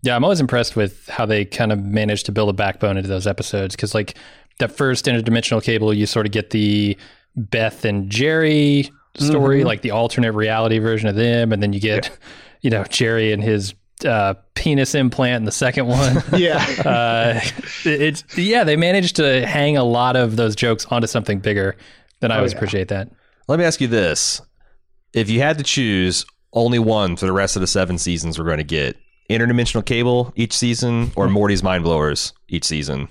Yeah, 0.03 0.15
I'm 0.15 0.23
always 0.23 0.39
impressed 0.39 0.75
with 0.75 1.07
how 1.09 1.25
they 1.25 1.45
kind 1.45 1.71
of 1.71 1.83
managed 1.83 2.25
to 2.27 2.31
build 2.31 2.49
a 2.49 2.53
backbone 2.53 2.97
into 2.97 3.09
those 3.09 3.27
episodes 3.27 3.75
because, 3.75 3.93
like, 3.93 4.15
that 4.59 4.71
first 4.71 5.05
interdimensional 5.05 5.61
cable, 5.63 5.93
you 5.93 6.05
sort 6.05 6.25
of 6.25 6.31
get 6.31 6.51
the 6.51 6.97
Beth 7.35 7.83
and 7.83 8.09
Jerry 8.09 8.89
story, 9.25 9.59
mm-hmm. 9.59 9.67
like 9.67 9.81
the 9.81 9.91
alternate 9.91 10.33
reality 10.33 10.79
version 10.79 11.07
of 11.09 11.15
them, 11.15 11.51
and 11.51 11.61
then 11.61 11.73
you 11.73 11.79
get, 11.79 12.05
yeah. 12.05 12.15
you 12.61 12.69
know, 12.69 12.83
Jerry 12.85 13.31
and 13.31 13.43
his 13.43 13.73
uh, 14.05 14.35
penis 14.53 14.95
implant 14.95 15.41
in 15.41 15.45
the 15.45 15.51
second 15.51 15.87
one. 15.87 16.23
yeah, 16.35 16.57
uh, 16.85 17.41
it's 17.85 18.23
yeah, 18.37 18.63
they 18.63 18.75
managed 18.75 19.15
to 19.17 19.45
hang 19.45 19.77
a 19.77 19.83
lot 19.83 20.15
of 20.15 20.35
those 20.35 20.55
jokes 20.55 20.85
onto 20.85 21.07
something 21.07 21.39
bigger. 21.39 21.75
Then 22.19 22.31
I 22.31 22.35
oh, 22.35 22.37
always 22.39 22.53
yeah. 22.53 22.57
appreciate 22.57 22.87
that. 22.89 23.09
Let 23.47 23.59
me 23.59 23.65
ask 23.65 23.81
you 23.81 23.87
this: 23.87 24.41
If 25.13 25.29
you 25.29 25.41
had 25.41 25.57
to 25.57 25.63
choose 25.63 26.25
only 26.53 26.79
one 26.79 27.15
for 27.15 27.25
the 27.25 27.33
rest 27.33 27.55
of 27.55 27.61
the 27.61 27.67
seven 27.67 27.97
seasons 27.97 28.39
we're 28.39 28.45
going 28.45 28.57
to 28.57 28.63
get, 28.63 28.97
interdimensional 29.29 29.85
cable 29.85 30.33
each 30.35 30.53
season 30.53 31.11
or 31.15 31.27
hmm. 31.27 31.33
Morty's 31.33 31.63
mind 31.63 31.83
blowers 31.83 32.33
each 32.47 32.65
season? 32.65 33.09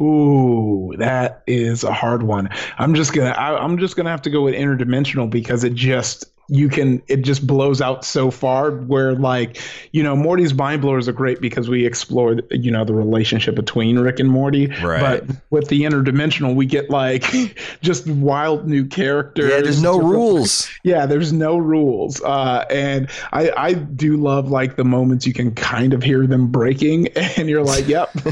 Ooh, 0.00 0.94
that 0.98 1.42
is 1.46 1.82
a 1.82 1.92
hard 1.92 2.22
one. 2.22 2.48
I'm 2.78 2.94
just 2.94 3.12
gonna 3.12 3.30
I, 3.30 3.64
am 3.64 3.78
just 3.78 3.96
gonna 3.96 4.10
have 4.10 4.22
to 4.22 4.30
go 4.30 4.42
with 4.42 4.54
interdimensional 4.54 5.28
because 5.28 5.64
it 5.64 5.74
just 5.74 6.24
you 6.48 6.68
can 6.68 7.02
it 7.08 7.18
just 7.18 7.46
blows 7.46 7.82
out 7.82 8.04
so 8.04 8.30
far 8.30 8.70
where 8.70 9.14
like 9.14 9.60
you 9.92 10.02
know 10.02 10.16
morty's 10.16 10.54
mind 10.54 10.80
blowers 10.80 11.06
are 11.06 11.12
great 11.12 11.40
because 11.40 11.68
we 11.68 11.84
explore 11.84 12.38
you 12.50 12.70
know 12.70 12.84
the 12.84 12.94
relationship 12.94 13.54
between 13.54 13.98
rick 13.98 14.18
and 14.18 14.30
morty 14.30 14.66
right. 14.82 15.26
but 15.26 15.36
with 15.50 15.68
the 15.68 15.82
interdimensional 15.82 16.54
we 16.54 16.64
get 16.64 16.88
like 16.88 17.24
just 17.82 18.06
wild 18.06 18.66
new 18.66 18.84
characters. 18.86 19.50
Yeah 19.50 19.60
there's 19.60 19.82
no 19.82 20.00
rules. 20.00 20.68
Yeah 20.82 21.06
there's 21.06 21.32
no 21.32 21.58
rules. 21.58 22.22
Uh, 22.22 22.64
and 22.70 23.10
i 23.32 23.50
i 23.56 23.74
do 23.74 24.16
love 24.16 24.50
like 24.50 24.76
the 24.76 24.84
moments 24.84 25.26
you 25.26 25.34
can 25.34 25.54
kind 25.54 25.92
of 25.92 26.02
hear 26.02 26.26
them 26.26 26.46
breaking 26.50 27.08
and 27.36 27.48
you're 27.48 27.64
like 27.64 27.86
yep 27.86 28.10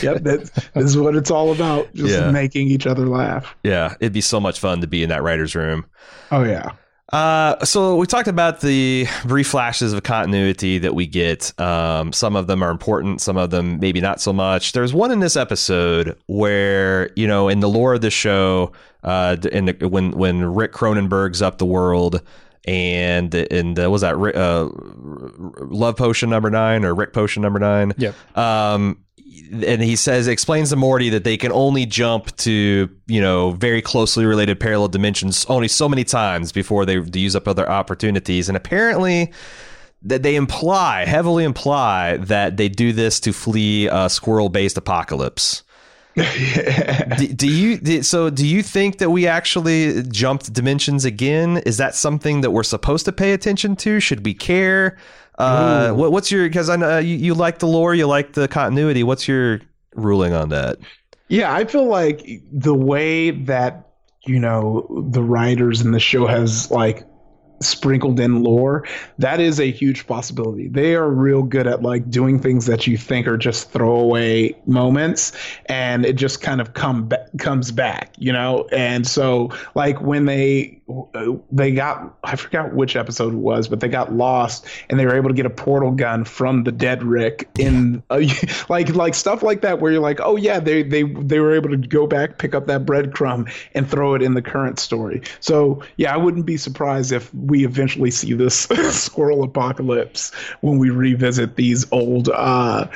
yep 0.00 0.22
that, 0.22 0.50
this 0.74 0.84
is 0.84 0.96
what 0.96 1.16
it's 1.16 1.30
all 1.30 1.52
about 1.52 1.92
just 1.94 2.14
yeah. 2.14 2.30
making 2.30 2.68
each 2.68 2.86
other 2.86 3.06
laugh. 3.06 3.56
Yeah 3.64 3.94
it'd 3.98 4.12
be 4.12 4.20
so 4.20 4.38
much 4.38 4.60
fun 4.60 4.80
to 4.80 4.86
be 4.86 5.02
in 5.02 5.08
that 5.08 5.24
writer's 5.24 5.56
room. 5.56 5.84
Oh 6.30 6.44
yeah 6.44 6.70
uh, 7.12 7.62
so 7.64 7.96
we 7.96 8.06
talked 8.06 8.28
about 8.28 8.60
the 8.60 9.06
brief 9.26 9.48
flashes 9.48 9.92
of 9.92 10.02
continuity 10.02 10.78
that 10.78 10.94
we 10.94 11.06
get. 11.06 11.58
Um, 11.60 12.12
some 12.12 12.34
of 12.34 12.46
them 12.46 12.62
are 12.62 12.70
important, 12.70 13.20
some 13.20 13.36
of 13.36 13.50
them 13.50 13.78
maybe 13.78 14.00
not 14.00 14.20
so 14.20 14.32
much. 14.32 14.72
There's 14.72 14.94
one 14.94 15.10
in 15.10 15.20
this 15.20 15.36
episode 15.36 16.18
where 16.26 17.10
you 17.14 17.26
know, 17.26 17.48
in 17.48 17.60
the 17.60 17.68
lore 17.68 17.94
of 17.94 18.00
the 18.00 18.10
show, 18.10 18.72
uh, 19.02 19.36
in 19.52 19.66
the, 19.66 19.88
when 19.88 20.12
when 20.12 20.44
Rick 20.54 20.72
Cronenberg's 20.72 21.42
up 21.42 21.58
the 21.58 21.66
world, 21.66 22.22
and 22.64 23.34
and 23.34 23.78
uh, 23.78 23.90
was 23.90 24.00
that 24.00 24.14
uh, 24.14 24.70
Love 25.64 25.96
Potion 25.96 26.30
number 26.30 26.50
nine 26.50 26.84
or 26.84 26.94
Rick 26.94 27.12
Potion 27.12 27.42
number 27.42 27.58
nine? 27.58 27.92
Yep. 27.98 28.14
Um, 28.36 29.04
and 29.52 29.82
he 29.82 29.96
says 29.96 30.26
explains 30.28 30.70
to 30.70 30.76
Morty 30.76 31.10
that 31.10 31.24
they 31.24 31.36
can 31.36 31.52
only 31.52 31.86
jump 31.86 32.34
to 32.36 32.88
you 33.06 33.20
know 33.20 33.52
very 33.52 33.82
closely 33.82 34.24
related 34.24 34.60
parallel 34.60 34.88
dimensions 34.88 35.44
only 35.48 35.68
so 35.68 35.88
many 35.88 36.04
times 36.04 36.52
before 36.52 36.84
they, 36.84 36.98
they 36.98 37.20
use 37.20 37.36
up 37.36 37.48
other 37.48 37.68
opportunities, 37.68 38.48
and 38.48 38.56
apparently 38.56 39.32
that 40.02 40.22
they 40.22 40.36
imply 40.36 41.04
heavily 41.04 41.44
imply 41.44 42.18
that 42.18 42.56
they 42.56 42.68
do 42.68 42.92
this 42.92 43.18
to 43.20 43.32
flee 43.32 43.88
a 43.90 44.08
squirrel 44.08 44.48
based 44.48 44.76
apocalypse. 44.76 45.62
do, 46.14 47.26
do, 47.26 47.48
you 47.48 48.02
so 48.04 48.30
do 48.30 48.46
you 48.46 48.62
think 48.62 48.98
that 48.98 49.10
we 49.10 49.26
actually 49.26 50.00
jumped 50.04 50.52
dimensions 50.52 51.04
again? 51.04 51.56
Is 51.66 51.78
that 51.78 51.96
something 51.96 52.42
that 52.42 52.52
we're 52.52 52.62
supposed 52.62 53.04
to 53.06 53.12
pay 53.12 53.32
attention 53.32 53.74
to? 53.76 53.98
Should 53.98 54.24
we 54.24 54.32
care? 54.32 54.96
Uh, 55.38 55.92
what, 55.92 56.12
what's 56.12 56.30
your 56.30 56.48
because 56.48 56.68
I 56.68 56.76
know 56.76 56.98
you, 56.98 57.16
you 57.16 57.34
like 57.34 57.58
the 57.58 57.66
lore, 57.66 57.94
you 57.94 58.06
like 58.06 58.34
the 58.34 58.48
continuity. 58.48 59.02
What's 59.02 59.26
your 59.26 59.60
ruling 59.94 60.32
on 60.32 60.50
that? 60.50 60.78
Yeah, 61.28 61.52
I 61.52 61.64
feel 61.64 61.86
like 61.86 62.42
the 62.52 62.74
way 62.74 63.30
that 63.30 63.88
you 64.26 64.38
know 64.38 65.06
the 65.10 65.22
writers 65.22 65.80
in 65.80 65.92
the 65.92 66.00
show 66.00 66.26
has 66.26 66.70
like 66.70 67.04
sprinkled 67.60 68.20
in 68.20 68.42
lore, 68.42 68.86
that 69.18 69.40
is 69.40 69.58
a 69.58 69.70
huge 69.70 70.06
possibility. 70.06 70.68
They 70.68 70.94
are 70.94 71.08
real 71.08 71.42
good 71.42 71.66
at 71.66 71.82
like 71.82 72.10
doing 72.10 72.38
things 72.38 72.66
that 72.66 72.86
you 72.86 72.96
think 72.96 73.26
are 73.26 73.36
just 73.36 73.70
throwaway 73.70 74.54
moments, 74.66 75.32
and 75.66 76.04
it 76.04 76.14
just 76.14 76.40
kind 76.40 76.60
of 76.60 76.74
come 76.74 77.08
ba- 77.08 77.28
comes 77.38 77.70
back, 77.72 78.14
you 78.18 78.32
know. 78.32 78.68
And 78.72 79.06
so, 79.06 79.50
like 79.74 80.00
when 80.00 80.26
they 80.26 80.80
they 81.50 81.72
got 81.72 82.14
I 82.24 82.36
forgot 82.36 82.74
which 82.74 82.94
episode 82.94 83.32
it 83.32 83.38
was, 83.38 83.68
but 83.68 83.80
they 83.80 83.88
got 83.88 84.12
lost 84.12 84.66
and 84.90 85.00
they 85.00 85.06
were 85.06 85.16
able 85.16 85.30
to 85.30 85.34
get 85.34 85.46
a 85.46 85.50
portal 85.50 85.90
gun 85.90 86.24
from 86.24 86.64
the 86.64 86.72
dead 86.72 87.02
Rick 87.02 87.48
in 87.58 88.02
uh, 88.10 88.22
like 88.68 88.94
like 88.94 89.14
stuff 89.14 89.42
like 89.42 89.62
that 89.62 89.80
where 89.80 89.92
you're 89.92 90.02
like, 90.02 90.20
oh 90.20 90.36
yeah, 90.36 90.60
they 90.60 90.82
they 90.82 91.04
they 91.04 91.40
were 91.40 91.54
able 91.54 91.70
to 91.70 91.78
go 91.78 92.06
back, 92.06 92.38
pick 92.38 92.54
up 92.54 92.66
that 92.66 92.84
breadcrumb, 92.84 93.50
and 93.74 93.90
throw 93.90 94.14
it 94.14 94.22
in 94.22 94.34
the 94.34 94.42
current 94.42 94.78
story. 94.78 95.22
So 95.40 95.82
yeah, 95.96 96.12
I 96.12 96.18
wouldn't 96.18 96.44
be 96.44 96.58
surprised 96.58 97.12
if 97.12 97.32
we 97.34 97.64
eventually 97.64 98.10
see 98.10 98.34
this 98.34 98.60
squirrel 98.90 99.42
apocalypse 99.42 100.34
when 100.60 100.78
we 100.78 100.90
revisit 100.90 101.56
these 101.56 101.90
old 101.92 102.28
uh 102.28 102.88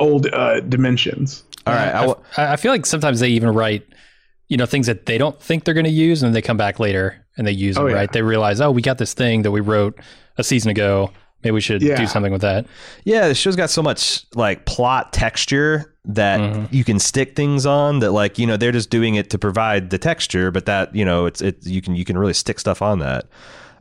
old 0.00 0.26
uh 0.32 0.60
dimensions. 0.60 1.44
All 1.66 1.74
right, 1.74 1.94
I, 1.94 2.06
w- 2.06 2.24
I 2.38 2.56
feel 2.56 2.72
like 2.72 2.86
sometimes 2.86 3.20
they 3.20 3.28
even 3.28 3.50
write 3.50 3.86
you 4.48 4.56
know 4.56 4.66
things 4.66 4.88
that 4.88 5.06
they 5.06 5.16
don't 5.16 5.40
think 5.40 5.64
they're 5.64 5.74
going 5.74 5.84
to 5.84 5.90
use 5.90 6.22
and 6.22 6.34
they 6.34 6.42
come 6.42 6.56
back 6.56 6.78
later 6.78 7.19
and 7.36 7.46
they 7.46 7.52
use 7.52 7.76
them 7.76 7.84
oh, 7.84 7.88
yeah. 7.88 7.94
right 7.94 8.12
they 8.12 8.22
realize 8.22 8.60
oh 8.60 8.70
we 8.70 8.82
got 8.82 8.98
this 8.98 9.14
thing 9.14 9.42
that 9.42 9.50
we 9.50 9.60
wrote 9.60 9.98
a 10.38 10.44
season 10.44 10.70
ago 10.70 11.10
maybe 11.42 11.52
we 11.52 11.60
should 11.60 11.82
yeah. 11.82 11.96
do 11.96 12.06
something 12.06 12.32
with 12.32 12.42
that 12.42 12.66
yeah 13.04 13.28
the 13.28 13.34
show's 13.34 13.56
got 13.56 13.70
so 13.70 13.82
much 13.82 14.24
like 14.34 14.64
plot 14.66 15.12
texture 15.12 15.94
that 16.04 16.40
mm-hmm. 16.40 16.74
you 16.74 16.84
can 16.84 16.98
stick 16.98 17.36
things 17.36 17.66
on 17.66 17.98
that 18.00 18.12
like 18.12 18.38
you 18.38 18.46
know 18.46 18.56
they're 18.56 18.72
just 18.72 18.90
doing 18.90 19.14
it 19.14 19.30
to 19.30 19.38
provide 19.38 19.90
the 19.90 19.98
texture 19.98 20.50
but 20.50 20.66
that 20.66 20.94
you 20.94 21.04
know 21.04 21.26
it's 21.26 21.40
it 21.40 21.64
you 21.66 21.82
can 21.82 21.94
you 21.94 22.04
can 22.04 22.16
really 22.16 22.32
stick 22.32 22.58
stuff 22.58 22.82
on 22.82 22.98
that 22.98 23.26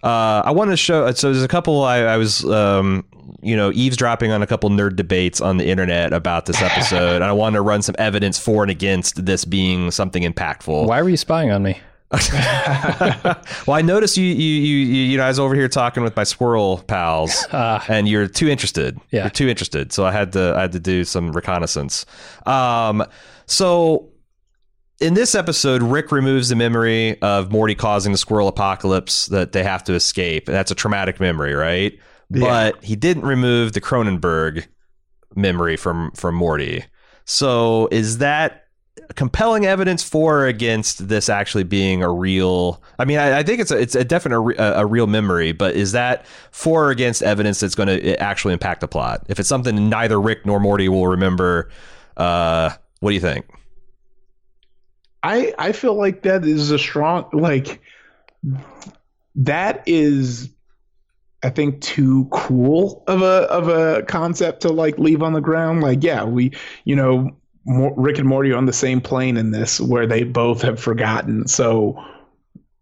uh, 0.03 0.41
I 0.45 0.51
want 0.51 0.71
to 0.71 0.77
show. 0.77 1.11
So 1.11 1.31
there's 1.31 1.43
a 1.43 1.47
couple. 1.47 1.83
I, 1.83 1.99
I 1.99 2.17
was, 2.17 2.45
um, 2.45 3.05
you 3.41 3.55
know, 3.55 3.71
eavesdropping 3.73 4.31
on 4.31 4.41
a 4.41 4.47
couple 4.47 4.69
nerd 4.69 4.95
debates 4.95 5.41
on 5.41 5.57
the 5.57 5.67
internet 5.67 6.13
about 6.13 6.45
this 6.45 6.61
episode, 6.61 7.15
and 7.15 7.25
I 7.25 7.33
wanted 7.33 7.57
to 7.57 7.61
run 7.61 7.81
some 7.81 7.95
evidence 7.99 8.39
for 8.39 8.63
and 8.63 8.71
against 8.71 9.25
this 9.25 9.43
being 9.43 9.91
something 9.91 10.23
impactful. 10.23 10.87
Why 10.87 11.01
were 11.01 11.09
you 11.09 11.17
spying 11.17 11.51
on 11.51 11.63
me? 11.63 11.81
well, 13.67 13.75
I 13.75 13.83
noticed 13.83 14.17
you, 14.17 14.25
you, 14.25 14.33
you, 14.33 14.77
you 15.03 15.17
know, 15.17 15.23
I 15.23 15.27
was 15.27 15.37
over 15.37 15.53
here 15.53 15.67
talking 15.67 16.01
with 16.01 16.15
my 16.15 16.23
squirrel 16.23 16.83
pals, 16.87 17.45
uh, 17.51 17.83
and 17.87 18.07
you're 18.07 18.27
too 18.27 18.49
interested. 18.49 18.99
Yeah, 19.11 19.23
you're 19.23 19.29
too 19.29 19.47
interested. 19.47 19.91
So 19.91 20.05
I 20.05 20.11
had 20.11 20.33
to, 20.33 20.55
I 20.57 20.61
had 20.61 20.71
to 20.71 20.79
do 20.79 21.03
some 21.03 21.31
reconnaissance. 21.31 22.07
Um, 22.47 23.05
so 23.45 24.09
in 24.99 25.13
this 25.13 25.35
episode, 25.35 25.83
Rick 25.83 26.11
removes 26.11 26.49
the 26.49 26.55
memory 26.55 27.21
of 27.21 27.51
Morty 27.51 27.75
causing 27.75 28.11
the 28.11 28.17
squirrel 28.17 28.47
apocalypse 28.47 29.27
that 29.27 29.51
they 29.51 29.63
have 29.63 29.83
to 29.83 29.93
escape. 29.93 30.45
That's 30.47 30.71
a 30.71 30.75
traumatic 30.75 31.19
memory, 31.19 31.53
right? 31.53 31.93
Yeah. 32.31 32.71
But 32.73 32.83
he 32.83 32.95
didn't 32.95 33.23
remove 33.23 33.73
the 33.73 33.81
Cronenberg 33.81 34.65
memory 35.35 35.77
from 35.77 36.11
from 36.11 36.35
Morty. 36.35 36.85
So 37.25 37.87
is 37.91 38.17
that 38.17 38.65
compelling 39.15 39.65
evidence 39.65 40.03
for 40.03 40.39
or 40.39 40.47
against 40.47 41.07
this 41.07 41.29
actually 41.29 41.63
being 41.63 42.03
a 42.03 42.11
real? 42.11 42.81
I 42.97 43.05
mean, 43.05 43.17
I, 43.17 43.39
I 43.39 43.43
think 43.43 43.59
it's 43.59 43.71
a, 43.71 43.77
it's 43.77 43.95
a 43.95 44.03
definite 44.03 44.39
a, 44.39 44.81
a, 44.81 44.85
real 44.85 45.07
memory, 45.07 45.51
but 45.51 45.75
is 45.75 45.93
that 45.93 46.25
for 46.51 46.85
or 46.85 46.91
against 46.91 47.23
evidence 47.23 47.59
that's 47.59 47.75
going 47.75 47.87
to 47.87 48.21
actually 48.21 48.53
impact 48.53 48.81
the 48.81 48.87
plot? 48.87 49.25
If 49.27 49.39
it's 49.39 49.49
something 49.49 49.89
neither 49.89 50.19
Rick 50.19 50.45
nor 50.45 50.59
Morty 50.59 50.89
will 50.89 51.07
remember 51.07 51.69
Uh, 52.19 52.71
what 52.99 53.11
do 53.11 53.13
you 53.15 53.21
think? 53.21 53.45
I 55.23 55.53
I 55.57 55.71
feel 55.71 55.95
like 55.95 56.23
that 56.23 56.45
is 56.45 56.69
a 56.71 56.77
strong 56.77 57.29
like 57.33 57.81
that 59.35 59.83
is 59.85 60.49
I 61.41 61.49
think 61.49 61.81
too 61.81 62.27
cool 62.31 63.03
of 63.07 63.21
a 63.21 63.47
of 63.49 63.69
a 63.69 64.03
concept 64.03 64.61
to 64.61 64.69
like 64.69 64.99
leave 64.99 65.23
on 65.23 65.33
the 65.33 65.41
ground. 65.41 65.81
Like, 65.81 66.03
yeah, 66.03 66.25
we 66.25 66.51
you 66.83 66.95
know 66.95 67.31
Rick 67.65 68.17
and 68.17 68.27
Morty 68.27 68.51
on 68.51 68.65
the 68.65 68.73
same 68.73 69.01
plane 69.01 69.37
in 69.37 69.51
this, 69.51 69.79
where 69.79 70.07
they 70.07 70.23
both 70.23 70.61
have 70.61 70.79
forgotten. 70.79 71.47
So, 71.47 72.03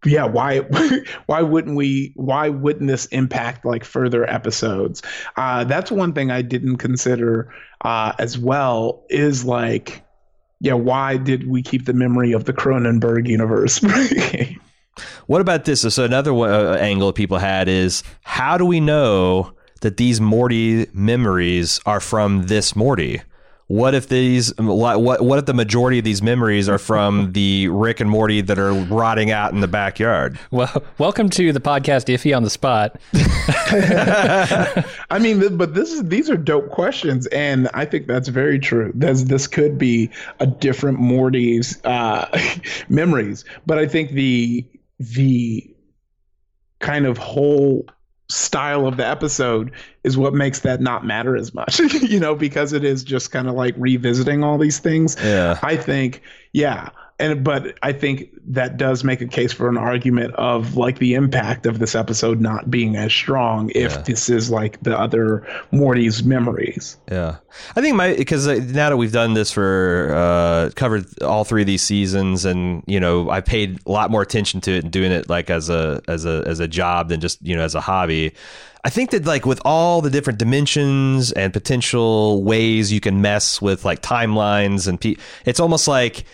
yeah, 0.04 0.24
why 0.24 0.60
why 1.26 1.42
wouldn't 1.42 1.76
we? 1.76 2.12
Why 2.16 2.48
wouldn't 2.48 2.88
this 2.88 3.06
impact 3.06 3.64
like 3.64 3.84
further 3.84 4.28
episodes? 4.28 5.02
Uh, 5.36 5.64
that's 5.64 5.90
one 5.90 6.12
thing 6.12 6.30
I 6.30 6.42
didn't 6.42 6.76
consider 6.76 7.52
uh, 7.82 8.12
as 8.18 8.38
well. 8.38 9.04
Is 9.10 9.44
like, 9.44 10.02
yeah, 10.60 10.74
why 10.74 11.16
did 11.16 11.48
we 11.48 11.62
keep 11.62 11.84
the 11.84 11.92
memory 11.92 12.32
of 12.32 12.44
the 12.44 12.52
Cronenberg 12.52 13.28
universe? 13.28 13.80
what 15.26 15.40
about 15.40 15.64
this? 15.64 15.82
So 15.82 16.04
another 16.04 16.32
uh, 16.32 16.76
angle 16.76 17.12
people 17.12 17.38
had 17.38 17.68
is 17.68 18.02
how 18.22 18.56
do 18.56 18.64
we 18.64 18.80
know 18.80 19.52
that 19.80 19.96
these 19.96 20.20
Morty 20.20 20.86
memories 20.92 21.80
are 21.86 22.00
from 22.00 22.44
this 22.44 22.74
Morty? 22.74 23.22
What 23.68 23.94
if 23.94 24.08
these 24.08 24.50
what 24.56 25.02
what 25.02 25.38
if 25.38 25.44
the 25.44 25.52
majority 25.52 25.98
of 25.98 26.04
these 26.04 26.22
memories 26.22 26.70
are 26.70 26.78
from 26.78 27.32
the 27.34 27.68
Rick 27.68 28.00
and 28.00 28.08
Morty 28.08 28.40
that 28.40 28.58
are 28.58 28.72
rotting 28.72 29.30
out 29.30 29.52
in 29.52 29.60
the 29.60 29.68
backyard? 29.68 30.38
Well, 30.50 30.82
welcome 30.96 31.28
to 31.30 31.52
the 31.52 31.60
podcast 31.60 32.06
Ify 32.06 32.34
on 32.34 32.44
the 32.44 32.48
spot. 32.48 32.98
I 35.10 35.18
mean, 35.18 35.58
but 35.58 35.74
this 35.74 35.92
is 35.92 36.04
these 36.04 36.30
are 36.30 36.38
dope 36.38 36.70
questions, 36.70 37.26
and 37.26 37.68
I 37.74 37.84
think 37.84 38.06
that's 38.06 38.28
very 38.28 38.58
true. 38.58 38.90
This 38.94 39.24
this 39.24 39.46
could 39.46 39.76
be 39.76 40.08
a 40.40 40.46
different 40.46 40.98
Morty's 40.98 41.78
uh, 41.84 42.26
memories, 42.88 43.44
but 43.66 43.76
I 43.76 43.86
think 43.86 44.12
the 44.12 44.66
the 44.98 45.76
kind 46.78 47.04
of 47.04 47.18
whole 47.18 47.84
style 48.30 48.86
of 48.86 48.96
the 48.96 49.06
episode 49.06 49.72
is 50.04 50.18
what 50.18 50.34
makes 50.34 50.60
that 50.60 50.80
not 50.80 51.04
matter 51.04 51.34
as 51.34 51.54
much 51.54 51.78
you 52.02 52.20
know 52.20 52.34
because 52.34 52.74
it 52.74 52.84
is 52.84 53.02
just 53.02 53.30
kind 53.30 53.48
of 53.48 53.54
like 53.54 53.74
revisiting 53.78 54.44
all 54.44 54.58
these 54.58 54.78
things. 54.78 55.16
Yeah. 55.22 55.58
I 55.62 55.76
think 55.76 56.22
yeah 56.52 56.90
and 57.18 57.42
but 57.42 57.78
I 57.82 57.92
think 57.92 58.30
that 58.46 58.76
does 58.76 59.02
make 59.02 59.20
a 59.20 59.26
case 59.26 59.52
for 59.52 59.68
an 59.68 59.76
argument 59.76 60.34
of 60.34 60.76
like 60.76 60.98
the 60.98 61.14
impact 61.14 61.66
of 61.66 61.78
this 61.78 61.94
episode 61.94 62.40
not 62.40 62.70
being 62.70 62.96
as 62.96 63.12
strong 63.12 63.70
if 63.74 63.92
yeah. 63.92 64.02
this 64.02 64.28
is 64.30 64.50
like 64.50 64.80
the 64.82 64.98
other 64.98 65.46
Morty's 65.72 66.22
memories. 66.22 66.96
Yeah, 67.10 67.38
I 67.74 67.80
think 67.80 67.96
my 67.96 68.14
because 68.14 68.46
uh, 68.46 68.54
now 68.68 68.90
that 68.90 68.96
we've 68.96 69.12
done 69.12 69.34
this 69.34 69.50
for 69.50 70.12
uh, 70.14 70.70
covered 70.76 71.06
all 71.22 71.44
three 71.44 71.62
of 71.62 71.66
these 71.66 71.82
seasons, 71.82 72.44
and 72.44 72.82
you 72.86 73.00
know 73.00 73.30
I 73.30 73.40
paid 73.40 73.80
a 73.86 73.90
lot 73.90 74.10
more 74.10 74.22
attention 74.22 74.60
to 74.62 74.72
it 74.72 74.84
and 74.84 74.92
doing 74.92 75.10
it 75.10 75.28
like 75.28 75.50
as 75.50 75.68
a 75.68 76.00
as 76.06 76.24
a 76.24 76.44
as 76.46 76.60
a 76.60 76.68
job 76.68 77.08
than 77.08 77.20
just 77.20 77.42
you 77.42 77.56
know 77.56 77.62
as 77.62 77.74
a 77.74 77.80
hobby. 77.80 78.32
I 78.84 78.90
think 78.90 79.10
that 79.10 79.24
like 79.26 79.44
with 79.44 79.60
all 79.64 80.00
the 80.00 80.10
different 80.10 80.38
dimensions 80.38 81.32
and 81.32 81.52
potential 81.52 82.44
ways 82.44 82.92
you 82.92 83.00
can 83.00 83.20
mess 83.20 83.60
with 83.60 83.84
like 83.84 84.02
timelines 84.02 84.86
and 84.86 85.00
pe- 85.00 85.16
it's 85.44 85.58
almost 85.58 85.88
like 85.88 86.24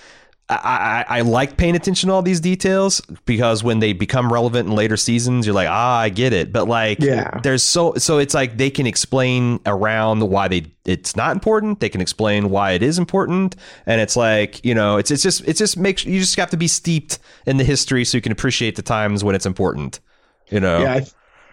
I, 0.51 1.05
I, 1.09 1.19
I, 1.19 1.21
like 1.23 1.57
paying 1.57 1.75
attention 1.75 2.09
to 2.09 2.15
all 2.15 2.21
these 2.21 2.41
details 2.41 3.01
because 3.25 3.65
when 3.65 3.79
they 3.79 3.95
become 3.95 4.31
relevant 4.31 4.69
in 4.69 4.75
later 4.75 4.99
seasons, 4.99 5.47
you're 5.47 5.55
like, 5.55 5.69
ah, 5.71 6.01
I 6.01 6.11
get 6.11 6.35
it. 6.35 6.53
But 6.53 6.69
like, 6.69 7.01
yeah, 7.01 7.41
there's 7.43 7.63
so 7.63 7.95
so 7.95 8.19
it's 8.19 8.35
like 8.35 8.59
they 8.59 8.69
can 8.69 8.87
explain 8.87 9.61
around 9.65 10.29
why 10.29 10.49
they 10.49 10.67
it's 10.85 11.17
not 11.17 11.33
important. 11.33 11.81
They 11.81 11.89
can 11.89 12.03
explain 12.03 12.51
why 12.51 12.73
it 12.73 12.83
is 12.83 12.99
important, 12.99 13.57
and 13.87 14.03
it's 14.03 14.17
like 14.17 14.63
you 14.65 14.75
know, 14.75 14.99
it's 14.99 15.11
it's 15.11 15.23
just 15.23 15.49
it's 15.49 15.59
just 15.59 15.79
makes 15.79 16.05
you 16.05 16.21
just 16.21 16.37
have 16.37 16.51
to 16.51 16.59
be 16.59 16.69
steeped 16.69 17.19
in 17.47 17.57
the 17.57 17.65
history 17.65 18.05
so 18.05 18.19
you 18.19 18.23
can 18.23 18.33
appreciate 18.33 18.77
the 18.77 18.83
times 18.83 19.25
when 19.25 19.35
it's 19.35 19.47
important. 19.47 20.01
You 20.51 20.61
know, 20.61 20.81
yeah. 20.81 20.93
I, 20.93 21.07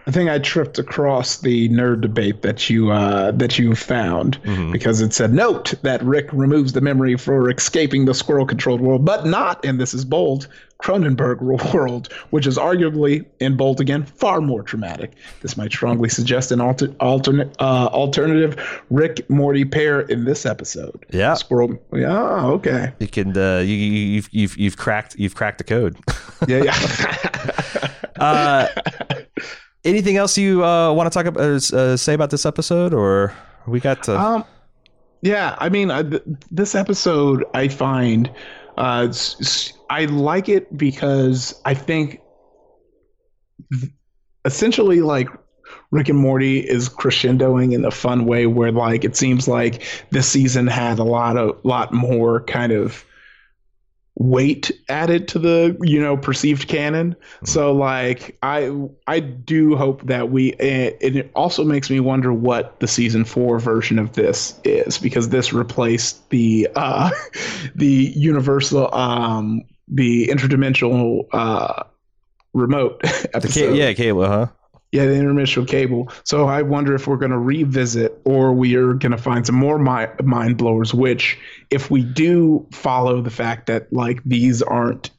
I 0.07 0.11
think 0.11 0.29
I 0.29 0.39
tripped 0.39 0.79
across 0.79 1.37
the 1.37 1.69
nerd 1.69 2.01
debate 2.01 2.41
that 2.41 2.69
you 2.69 2.91
uh, 2.91 3.31
that 3.31 3.59
you 3.59 3.75
found 3.75 4.41
mm-hmm. 4.43 4.71
because 4.71 5.01
it 5.01 5.13
said 5.13 5.33
note 5.33 5.73
that 5.83 6.01
Rick 6.03 6.29
removes 6.31 6.73
the 6.73 6.81
memory 6.81 7.17
for 7.17 7.49
escaping 7.49 8.05
the 8.05 8.13
squirrel 8.13 8.45
controlled 8.45 8.81
world, 8.81 9.05
but 9.05 9.25
not, 9.25 9.63
and 9.63 9.79
this 9.79 9.93
is 9.93 10.03
bold, 10.03 10.47
Cronenberg 10.81 11.41
world, 11.73 12.11
which 12.31 12.47
is 12.47 12.57
arguably 12.57 13.25
in 13.39 13.55
bold 13.55 13.79
again 13.79 14.03
far 14.03 14.41
more 14.41 14.63
traumatic. 14.63 15.13
This 15.41 15.55
might 15.55 15.71
strongly 15.71 16.09
suggest 16.09 16.51
an 16.51 16.61
alter, 16.61 16.93
alternate 16.99 17.55
uh, 17.59 17.87
alternative 17.87 18.81
Rick 18.89 19.29
Morty 19.29 19.65
pair 19.65 20.01
in 20.01 20.25
this 20.25 20.45
episode. 20.45 21.05
Yeah, 21.11 21.35
squirrel. 21.35 21.79
Yeah, 21.93 22.45
okay. 22.45 22.93
You 22.99 23.07
can 23.07 23.37
uh, 23.37 23.59
you, 23.59 23.75
you've 23.75 24.29
you've 24.31 24.57
you've 24.57 24.77
cracked 24.77 25.15
you've 25.15 25.35
cracked 25.35 25.59
the 25.59 25.63
code. 25.63 25.97
yeah, 26.47 26.63
yeah. 26.63 27.91
uh, 28.19 28.67
anything 29.83 30.17
else 30.17 30.37
you 30.37 30.63
uh, 30.63 30.91
want 30.93 31.11
to 31.11 31.17
talk 31.17 31.25
about, 31.25 31.41
uh, 31.41 31.75
uh, 31.75 31.97
say 31.97 32.13
about 32.13 32.29
this 32.29 32.45
episode, 32.45 32.93
or 32.93 33.33
we 33.67 33.79
got 33.79 34.03
to? 34.03 34.19
Um, 34.19 34.45
yeah, 35.21 35.55
I 35.59 35.69
mean, 35.69 35.91
uh, 35.91 36.03
th- 36.03 36.23
this 36.49 36.75
episode 36.75 37.45
I 37.53 37.67
find 37.67 38.31
uh, 38.77 39.13
I 39.89 40.05
like 40.05 40.49
it 40.49 40.75
because 40.77 41.59
I 41.65 41.73
think 41.73 42.21
essentially 44.45 45.01
like 45.01 45.29
Rick 45.91 46.09
and 46.09 46.17
Morty 46.17 46.59
is 46.59 46.89
crescendoing 46.89 47.73
in 47.73 47.85
a 47.85 47.91
fun 47.91 48.25
way 48.25 48.47
where 48.47 48.71
like 48.71 49.03
it 49.03 49.15
seems 49.15 49.47
like 49.47 49.83
this 50.09 50.27
season 50.27 50.67
had 50.67 50.99
a 50.99 51.03
lot 51.03 51.37
of 51.37 51.59
lot 51.63 51.93
more 51.93 52.41
kind 52.43 52.71
of 52.71 53.05
weight 54.15 54.71
added 54.89 55.27
to 55.27 55.39
the 55.39 55.77
you 55.81 55.99
know 55.99 56.17
perceived 56.17 56.67
canon 56.67 57.13
mm-hmm. 57.13 57.45
so 57.45 57.73
like 57.73 58.37
i 58.43 58.69
i 59.07 59.19
do 59.19 59.75
hope 59.75 60.05
that 60.05 60.29
we 60.29 60.53
it, 60.53 60.97
it 61.01 61.31
also 61.33 61.63
makes 61.63 61.89
me 61.89 61.99
wonder 61.99 62.33
what 62.33 62.79
the 62.81 62.87
season 62.87 63.23
four 63.23 63.57
version 63.57 63.97
of 63.97 64.13
this 64.13 64.59
is 64.65 64.97
because 64.97 65.29
this 65.29 65.53
replaced 65.53 66.29
the 66.29 66.67
uh 66.75 67.09
the 67.75 68.11
universal 68.15 68.93
um 68.93 69.61
the 69.87 70.27
interdimensional 70.27 71.25
uh 71.33 71.83
remote 72.53 73.01
episode. 73.33 73.71
The 73.71 73.77
yeah 73.77 73.93
cable 73.93 74.25
huh 74.25 74.47
yeah, 74.91 75.05
the 75.05 75.13
interdimensional 75.13 75.67
cable. 75.67 76.11
So 76.23 76.47
I 76.47 76.61
wonder 76.63 76.93
if 76.93 77.07
we're 77.07 77.17
going 77.17 77.31
to 77.31 77.37
revisit 77.37 78.19
or 78.25 78.51
we 78.53 78.75
are 78.75 78.93
going 78.93 79.13
to 79.13 79.17
find 79.17 79.45
some 79.45 79.55
more 79.55 79.79
mi- 79.79 80.13
mind 80.23 80.57
blowers. 80.57 80.93
Which, 80.93 81.37
if 81.69 81.89
we 81.89 82.03
do 82.03 82.67
follow 82.71 83.21
the 83.21 83.29
fact 83.29 83.67
that 83.67 83.91
like 83.93 84.21
these 84.25 84.61
aren't 84.61 85.11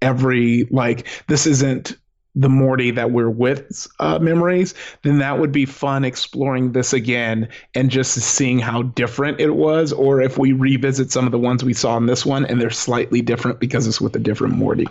every 0.00 0.64
like 0.70 1.08
this 1.26 1.46
isn't 1.46 1.96
the 2.36 2.48
Morty 2.50 2.90
that 2.90 3.10
we're 3.10 3.30
with 3.30 3.88
uh, 3.98 4.18
memories, 4.18 4.74
then 5.02 5.18
that 5.18 5.38
would 5.40 5.52
be 5.52 5.64
fun 5.64 6.04
exploring 6.04 6.72
this 6.72 6.92
again 6.92 7.48
and 7.74 7.90
just 7.90 8.12
seeing 8.12 8.58
how 8.58 8.82
different 8.82 9.40
it 9.40 9.56
was. 9.56 9.90
Or 9.92 10.20
if 10.20 10.36
we 10.36 10.52
revisit 10.52 11.10
some 11.10 11.24
of 11.24 11.32
the 11.32 11.38
ones 11.38 11.64
we 11.64 11.72
saw 11.72 11.96
in 11.96 12.04
this 12.04 12.26
one 12.26 12.44
and 12.44 12.60
they're 12.60 12.68
slightly 12.68 13.22
different 13.22 13.58
because 13.58 13.86
it's 13.86 14.02
with 14.02 14.14
a 14.14 14.18
different 14.18 14.54
Morty. 14.54 14.86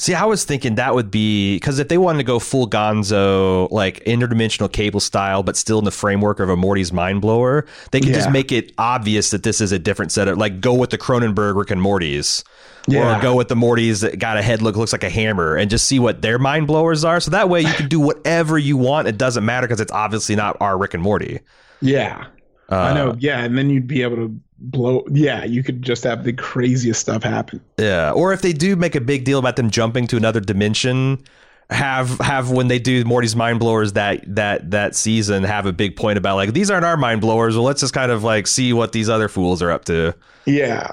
See, 0.00 0.14
I 0.14 0.24
was 0.24 0.44
thinking 0.46 0.76
that 0.76 0.94
would 0.94 1.10
be 1.10 1.56
because 1.56 1.78
if 1.78 1.88
they 1.88 1.98
wanted 1.98 2.20
to 2.20 2.24
go 2.24 2.38
full 2.38 2.66
Gonzo, 2.66 3.70
like 3.70 4.02
interdimensional 4.04 4.72
cable 4.72 4.98
style, 4.98 5.42
but 5.42 5.58
still 5.58 5.78
in 5.78 5.84
the 5.84 5.90
framework 5.90 6.40
of 6.40 6.48
a 6.48 6.56
Morty's 6.56 6.90
mind 6.90 7.20
blower, 7.20 7.66
they 7.90 8.00
could 8.00 8.08
yeah. 8.08 8.14
just 8.14 8.30
make 8.30 8.50
it 8.50 8.72
obvious 8.78 9.28
that 9.28 9.42
this 9.42 9.60
is 9.60 9.72
a 9.72 9.78
different 9.78 10.10
setup. 10.10 10.38
like 10.38 10.62
go 10.62 10.72
with 10.72 10.88
the 10.88 10.96
Cronenberg 10.96 11.54
Rick 11.54 11.70
and 11.70 11.82
Morty's. 11.82 12.42
Yeah. 12.88 13.18
Or 13.18 13.20
go 13.20 13.34
with 13.34 13.48
the 13.48 13.56
Mortys 13.56 14.00
that 14.00 14.18
got 14.18 14.38
a 14.38 14.42
head 14.42 14.62
look 14.62 14.74
looks 14.74 14.92
like 14.92 15.04
a 15.04 15.10
hammer 15.10 15.54
and 15.54 15.68
just 15.68 15.86
see 15.86 15.98
what 15.98 16.22
their 16.22 16.38
mind 16.38 16.66
blowers 16.66 17.04
are. 17.04 17.20
So 17.20 17.32
that 17.32 17.50
way 17.50 17.60
you 17.60 17.72
can 17.74 17.86
do 17.86 18.00
whatever 18.00 18.56
you 18.56 18.78
want. 18.78 19.06
It 19.06 19.18
doesn't 19.18 19.44
matter 19.44 19.66
because 19.66 19.82
it's 19.82 19.92
obviously 19.92 20.34
not 20.34 20.56
our 20.62 20.78
Rick 20.78 20.94
and 20.94 21.02
Morty. 21.02 21.40
Yeah. 21.82 22.28
Uh, 22.70 22.76
I 22.76 22.94
know. 22.94 23.16
Yeah. 23.18 23.44
And 23.44 23.58
then 23.58 23.68
you'd 23.68 23.86
be 23.86 24.00
able 24.00 24.16
to 24.16 24.40
blow 24.60 25.04
yeah 25.10 25.44
you 25.44 25.62
could 25.62 25.82
just 25.82 26.04
have 26.04 26.24
the 26.24 26.32
craziest 26.32 27.00
stuff 27.00 27.22
happen. 27.22 27.60
Yeah 27.78 28.12
or 28.12 28.32
if 28.32 28.42
they 28.42 28.52
do 28.52 28.76
make 28.76 28.94
a 28.94 29.00
big 29.00 29.24
deal 29.24 29.38
about 29.38 29.56
them 29.56 29.70
jumping 29.70 30.06
to 30.08 30.16
another 30.16 30.40
dimension 30.40 31.22
have 31.70 32.18
have 32.18 32.50
when 32.50 32.68
they 32.68 32.78
do 32.78 33.04
Morty's 33.04 33.36
mind 33.36 33.60
blowers 33.60 33.92
that 33.92 34.22
that 34.34 34.72
that 34.72 34.96
season 34.96 35.44
have 35.44 35.66
a 35.66 35.72
big 35.72 35.94
point 35.96 36.18
about 36.18 36.34
like 36.34 36.52
these 36.52 36.70
aren't 36.70 36.84
our 36.84 36.96
mind 36.96 37.20
blowers 37.20 37.54
well 37.54 37.64
let's 37.64 37.80
just 37.80 37.94
kind 37.94 38.10
of 38.10 38.24
like 38.24 38.46
see 38.46 38.72
what 38.72 38.92
these 38.92 39.08
other 39.08 39.28
fools 39.28 39.62
are 39.62 39.70
up 39.70 39.84
to. 39.84 40.14
Yeah. 40.46 40.90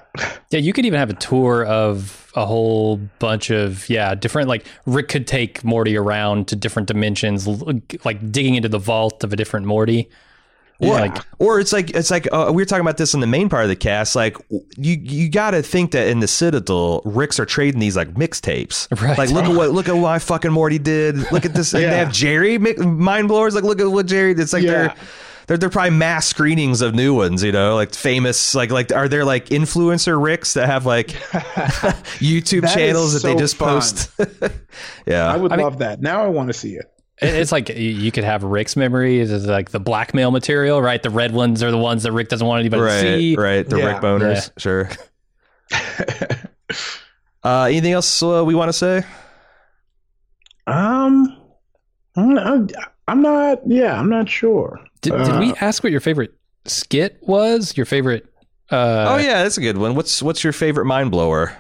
Yeah 0.52 0.60
you 0.60 0.74
could 0.74 0.86
even 0.86 1.00
have 1.00 1.10
a 1.10 1.16
tour 1.16 1.66
of 1.66 2.32
a 2.36 2.46
whole 2.46 2.98
bunch 3.18 3.50
of 3.50 3.90
yeah 3.90 4.14
different 4.14 4.48
like 4.48 4.68
Rick 4.86 5.08
could 5.08 5.26
take 5.26 5.64
Morty 5.64 5.98
around 5.98 6.48
to 6.50 6.56
different 6.56 6.88
dimensions 6.88 7.48
like 8.06 8.32
digging 8.32 8.54
into 8.56 8.70
the 8.70 8.80
vault 8.80 9.24
of 9.24 9.34
a 9.34 9.36
different 9.36 9.66
Morty 9.66 10.10
or, 10.80 10.88
yeah. 10.88 10.94
like, 11.02 11.26
or 11.40 11.60
it's 11.60 11.74
like 11.74 11.90
it's 11.92 12.12
like 12.12 12.28
uh, 12.32 12.52
we 12.54 12.62
were 12.62 12.66
talking 12.66 12.82
about 12.82 12.98
this 12.98 13.14
in 13.14 13.20
the 13.20 13.28
main 13.28 13.50
part 13.50 13.64
of 13.64 13.70
the 13.70 13.76
cast. 13.76 14.16
Like 14.16 14.38
you 14.78 14.94
you 15.02 15.30
got 15.30 15.52
to 15.52 15.64
think 15.64 15.92
that 15.92 16.08
in 16.08 16.20
the 16.20 16.28
Citadel, 16.28 17.02
Ricks 17.04 17.40
are 17.40 17.46
trading 17.46 17.80
these 17.80 17.96
like 17.98 18.14
mixtapes. 18.14 18.88
Right. 19.02 19.18
Like 19.18 19.30
look 19.32 19.46
at 19.46 19.56
what 19.56 19.72
look 19.72 19.88
at 19.90 19.96
what 19.96 20.22
fucking 20.22 20.52
Morty 20.52 20.80
did. 20.80 21.32
Look 21.32 21.46
at 21.46 21.54
this. 21.54 21.74
yeah. 21.74 21.80
They 21.82 21.98
have 21.98 22.12
Jerry 22.12 22.58
mind 22.58 23.28
blowers. 23.28 23.56
Like 23.56 23.64
look 23.64 23.80
at 23.80 23.86
what 23.86 24.06
Jerry. 24.06 24.32
It's 24.32 24.54
like 24.54 24.64
yeah. 24.64 24.72
they're 24.72 24.96
they're 25.48 25.58
they're 25.58 25.70
probably 25.70 25.92
mass 25.92 26.28
screenings 26.28 26.82
of 26.82 26.94
new 26.94 27.14
ones. 27.14 27.44
You 27.44 27.52
know, 27.52 27.76
like 27.76 27.94
famous 27.96 28.54
like 28.54 28.70
like 28.70 28.92
are 28.94 29.08
there 29.08 29.24
like 29.26 29.48
influencer 29.48 30.22
Ricks 30.22 30.54
that 30.56 30.68
have 30.68 30.86
like 30.86 31.08
YouTube 32.20 32.62
That 32.62 32.70
is 32.70 32.74
channels 32.76 33.14
that 33.14 33.28
they 33.28 33.36
just 33.36 33.56
fun. 33.56 33.76
post? 33.76 34.12
yeah, 35.06 35.32
I 35.32 35.38
would 35.38 35.52
I 35.52 35.58
mean- 35.58 35.64
love 35.66 35.80
that. 35.80 36.02
Now 36.02 36.24
I 36.24 36.28
want 36.28 36.48
to 36.50 36.54
see 36.54 36.76
it. 36.76 36.92
It- 37.22 37.34
It's 37.36 37.52
like 37.52 37.70
you- 37.70 37.76
you 37.76 38.12
could 38.12 38.24
have 38.24 38.44
Rick's 38.44 38.76
memories 38.76 39.32
as 39.32 39.46
like 39.48 39.72
the 39.72 39.80
blackmail 39.80 40.32
material, 40.32 40.82
right? 40.82 41.02
The 41.02 41.10
red 41.10 41.34
ones 41.34 41.64
are 41.64 41.72
the 41.72 41.78
ones 41.78 42.04
that 42.04 42.12
Rick 42.12 42.30
doesn't 42.30 42.46
want 42.46 42.60
anybody 42.60 42.82
to 42.84 43.00
see. 43.02 43.36
right. 43.36 43.68
The 43.68 43.78
Yeah. 43.80 43.86
Rick 43.94 43.98
boners, 44.02 44.52
sure. 44.58 44.90
uh, 47.44 47.64
anything 47.64 47.94
else 47.94 48.22
uh, 48.24 48.44
we 48.46 48.56
want 48.56 48.70
to 48.70 48.74
say? 48.74 49.04
Um, 50.68 51.36
I'm, 52.16 52.68
I'm 53.08 53.22
not. 53.22 53.60
Yeah, 53.68 53.98
I'm 54.00 54.10
not 54.10 54.30
sure. 54.30 54.80
Did, 55.02 55.14
did 55.24 55.40
we 55.40 55.52
Uh, 55.52 55.56
ask 55.62 55.84
what 55.84 55.92
your 55.92 56.02
favorite 56.02 56.34
skit 56.66 57.18
was? 57.22 57.76
Your 57.78 57.86
favorite? 57.86 58.26
Uh, 58.70 59.06
oh 59.10 59.18
yeah, 59.18 59.44
that's 59.44 59.58
a 59.58 59.62
good 59.62 59.78
one. 59.78 59.96
What's 59.96 60.22
what's 60.22 60.44
your 60.44 60.52
favorite 60.54 60.86
mind 60.86 61.10
blower? 61.12 61.56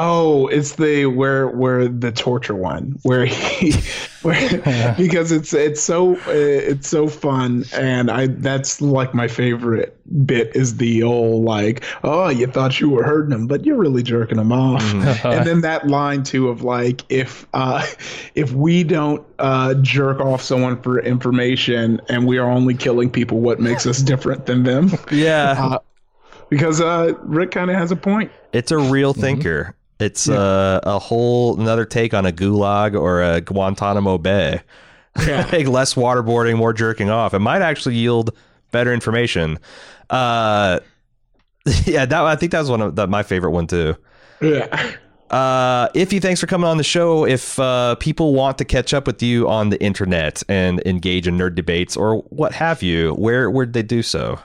Oh, 0.00 0.46
it's 0.48 0.76
the 0.76 1.06
where 1.06 1.48
where 1.48 1.88
the 1.88 2.12
torture 2.12 2.54
one 2.54 2.98
where 3.02 3.24
he 3.24 3.72
where 4.22 4.94
because 4.96 5.32
it's 5.32 5.52
it's 5.52 5.82
so 5.82 6.16
uh, 6.16 6.20
it's 6.30 6.88
so 6.88 7.08
fun 7.08 7.64
and 7.74 8.10
I 8.10 8.28
that's 8.28 8.80
like 8.80 9.14
my 9.14 9.28
favorite 9.28 9.96
bit 10.26 10.54
is 10.54 10.76
the 10.76 11.02
old 11.02 11.44
like 11.44 11.84
oh 12.04 12.28
you 12.28 12.46
thought 12.46 12.78
you 12.80 12.90
were 12.90 13.02
hurting 13.02 13.32
him 13.32 13.46
but 13.46 13.64
you're 13.64 13.76
really 13.76 14.02
jerking 14.02 14.38
him 14.38 14.52
off. 14.52 14.82
And 15.24 15.46
then 15.46 15.60
that 15.62 15.86
line 15.86 16.22
too 16.22 16.48
of 16.48 16.62
like 16.62 17.02
if 17.08 17.46
uh 17.54 17.86
if 18.34 18.52
we 18.52 18.84
don't 18.84 19.24
uh 19.38 19.74
jerk 19.74 20.20
off 20.20 20.42
someone 20.42 20.80
for 20.82 21.00
information 21.00 22.00
and 22.08 22.26
we 22.26 22.38
are 22.38 22.50
only 22.50 22.74
killing 22.74 23.10
people 23.10 23.40
what 23.40 23.60
makes 23.60 23.86
us 23.86 24.00
different 24.00 24.46
than 24.46 24.62
them? 24.62 24.90
Yeah, 25.10 25.56
uh, 25.58 25.78
because 26.48 26.80
uh 26.80 27.14
Rick 27.22 27.50
kind 27.52 27.70
of 27.70 27.76
has 27.76 27.90
a 27.90 27.96
point. 27.96 28.30
It's 28.52 28.70
a 28.70 28.78
real 28.78 29.14
thinker. 29.14 29.74
It's 30.00 30.28
uh, 30.28 30.80
a 30.82 30.98
whole 30.98 31.58
another 31.60 31.84
take 31.84 32.14
on 32.14 32.26
a 32.26 32.32
gulag 32.32 32.98
or 32.98 33.22
a 33.22 33.40
Guantanamo 33.40 34.18
Bay. 34.18 34.60
Yeah. 35.26 35.48
Like 35.52 35.68
less 35.68 35.94
waterboarding, 35.94 36.56
more 36.56 36.72
jerking 36.72 37.08
off. 37.10 37.34
It 37.34 37.38
might 37.38 37.62
actually 37.62 37.94
yield 37.94 38.36
better 38.72 38.92
information. 38.92 39.58
Uh, 40.10 40.80
yeah, 41.84 42.04
that 42.04 42.24
I 42.24 42.36
think 42.36 42.52
that 42.52 42.60
was 42.60 42.70
one 42.70 42.80
of 42.80 43.08
my 43.08 43.22
favorite 43.22 43.52
one 43.52 43.66
too. 43.68 43.94
yeah 44.40 44.96
Uh, 45.30 45.88
Ify, 45.94 46.20
thanks 46.20 46.40
for 46.40 46.46
coming 46.46 46.68
on 46.68 46.76
the 46.76 46.84
show. 46.84 47.24
If 47.26 47.58
uh, 47.58 47.94
people 47.96 48.34
want 48.34 48.58
to 48.58 48.64
catch 48.64 48.92
up 48.92 49.06
with 49.06 49.22
you 49.22 49.48
on 49.48 49.70
the 49.70 49.82
internet 49.82 50.42
and 50.48 50.82
engage 50.86 51.26
in 51.26 51.38
nerd 51.38 51.54
debates 51.54 51.96
or 51.96 52.18
what 52.28 52.52
have 52.52 52.82
you, 52.82 53.14
where 53.14 53.50
where'd 53.50 53.72
they 53.72 53.82
do 53.82 54.02
so? 54.02 54.38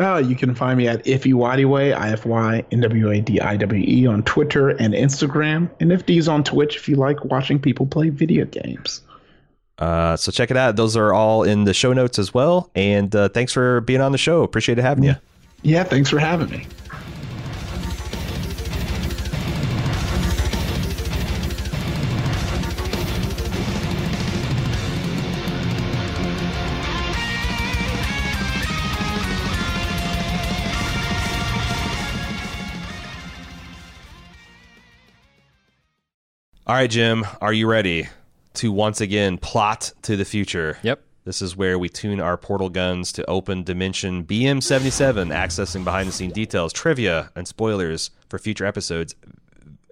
Uh, 0.00 0.16
you 0.16 0.34
can 0.34 0.54
find 0.54 0.78
me 0.78 0.88
at 0.88 1.04
Ify 1.04 1.34
Nwadiwe, 1.34 1.94
I-F-Y, 1.94 2.64
N-W-A-D-I-W-E 2.72 4.06
on 4.06 4.22
Twitter 4.22 4.70
and 4.70 4.94
Instagram. 4.94 5.70
And 5.78 5.90
Ifdy's 5.90 6.26
on 6.26 6.42
Twitch 6.42 6.76
if 6.76 6.88
you 6.88 6.96
like 6.96 7.22
watching 7.26 7.58
people 7.58 7.86
play 7.86 8.08
video 8.08 8.46
games. 8.46 9.02
Uh, 9.78 10.16
so 10.16 10.32
check 10.32 10.50
it 10.50 10.56
out. 10.56 10.76
Those 10.76 10.96
are 10.96 11.12
all 11.12 11.42
in 11.42 11.64
the 11.64 11.74
show 11.74 11.92
notes 11.92 12.18
as 12.18 12.32
well. 12.32 12.70
And 12.74 13.14
uh, 13.14 13.28
thanks 13.28 13.52
for 13.52 13.82
being 13.82 14.00
on 14.00 14.12
the 14.12 14.18
show. 14.18 14.42
Appreciate 14.42 14.78
it 14.78 14.82
having 14.82 15.04
you. 15.04 15.16
Yeah, 15.62 15.84
thanks 15.84 16.08
for 16.08 16.18
having 16.18 16.48
me. 16.48 16.66
All 36.70 36.76
right, 36.76 36.88
Jim, 36.88 37.26
are 37.40 37.52
you 37.52 37.66
ready 37.66 38.08
to 38.54 38.70
once 38.70 39.00
again 39.00 39.38
plot 39.38 39.92
to 40.02 40.16
the 40.16 40.24
future? 40.24 40.78
Yep. 40.84 41.02
This 41.24 41.42
is 41.42 41.56
where 41.56 41.80
we 41.80 41.88
tune 41.88 42.20
our 42.20 42.36
portal 42.36 42.68
guns 42.68 43.10
to 43.14 43.28
open 43.28 43.64
dimension 43.64 44.22
BM77, 44.22 45.34
accessing 45.34 45.82
behind 45.82 46.08
the 46.08 46.12
scene 46.12 46.30
details, 46.30 46.72
trivia, 46.72 47.32
and 47.34 47.48
spoilers 47.48 48.12
for 48.28 48.38
future 48.38 48.64
episodes. 48.64 49.16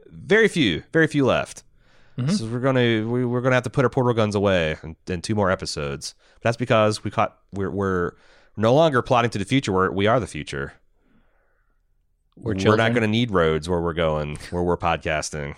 Very 0.07 0.47
few, 0.47 0.85
very 0.93 1.09
few 1.09 1.27
left. 1.27 1.65
Mm-hmm. 2.17 2.31
So 2.31 2.47
we're 2.47 2.61
gonna 2.61 3.05
we, 3.09 3.25
we're 3.25 3.41
gonna 3.41 3.57
have 3.57 3.65
to 3.65 3.71
put 3.71 3.85
our 3.85 3.91
portal 3.91 4.15
guns 4.15 4.37
away 4.37 4.77
in, 4.85 4.95
in 5.09 5.21
two 5.21 5.35
more 5.35 5.51
episodes. 5.51 6.15
But 6.35 6.43
that's 6.43 6.57
because 6.57 7.03
we 7.03 7.11
caught 7.11 7.39
we're 7.53 7.73
we're 7.73 8.13
no 8.57 8.73
longer 8.73 9.03
plotting 9.03 9.33
to 9.33 9.39
the 9.39 9.45
future. 9.45 9.73
We're 9.73 9.91
we 9.91 10.07
are 10.07 10.21
the 10.21 10.29
future. 10.29 10.75
We're 12.37 12.55
we're 12.55 12.77
not 12.77 12.93
going 12.93 13.03
to 13.03 13.09
need 13.09 13.33
roads 13.33 13.69
where 13.69 13.81
we're 13.81 13.95
going, 13.95 14.37
where 14.51 14.63
we're 14.63 14.77
podcasting, 14.77 15.57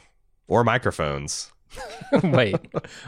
or 0.51 0.65
microphones. 0.65 1.51
wait, 2.23 2.57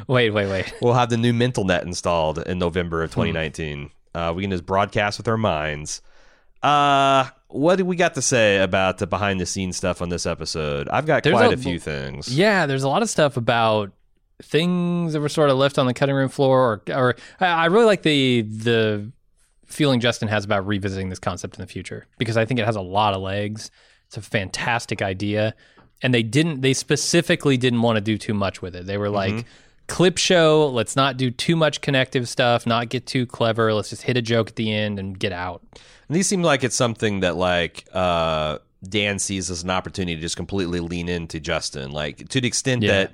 wait, 0.07 0.30
wait, 0.30 0.47
wait. 0.47 0.72
We'll 0.80 0.95
have 0.95 1.11
the 1.11 1.16
new 1.16 1.32
mental 1.32 1.64
net 1.64 1.82
installed 1.82 2.38
in 2.38 2.59
November 2.59 3.03
of 3.03 3.11
2019. 3.11 3.90
Uh, 4.14 4.32
we 4.34 4.43
can 4.43 4.51
just 4.51 4.64
broadcast 4.64 5.18
with 5.18 5.26
our 5.26 5.36
minds. 5.36 6.01
Uh, 6.62 7.28
what 7.49 7.76
do 7.76 7.84
we 7.84 7.97
got 7.97 8.14
to 8.14 8.22
say 8.22 8.59
about 8.59 8.99
the 8.99 9.07
behind 9.07 9.40
the 9.40 9.47
scenes 9.47 9.76
stuff 9.76 10.01
on 10.01 10.09
this 10.09 10.26
episode? 10.26 10.88
I've 10.88 11.07
got 11.07 11.24
There's 11.24 11.34
quite 11.34 11.51
a- 11.51 11.55
a, 11.55 11.57
few 11.57 11.80
things. 11.80 12.28
Yeah, 12.34 12.66
there's 12.66 12.84
a 12.84 12.88
lot 12.88 13.03
of 13.03 13.11
stuff 13.11 13.36
about 13.36 13.90
things 14.43 15.12
that 15.12 15.20
were 15.20 15.28
sort 15.28 15.51
of 15.51 15.57
left 15.57 15.78
on 15.78 15.86
the 15.86 15.95
cutting 15.95 16.14
room 16.14 16.28
floor, 16.28 16.82
or, 16.88 16.95
or 16.95 17.16
I 17.40 17.47
I 17.47 17.64
really 17.66 17.86
like 17.86 18.03
the 18.03 18.43
the 18.43 19.11
feeling 19.66 19.99
Justin 19.99 20.28
has 20.28 20.45
about 20.45 20.66
revisiting 20.66 21.09
this 21.09 21.18
concept 21.18 21.57
in 21.57 21.62
the 21.62 21.66
future 21.66 22.07
because 22.18 22.36
I 22.36 22.45
think 22.45 22.61
it 22.61 22.66
has 22.66 22.76
a 22.76 22.80
lot 22.80 23.14
of 23.14 23.22
legs. 23.22 23.70
It's 24.07 24.16
a 24.16 24.22
fantastic 24.22 25.03
idea, 25.03 25.55
and 26.03 26.12
they 26.12 26.22
didn't. 26.22 26.61
They 26.61 26.74
specifically 26.74 27.57
didn't 27.57 27.82
want 27.82 27.96
to 27.96 28.00
do 28.00 28.18
too 28.18 28.34
much 28.34 28.61
with 28.62 28.74
it. 28.76 28.86
They 28.86 28.98
were 28.98 29.11
like. 29.11 29.44
Clip 29.88 30.16
show. 30.16 30.68
Let's 30.68 30.96
not 30.96 31.16
do 31.18 31.30
too 31.30 31.57
much 31.57 31.80
connective 31.82 32.26
stuff. 32.28 32.66
Not 32.66 32.88
get 32.88 33.05
too 33.05 33.26
clever. 33.26 33.74
Let's 33.74 33.90
just 33.90 34.03
hit 34.03 34.16
a 34.16 34.22
joke 34.22 34.48
at 34.50 34.57
the 34.57 34.72
end 34.72 34.98
and 34.98 35.18
get 35.18 35.32
out. 35.32 35.61
And 36.09 36.16
these 36.16 36.26
seem 36.28 36.40
like 36.42 36.64
it's 36.64 36.76
something 36.76 37.20
that 37.20 37.36
like 37.36 37.84
uh, 37.92 38.59
Dan 38.88 39.18
sees 39.18 39.50
as 39.50 39.64
an 39.64 39.70
opportunity 39.70 40.14
to 40.14 40.20
just 40.22 40.36
completely 40.36 40.80
lean 40.80 41.09
into 41.09 41.40
Justin, 41.40 41.90
like 41.90 42.28
to 42.28 42.40
the 42.40 42.46
extent 42.46 42.84
Yeah. 42.84 42.92
that 42.92 43.12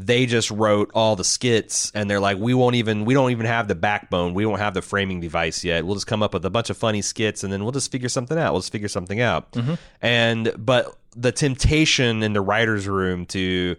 they 0.00 0.26
just 0.26 0.48
wrote 0.52 0.92
all 0.94 1.16
the 1.16 1.24
skits 1.24 1.90
and 1.92 2.08
they're 2.08 2.20
like, 2.20 2.38
we 2.38 2.54
won't 2.54 2.76
even, 2.76 3.04
we 3.04 3.14
don't 3.14 3.32
even 3.32 3.46
have 3.46 3.66
the 3.66 3.74
backbone, 3.74 4.32
we 4.32 4.44
don't 4.44 4.60
have 4.60 4.72
the 4.72 4.80
framing 4.80 5.18
device 5.20 5.64
yet. 5.64 5.84
We'll 5.84 5.96
just 5.96 6.06
come 6.06 6.22
up 6.22 6.34
with 6.34 6.44
a 6.44 6.50
bunch 6.50 6.70
of 6.70 6.76
funny 6.76 7.02
skits 7.02 7.42
and 7.42 7.52
then 7.52 7.64
we'll 7.64 7.72
just 7.72 7.90
figure 7.90 8.08
something 8.08 8.38
out. 8.38 8.52
We'll 8.52 8.60
just 8.60 8.70
figure 8.70 8.86
something 8.86 9.20
out. 9.20 9.50
Mm-hmm. 9.52 9.74
And 10.00 10.52
but 10.56 10.96
the 11.16 11.32
temptation 11.32 12.22
in 12.22 12.32
the 12.32 12.40
writers' 12.40 12.86
room 12.86 13.26
to 13.26 13.74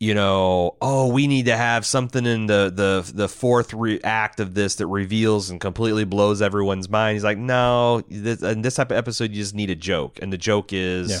you 0.00 0.12
know, 0.12 0.76
oh, 0.82 1.10
we 1.10 1.26
need 1.26 1.46
to 1.46 1.56
have 1.56 1.86
something 1.86 2.26
in 2.26 2.44
the 2.44 2.70
the 2.74 3.10
the 3.14 3.28
fourth 3.28 3.72
re- 3.72 4.00
act 4.02 4.40
of 4.40 4.52
this 4.52 4.74
that 4.74 4.86
reveals 4.86 5.48
and 5.48 5.60
completely 5.60 6.04
blows 6.04 6.42
everyone's 6.42 6.90
mind. 6.90 7.14
He's 7.14 7.24
like, 7.24 7.38
no, 7.38 8.02
this, 8.10 8.42
in 8.42 8.60
this 8.60 8.74
type 8.74 8.90
of 8.90 8.98
episode, 8.98 9.30
you 9.30 9.36
just 9.36 9.54
need 9.54 9.70
a 9.70 9.74
joke, 9.74 10.18
and 10.20 10.30
the 10.30 10.36
joke 10.36 10.74
is 10.74 11.10
Yeah. 11.10 11.18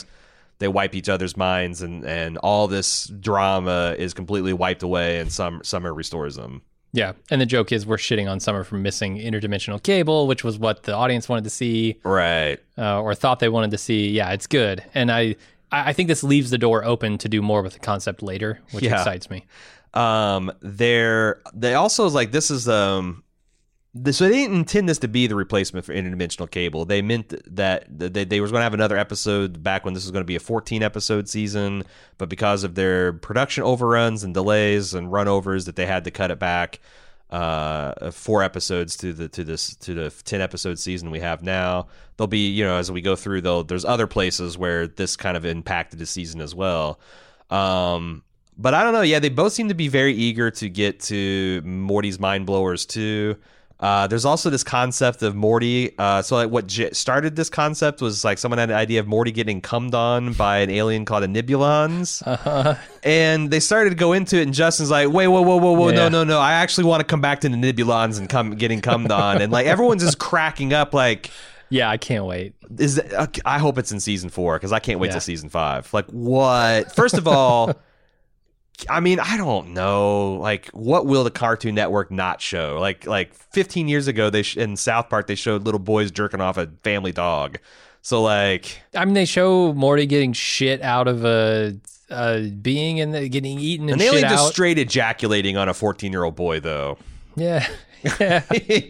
They 0.58 0.68
wipe 0.68 0.94
each 0.94 1.08
other's 1.08 1.36
minds, 1.36 1.82
and 1.82 2.04
and 2.04 2.38
all 2.38 2.68
this 2.68 3.06
drama 3.06 3.94
is 3.98 4.14
completely 4.14 4.52
wiped 4.52 4.82
away, 4.82 5.18
and 5.18 5.30
some 5.32 5.62
Summer 5.64 5.92
restores 5.94 6.36
them. 6.36 6.62
Yeah, 6.92 7.12
and 7.28 7.40
the 7.40 7.46
joke 7.46 7.72
is 7.72 7.84
we're 7.86 7.96
shitting 7.96 8.30
on 8.30 8.38
Summer 8.38 8.62
for 8.62 8.76
missing 8.76 9.16
interdimensional 9.18 9.82
cable, 9.82 10.28
which 10.28 10.44
was 10.44 10.58
what 10.58 10.84
the 10.84 10.94
audience 10.94 11.28
wanted 11.28 11.42
to 11.44 11.50
see. 11.50 11.98
Right. 12.04 12.58
uh, 12.78 13.00
or 13.02 13.14
thought 13.16 13.40
they 13.40 13.48
wanted 13.48 13.72
to 13.72 13.78
see. 13.78 14.10
Yeah, 14.10 14.30
it's 14.32 14.46
good, 14.46 14.84
and 14.94 15.10
I 15.10 15.34
I 15.72 15.92
think 15.92 16.06
this 16.08 16.22
leaves 16.22 16.50
the 16.50 16.58
door 16.58 16.84
open 16.84 17.18
to 17.18 17.28
do 17.28 17.42
more 17.42 17.62
with 17.62 17.72
the 17.72 17.80
concept 17.80 18.22
later, 18.22 18.60
which 18.70 18.84
Yeah. 18.84 18.94
excites 18.98 19.28
me. 19.30 19.46
um 19.94 20.50
they're 20.60 21.40
they 21.52 21.74
also 21.74 22.08
like 22.08 22.32
this 22.32 22.50
is 22.50 22.68
um 22.68 23.22
so 24.10 24.28
they 24.28 24.34
didn't 24.34 24.56
intend 24.56 24.88
this 24.88 24.98
to 24.98 25.08
be 25.08 25.26
the 25.26 25.36
replacement 25.36 25.86
for 25.86 25.94
interdimensional 25.94 26.50
cable. 26.50 26.84
They 26.84 27.00
meant 27.00 27.32
that 27.54 27.86
they, 27.88 28.24
they 28.24 28.40
were 28.40 28.48
going 28.48 28.58
to 28.60 28.64
have 28.64 28.74
another 28.74 28.96
episode 28.96 29.62
back 29.62 29.84
when 29.84 29.94
this 29.94 30.04
was 30.04 30.10
going 30.10 30.22
to 30.22 30.26
be 30.26 30.36
a 30.36 30.40
14 30.40 30.82
episode 30.82 31.28
season, 31.28 31.84
but 32.18 32.28
because 32.28 32.64
of 32.64 32.74
their 32.74 33.12
production 33.12 33.62
overruns 33.62 34.24
and 34.24 34.34
delays 34.34 34.94
and 34.94 35.12
runovers, 35.12 35.66
that 35.66 35.76
they 35.76 35.86
had 35.86 36.04
to 36.04 36.10
cut 36.10 36.30
it 36.30 36.38
back 36.38 36.80
uh, 37.34 38.10
four 38.12 38.42
episodes 38.42 38.96
to 38.96 39.12
the 39.12 39.28
to 39.28 39.42
this 39.42 39.74
to 39.76 39.94
the 39.94 40.10
10 40.10 40.40
episode 40.40 40.78
season 40.78 41.10
we 41.10 41.20
have 41.20 41.42
now. 41.42 41.88
There'll 42.16 42.28
be 42.28 42.48
you 42.48 42.64
know 42.64 42.76
as 42.76 42.92
we 42.92 43.00
go 43.00 43.16
through 43.16 43.40
though, 43.40 43.62
there's 43.62 43.84
other 43.84 44.06
places 44.06 44.56
where 44.56 44.86
this 44.86 45.16
kind 45.16 45.36
of 45.36 45.44
impacted 45.44 45.98
the 45.98 46.06
season 46.06 46.40
as 46.40 46.54
well. 46.54 47.00
Um, 47.50 48.22
but 48.56 48.72
I 48.72 48.84
don't 48.84 48.92
know. 48.92 49.02
Yeah, 49.02 49.18
they 49.18 49.30
both 49.30 49.52
seem 49.52 49.68
to 49.68 49.74
be 49.74 49.88
very 49.88 50.14
eager 50.14 50.50
to 50.52 50.68
get 50.68 51.00
to 51.00 51.60
Morty's 51.62 52.20
mind 52.20 52.46
blowers 52.46 52.86
too. 52.86 53.36
Uh, 53.84 54.06
there's 54.06 54.24
also 54.24 54.48
this 54.48 54.64
concept 54.64 55.22
of 55.22 55.34
Morty. 55.36 55.92
Uh, 55.98 56.22
so 56.22 56.36
like 56.36 56.48
what 56.48 56.66
j- 56.66 56.90
started 56.92 57.36
this 57.36 57.50
concept 57.50 58.00
was 58.00 58.24
like 58.24 58.38
someone 58.38 58.56
had 58.58 58.70
an 58.70 58.76
idea 58.76 58.98
of 58.98 59.06
Morty 59.06 59.30
getting 59.30 59.60
cummed 59.60 59.94
on 59.94 60.32
by 60.32 60.58
an 60.58 60.70
alien 60.70 61.04
called 61.04 61.22
a 61.22 61.26
Nibulons, 61.28 62.22
Uh-huh. 62.26 62.76
and 63.02 63.50
they 63.50 63.60
started 63.60 63.90
to 63.90 63.96
go 63.96 64.14
into 64.14 64.38
it. 64.38 64.42
And 64.44 64.54
Justin's 64.54 64.90
like, 64.90 65.10
"Wait, 65.10 65.28
whoa, 65.28 65.42
whoa, 65.42 65.56
whoa, 65.58 65.72
whoa, 65.72 65.90
no, 65.90 66.04
Yeah. 66.04 66.08
no, 66.08 66.24
no! 66.24 66.38
I 66.40 66.52
actually 66.54 66.84
want 66.84 67.00
to 67.00 67.04
come 67.04 67.20
back 67.20 67.40
to 67.42 67.48
the 67.50 67.56
Nibulons 67.56 68.18
and 68.18 68.26
come 68.28 68.54
getting 68.56 68.80
cummed 68.80 69.12
on." 69.12 69.42
And 69.42 69.52
like 69.52 69.66
everyone's 69.66 70.02
just 70.02 70.18
cracking 70.18 70.72
up, 70.72 70.94
like, 70.94 71.30
Yeah, 71.68 71.90
I 71.90 71.98
can't 71.98 72.24
wait. 72.24 72.54
"Is 72.78 72.94
that, 72.96 73.38
I 73.44 73.58
hope 73.58 73.76
it's 73.76 73.92
in 73.92 74.00
season 74.00 74.30
four 74.30 74.56
because 74.56 74.72
I 74.72 74.78
can't 74.78 74.98
wait 74.98 75.08
Yeah. 75.08 75.12
till 75.14 75.20
season 75.20 75.50
five. 75.50 75.92
Like, 75.92 76.06
what? 76.10 76.94
First 76.96 77.14
of 77.18 77.28
all. 77.28 77.74
I 78.88 79.00
mean, 79.00 79.20
I 79.20 79.36
don't 79.36 79.68
know. 79.68 80.34
Like, 80.34 80.68
what 80.70 81.06
will 81.06 81.24
the 81.24 81.30
Cartoon 81.30 81.74
Network 81.74 82.10
not 82.10 82.40
show? 82.40 82.78
Like, 82.80 83.06
like 83.06 83.32
15 83.34 83.88
years 83.88 84.08
ago, 84.08 84.30
they 84.30 84.42
sh- 84.42 84.56
in 84.56 84.76
South 84.76 85.08
Park 85.08 85.26
they 85.26 85.34
showed 85.36 85.64
little 85.64 85.78
boys 85.78 86.10
jerking 86.10 86.40
off 86.40 86.56
a 86.58 86.66
family 86.82 87.12
dog. 87.12 87.58
So, 88.02 88.20
like, 88.22 88.80
I 88.94 89.04
mean, 89.04 89.14
they 89.14 89.24
show 89.24 89.72
Morty 89.72 90.06
getting 90.06 90.32
shit 90.32 90.82
out 90.82 91.08
of 91.08 91.24
a, 91.24 91.74
a 92.10 92.48
being 92.50 93.00
and 93.00 93.12
getting 93.30 93.58
eaten 93.58 93.88
and 93.88 93.98
they 94.00 94.04
shit 94.06 94.14
alien 94.14 94.24
out. 94.26 94.30
just 94.32 94.52
straight 94.52 94.78
ejaculating 94.78 95.56
on 95.56 95.68
a 95.68 95.74
14 95.74 96.12
year 96.12 96.24
old 96.24 96.34
boy, 96.36 96.60
though. 96.60 96.98
yeah, 97.36 97.66
yeah. 98.20 98.42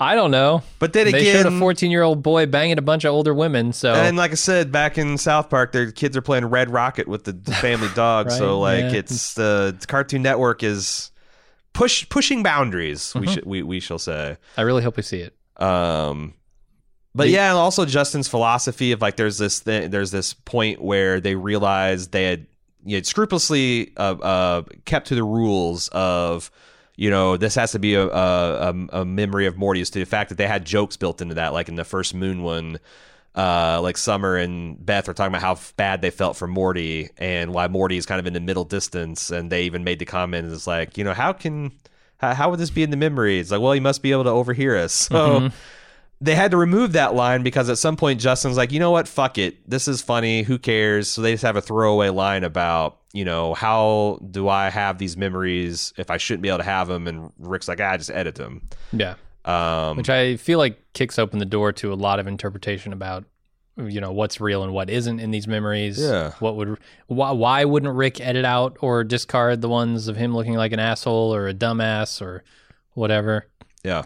I 0.00 0.14
don't 0.14 0.30
know. 0.30 0.62
but 0.78 0.92
then 0.92 1.10
they 1.10 1.20
again, 1.20 1.44
showed 1.44 1.52
a 1.52 1.58
14 1.58 1.90
year 1.90 2.02
old 2.02 2.22
boy 2.22 2.46
banging 2.46 2.78
a 2.78 2.82
bunch 2.82 3.04
of 3.04 3.12
older 3.12 3.34
women. 3.34 3.72
So 3.72 3.94
and 3.94 4.16
like 4.16 4.32
I 4.32 4.34
said, 4.34 4.72
back 4.72 4.98
in 4.98 5.18
South 5.18 5.50
Park, 5.50 5.72
their 5.72 5.90
kids 5.90 6.16
are 6.16 6.22
playing 6.22 6.46
Red 6.46 6.70
Rocket 6.70 7.08
with 7.08 7.24
the, 7.24 7.32
the 7.32 7.54
family 7.54 7.88
dog. 7.94 8.30
so, 8.30 8.58
like, 8.60 8.84
yeah. 8.84 8.92
it's 8.92 9.34
the 9.34 9.76
Cartoon 9.86 10.22
Network 10.22 10.62
is 10.62 11.10
push 11.72 12.08
pushing 12.08 12.42
boundaries. 12.42 13.00
Mm-hmm. 13.00 13.20
We 13.20 13.26
should 13.28 13.46
we 13.46 13.62
we 13.62 13.80
shall 13.80 13.98
say. 13.98 14.36
I 14.56 14.62
really 14.62 14.82
hope 14.82 14.96
we 14.96 15.02
see 15.02 15.20
it. 15.20 15.34
Um, 15.62 16.34
but 17.14 17.28
yeah, 17.28 17.50
and 17.50 17.58
also 17.58 17.84
Justin's 17.84 18.28
philosophy 18.28 18.92
of 18.92 19.00
like 19.00 19.16
there's 19.16 19.38
this 19.38 19.60
thing, 19.60 19.90
there's 19.90 20.10
this 20.10 20.34
point 20.34 20.80
where 20.80 21.20
they 21.20 21.34
realized 21.34 22.12
they 22.12 22.24
had, 22.24 22.46
you 22.84 22.96
had 22.96 23.06
scrupulously 23.06 23.92
uh, 23.96 24.14
uh, 24.14 24.62
kept 24.84 25.08
to 25.08 25.14
the 25.14 25.24
rules 25.24 25.88
of 25.88 26.50
you 26.98 27.08
know 27.08 27.36
this 27.38 27.54
has 27.54 27.72
to 27.72 27.78
be 27.78 27.94
a, 27.94 28.06
a, 28.06 28.70
a- 28.72 29.00
a 29.00 29.04
memory 29.06 29.46
of 29.46 29.56
Morty's 29.56 29.88
to 29.90 30.00
the 30.00 30.04
fact 30.04 30.28
that 30.28 30.36
they 30.36 30.46
had 30.48 30.66
jokes 30.66 30.96
built 30.98 31.22
into 31.22 31.36
that 31.36 31.52
like 31.54 31.68
in 31.70 31.76
the 31.76 31.84
first 31.84 32.14
Moon 32.14 32.42
one. 32.42 32.78
Uh, 33.34 33.78
like 33.82 33.96
Summer 33.96 34.36
and 34.36 34.84
Beth 34.84 35.08
are 35.08 35.14
talking 35.14 35.30
about 35.32 35.42
how 35.42 35.56
bad 35.76 36.00
they 36.02 36.10
felt 36.10 36.36
for 36.36 36.48
Morty 36.48 37.10
and 37.18 37.54
why 37.54 37.68
Morty 37.68 37.96
is 37.96 38.04
kind 38.04 38.18
of 38.18 38.26
in 38.26 38.32
the 38.32 38.40
middle 38.40 38.64
distance, 38.64 39.30
and 39.30 39.48
they 39.52 39.62
even 39.64 39.84
made 39.84 40.00
the 40.00 40.06
comment 40.06 40.50
it's 40.50 40.66
like, 40.66 40.98
you 40.98 41.04
know, 41.04 41.14
how 41.14 41.32
can 41.32 41.70
how, 42.16 42.34
how 42.34 42.50
would 42.50 42.58
this 42.58 42.70
be 42.70 42.82
in 42.82 42.90
the 42.90 42.96
memory? 42.96 43.38
It's 43.38 43.52
like, 43.52 43.60
well, 43.60 43.72
he 43.72 43.80
must 43.80 44.02
be 44.02 44.10
able 44.10 44.24
to 44.24 44.30
overhear 44.30 44.76
us. 44.76 45.08
So 45.12 45.50
they 46.20 46.34
had 46.34 46.50
to 46.50 46.56
remove 46.56 46.92
that 46.92 47.14
line 47.14 47.42
because 47.42 47.68
at 47.68 47.78
some 47.78 47.96
point 47.96 48.20
Justin's 48.20 48.56
like, 48.56 48.72
you 48.72 48.80
know 48.80 48.90
what, 48.90 49.06
fuck 49.06 49.38
it, 49.38 49.68
this 49.68 49.86
is 49.86 50.02
funny, 50.02 50.42
who 50.42 50.58
cares? 50.58 51.08
So 51.08 51.22
they 51.22 51.32
just 51.32 51.44
have 51.44 51.56
a 51.56 51.60
throwaway 51.62 52.08
line 52.08 52.44
about, 52.44 52.98
you 53.12 53.24
know, 53.24 53.54
how 53.54 54.18
do 54.30 54.48
I 54.48 54.70
have 54.70 54.98
these 54.98 55.16
memories 55.16 55.92
if 55.96 56.10
I 56.10 56.16
shouldn't 56.16 56.42
be 56.42 56.48
able 56.48 56.58
to 56.58 56.64
have 56.64 56.88
them? 56.88 57.06
And 57.06 57.32
Rick's 57.38 57.68
like, 57.68 57.80
ah, 57.80 57.96
just 57.96 58.10
edit 58.10 58.34
them. 58.34 58.62
Yeah. 58.92 59.14
Um, 59.44 59.96
Which 59.96 60.10
I 60.10 60.36
feel 60.36 60.58
like 60.58 60.92
kicks 60.92 61.18
open 61.18 61.38
the 61.38 61.46
door 61.46 61.72
to 61.72 61.92
a 61.92 61.94
lot 61.94 62.18
of 62.18 62.26
interpretation 62.26 62.92
about 62.92 63.24
you 63.86 64.00
know 64.00 64.10
what's 64.10 64.40
real 64.40 64.64
and 64.64 64.72
what 64.72 64.90
isn't 64.90 65.20
in 65.20 65.30
these 65.30 65.46
memories. 65.46 66.00
Yeah. 66.00 66.32
What 66.40 66.56
would 66.56 66.78
why 67.06 67.30
why 67.30 67.64
wouldn't 67.64 67.94
Rick 67.94 68.20
edit 68.20 68.44
out 68.44 68.76
or 68.80 69.04
discard 69.04 69.60
the 69.60 69.68
ones 69.68 70.08
of 70.08 70.16
him 70.16 70.34
looking 70.34 70.54
like 70.54 70.72
an 70.72 70.80
asshole 70.80 71.32
or 71.34 71.48
a 71.48 71.54
dumbass 71.54 72.20
or 72.20 72.42
whatever? 72.94 73.46
Yeah. 73.84 74.02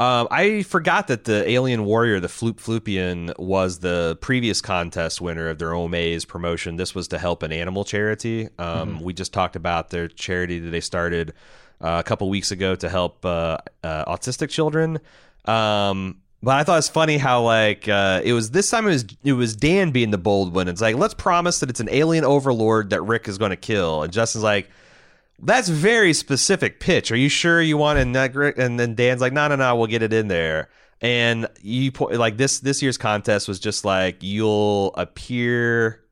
Um, 0.00 0.28
I 0.30 0.62
forgot 0.62 1.08
that 1.08 1.24
the 1.24 1.46
Alien 1.46 1.84
Warrior, 1.84 2.20
the 2.20 2.28
Floop 2.28 2.54
Floopian, 2.54 3.38
was 3.38 3.80
the 3.80 4.16
previous 4.22 4.62
contest 4.62 5.20
winner 5.20 5.50
of 5.50 5.58
their 5.58 5.72
Omaze 5.72 6.26
promotion. 6.26 6.76
This 6.76 6.94
was 6.94 7.08
to 7.08 7.18
help 7.18 7.42
an 7.42 7.52
animal 7.52 7.84
charity. 7.84 8.48
Um, 8.58 9.02
We 9.02 9.12
just 9.12 9.34
talked 9.34 9.56
about 9.56 9.90
their 9.90 10.08
charity 10.08 10.58
that 10.58 10.70
they 10.70 10.80
started 10.80 11.34
uh, 11.82 11.98
a 12.00 12.02
couple 12.02 12.30
weeks 12.30 12.50
ago 12.50 12.74
to 12.76 12.88
help 12.88 13.26
uh, 13.26 13.58
uh, 13.84 14.06
autistic 14.06 14.48
children. 14.48 15.00
Um, 15.44 16.22
but 16.42 16.56
I 16.56 16.64
thought 16.64 16.78
it's 16.78 16.88
funny 16.88 17.18
how 17.18 17.42
like 17.42 17.86
uh, 17.86 18.22
it 18.24 18.32
was 18.32 18.52
this 18.52 18.70
time 18.70 18.86
it 18.86 18.92
was 18.92 19.04
it 19.22 19.34
was 19.34 19.54
Dan 19.54 19.90
being 19.90 20.12
the 20.12 20.18
bold 20.18 20.54
one. 20.54 20.66
It's 20.68 20.80
like 20.80 20.96
let's 20.96 21.12
promise 21.12 21.60
that 21.60 21.68
it's 21.68 21.80
an 21.80 21.90
alien 21.90 22.24
overlord 22.24 22.88
that 22.88 23.02
Rick 23.02 23.28
is 23.28 23.36
going 23.36 23.50
to 23.50 23.56
kill, 23.56 24.02
and 24.02 24.10
Justin's 24.10 24.44
like, 24.44 24.70
that's 25.42 25.68
very 25.68 26.12
specific 26.12 26.80
pitch. 26.80 27.10
Are 27.10 27.16
you 27.16 27.28
sure 27.28 27.60
you 27.62 27.76
want 27.76 27.98
neg- 28.08 28.36
And 28.58 28.78
then 28.78 28.94
Dan's 28.94 29.20
like, 29.20 29.32
no, 29.32 29.48
no, 29.48 29.56
no, 29.56 29.76
we'll 29.76 29.86
get 29.86 30.02
it 30.02 30.12
in 30.12 30.28
there. 30.28 30.68
And 31.00 31.48
you 31.62 31.90
put 31.92 32.14
like 32.16 32.36
this 32.36 32.60
this 32.60 32.82
year's 32.82 32.98
contest 32.98 33.48
was 33.48 33.58
just 33.58 33.84
like 33.84 34.22
you'll 34.22 34.92
appear 34.96 36.04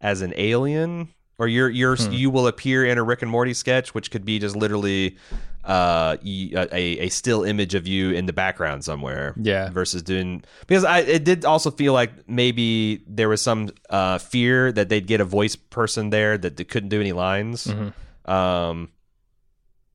as 0.00 0.22
an 0.22 0.32
alien, 0.36 1.08
or 1.38 1.48
you're 1.48 1.68
you're 1.68 1.96
you 1.96 2.30
will 2.30 2.46
appear 2.46 2.84
in 2.86 2.98
a 2.98 3.02
Rick 3.02 3.22
and 3.22 3.30
Morty 3.30 3.52
sketch, 3.52 3.94
which 3.94 4.12
could 4.12 4.24
be 4.24 4.38
just 4.38 4.54
literally 4.54 5.16
uh 5.64 6.16
a 6.22 6.76
a 7.00 7.08
still 7.08 7.42
image 7.42 7.74
of 7.74 7.88
you 7.88 8.12
in 8.12 8.26
the 8.26 8.32
background 8.32 8.84
somewhere 8.84 9.34
Yeah. 9.36 9.70
versus 9.70 10.02
doing 10.02 10.44
because 10.68 10.84
I 10.84 11.00
it 11.00 11.24
did 11.24 11.44
also 11.44 11.72
feel 11.72 11.92
like 11.92 12.28
maybe 12.28 13.02
there 13.08 13.28
was 13.28 13.42
some 13.42 13.70
uh, 13.90 14.18
fear 14.18 14.70
that 14.70 14.88
they'd 14.88 15.06
get 15.08 15.20
a 15.20 15.24
voice 15.24 15.56
person 15.56 16.10
there 16.10 16.38
that 16.38 16.68
couldn't 16.68 16.90
do 16.90 17.00
any 17.00 17.12
lines. 17.12 17.66
Mhm. 17.66 17.92
Um, 18.28 18.90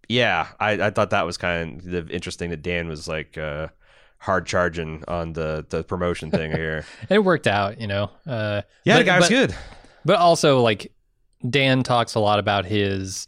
yeah, 0.09 0.47
I, 0.59 0.71
I 0.87 0.89
thought 0.89 1.11
that 1.11 1.25
was 1.25 1.37
kind 1.37 1.85
of 1.93 2.11
interesting 2.11 2.49
that 2.49 2.61
Dan 2.61 2.87
was 2.87 3.07
like 3.07 3.37
uh, 3.37 3.67
hard 4.17 4.45
charging 4.45 5.03
on 5.07 5.33
the 5.33 5.65
the 5.69 5.83
promotion 5.83 6.29
thing 6.31 6.51
here. 6.55 6.85
It 7.09 7.19
worked 7.19 7.47
out, 7.47 7.79
you 7.79 7.87
know. 7.87 8.11
Uh, 8.27 8.61
Yeah, 8.83 8.95
but- 8.95 8.99
the 8.99 9.03
guy 9.05 9.19
was 9.19 9.29
but- 9.29 9.35
good. 9.35 9.55
But 10.05 10.17
also, 10.19 10.59
like, 10.61 10.91
Dan 11.49 11.81
talks 11.83 12.15
a 12.15 12.19
lot 12.19 12.37
about 12.39 12.65
his 12.65 13.25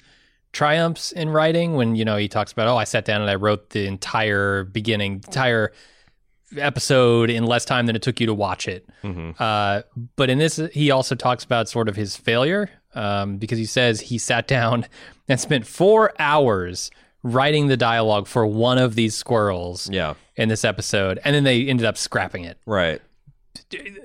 triumphs 0.51 1.13
in 1.13 1.29
writing 1.29 1.75
when, 1.75 1.95
you 1.95 2.03
know, 2.03 2.17
he 2.17 2.27
talks 2.27 2.51
about, 2.51 2.67
oh, 2.67 2.75
I 2.75 2.83
sat 2.83 3.05
down 3.05 3.21
and 3.21 3.29
I 3.31 3.35
wrote 3.35 3.69
the 3.69 3.85
entire 3.87 4.65
beginning, 4.65 5.13
entire 5.25 5.71
episode 6.57 7.29
in 7.29 7.45
less 7.45 7.65
time 7.65 7.85
than 7.85 7.95
it 7.95 8.01
took 8.01 8.19
you 8.19 8.27
to 8.27 8.33
watch 8.33 8.67
it. 8.67 8.87
hmm 9.01 9.31
Uh, 9.39 9.81
but 10.17 10.29
in 10.29 10.37
this, 10.37 10.57
he 10.73 10.91
also 10.91 11.15
talks 11.15 11.43
about 11.43 11.69
sort 11.69 11.87
of 11.89 11.95
his 11.95 12.15
failure 12.17 12.69
um, 12.95 13.37
because 13.37 13.57
he 13.57 13.65
says 13.65 14.01
he 14.01 14.17
sat 14.17 14.47
down 14.47 14.85
and 15.27 15.39
spent 15.39 15.67
four 15.67 16.13
hours 16.19 16.89
writing 17.23 17.67
the 17.67 17.77
dialogue 17.77 18.27
for 18.27 18.45
one 18.45 18.77
of 18.77 18.95
these 18.95 19.15
squirrels 19.15 19.89
Yeah, 19.89 20.13
in 20.35 20.49
this 20.49 20.63
episode, 20.63 21.19
and 21.25 21.35
then 21.35 21.43
they 21.43 21.65
ended 21.67 21.85
up 21.85 21.97
scrapping 21.97 22.43
it 22.43 22.57
right. 22.65 23.01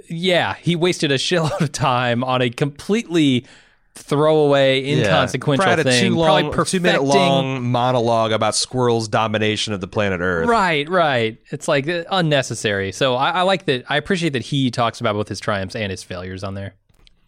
yeah, 0.09 0.55
he 0.55 0.77
wasted 0.77 1.13
a 1.13 1.17
shitload 1.17 1.61
of 1.61 1.73
time 1.73 2.25
on 2.25 2.41
a 2.43 2.51
completely 2.51 3.47
throwaway, 3.95 4.83
inconsequential 4.93 5.65
Probably 5.65 5.83
a 5.83 5.85
thing. 5.85 6.13
Probably 6.15 6.43
long, 6.45 6.53
perfecting. 6.53 6.79
two 6.81 6.83
minute 6.83 7.03
long 7.03 7.63
monologue 7.65 8.33
about 8.33 8.55
squirrels' 8.55 9.09
domination 9.09 9.73
of 9.75 9.81
the 9.81 9.89
planet 9.89 10.21
Earth. 10.21 10.49
Right, 10.49 10.89
right. 10.89 11.39
It's 11.51 11.69
like 11.69 11.87
unnecessary. 12.11 12.93
So 12.93 13.15
I, 13.17 13.31
I 13.31 13.43
like 13.43 13.67
that. 13.67 13.85
I 13.89 13.97
appreciate 13.97 14.33
that 14.33 14.43
he 14.43 14.71
talks 14.71 15.01
about 15.01 15.15
both 15.15 15.29
his 15.29 15.41
triumphs 15.41 15.77
and 15.77 15.91
his 15.91 16.03
failures 16.03 16.43
on 16.45 16.55
there. 16.55 16.75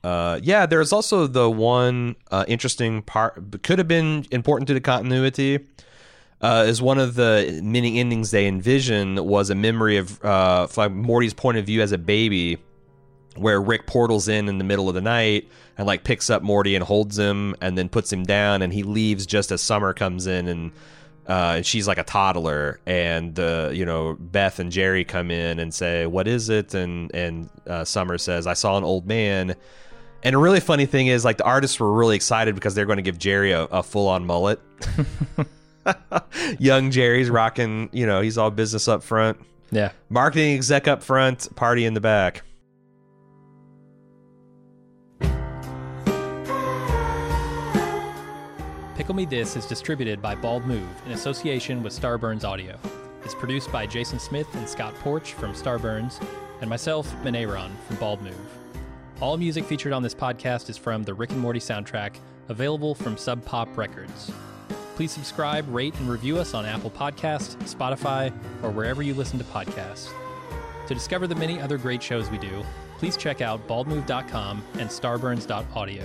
Uh, 0.05 0.41
yeah, 0.43 0.67
there's 0.67 0.93
also 0.93 1.27
the 1.27 1.49
one 1.49 2.17
uh, 2.31 2.45
interesting 2.49 3.03
part, 3.03 3.63
could 3.63 3.79
have 3.79 3.89
been 3.89 4.27
important 4.31 4.67
to 4.69 4.75
the 4.75 4.81
continuity. 4.81 5.67
Uh, 6.41 6.65
is 6.67 6.83
one 6.83 6.99
of 6.99 7.15
the 7.15 7.61
many 7.63 8.01
endings 8.01 8.33
they 8.33 8.49
envision 8.49 9.25
was 9.25 9.49
a 9.49 9.55
memory 9.55 9.97
of 9.97 10.23
uh, 10.25 10.67
like 10.77 10.91
Morty's 10.91 11.33
point 11.33 11.57
of 11.57 11.65
view 11.65 11.81
as 11.81 11.93
a 11.93 11.99
baby, 11.99 12.59
where 13.37 13.61
Rick 13.61 13.87
portals 13.87 14.27
in 14.27 14.49
in 14.49 14.59
the 14.59 14.65
middle 14.65 14.89
of 14.89 14.97
the 14.97 15.01
night 15.01 15.49
and 15.79 15.87
like 15.87 16.05
picks 16.05 16.31
up 16.31 16.43
Morty 16.43 16.75
and 16.75 16.85
holds 16.85 17.19
him 17.19 17.55
and 17.61 17.79
then 17.79 17.89
puts 17.89 18.13
him 18.13 18.25
down 18.25 18.63
and 18.63 18.73
he 18.73 18.83
leaves 18.83 19.25
just 19.25 19.53
as 19.53 19.61
Summer 19.61 19.95
comes 19.95 20.27
in 20.27 20.49
and 20.49 20.73
uh, 21.29 21.55
and 21.57 21.67
she's 21.67 21.87
like 21.87 21.99
a 21.99 22.05
toddler 22.05 22.81
and 22.87 23.39
uh, 23.39 23.71
you 23.73 23.87
know 23.87 24.17
Beth 24.19 24.59
and 24.59 24.73
Jerry 24.73 25.05
come 25.05 25.31
in 25.31 25.61
and 25.61 25.73
say 25.73 26.07
what 26.07 26.27
is 26.27 26.49
it 26.49 26.75
and 26.75 27.15
and 27.15 27.49
uh, 27.67 27.85
Summer 27.85 28.19
says 28.19 28.47
I 28.47 28.55
saw 28.55 28.77
an 28.77 28.85
old 28.85 29.07
man 29.07 29.55
and 30.23 30.35
a 30.35 30.39
really 30.39 30.61
funny 30.61 30.87
thing 30.87 31.09
is 31.09 31.25
like 31.25 31.37
the 31.39 31.45
artists 31.45 31.79
were 31.81 31.93
really 31.93 32.17
excited 32.17 32.55
because 32.55 32.75
they're 32.75 32.87
going 32.87 32.97
to 32.99 33.03
give 33.03 33.19
Jerry 33.19 33.53
a, 33.53 33.65
a 33.65 33.83
full 33.83 34.09
on 34.09 34.25
mullet. 34.25 34.61
Young 36.59 36.91
Jerry's 36.91 37.29
rocking, 37.31 37.89
you 37.93 38.07
know, 38.07 38.21
he's 38.21 38.39
all 38.39 38.51
business 38.51 38.87
up 38.89 39.03
front, 39.03 39.39
Yeah. 39.71 39.91
marketing 40.09 40.55
exec 40.55 40.87
up 40.87 41.03
front, 41.03 41.55
party 41.57 41.85
in 41.85 41.95
the 41.95 42.01
back. 42.01 42.43
Pickle 48.97 49.15
Me 49.15 49.25
This 49.25 49.57
is 49.57 49.67
distributed 49.67 50.21
by 50.23 50.35
Bald 50.35 50.65
Move 50.67 50.87
in 51.07 51.13
association 51.13 51.83
with 51.83 51.99
Starburns 51.99 52.45
Audio. 52.45 52.79
It's 53.25 53.35
produced 53.35 53.73
by 53.73 53.87
Jason 53.87 54.19
Smith 54.19 54.47
and 54.55 54.69
Scott 54.69 54.95
Porch 54.97 55.33
from 55.33 55.55
Starburns, 55.55 56.23
and 56.61 56.69
myself, 56.71 57.13
Maneron 57.25 57.71
from 57.89 57.97
Bald 57.97 58.23
Move. 58.23 58.37
All 59.23 59.37
music 59.37 59.65
featured 59.67 59.93
on 59.93 60.03
this 60.03 60.17
podcast 60.17 60.69
is 60.69 60.77
from 60.77 61.05
the 61.05 61.15
Rick 61.15 61.31
and 61.31 61.39
Morty 61.39 61.61
soundtrack, 61.61 62.17
available 62.49 62.93
from 62.93 63.17
Sub 63.17 63.45
Pop 63.45 63.69
Records. 63.79 64.33
Please 64.97 65.13
subscribe, 65.13 65.65
rate, 65.73 65.95
and 66.01 66.11
review 66.11 66.39
us 66.39 66.55
on 66.55 66.67
Apple 66.67 66.91
Podcasts, 66.91 67.55
Spotify, 67.73 68.33
or 68.65 68.73
wherever 68.73 69.01
you 69.01 69.15
listen 69.15 69.39
to 69.39 69.45
podcasts. 69.45 70.09
To 70.89 70.93
discover 70.95 71.29
the 71.29 71.37
many 71.37 71.61
other 71.61 71.79
great 71.79 72.03
shows 72.03 72.29
we 72.31 72.39
do, 72.39 72.65
please 72.99 73.17
check 73.17 73.41
out 73.41 73.65
baldmove.com 73.69 74.61
and 74.81 74.91
starburns.audio. 74.91 76.05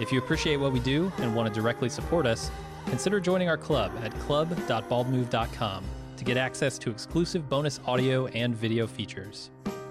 If 0.00 0.10
you 0.10 0.18
appreciate 0.18 0.56
what 0.56 0.72
we 0.72 0.80
do 0.80 1.12
and 1.18 1.32
want 1.32 1.54
to 1.54 1.54
directly 1.54 1.88
support 1.88 2.26
us, 2.26 2.50
consider 2.86 3.20
joining 3.20 3.48
our 3.48 3.56
club 3.56 3.92
at 4.02 4.12
club.baldmove.com 4.18 5.84
to 6.16 6.24
get 6.24 6.36
access 6.36 6.76
to 6.78 6.90
exclusive 6.90 7.48
bonus 7.48 7.78
audio 7.86 8.26
and 8.26 8.52
video 8.52 8.88
features. 8.88 9.50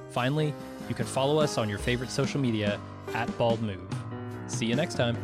Finally, 0.09 0.53
you 0.87 0.95
can 0.95 1.05
follow 1.05 1.39
us 1.39 1.57
on 1.57 1.69
your 1.69 1.79
favorite 1.79 2.09
social 2.09 2.39
media 2.39 2.79
at 3.13 3.35
Bald 3.37 3.61
Move. 3.61 3.79
See 4.47 4.65
you 4.65 4.75
next 4.75 4.95
time. 4.95 5.17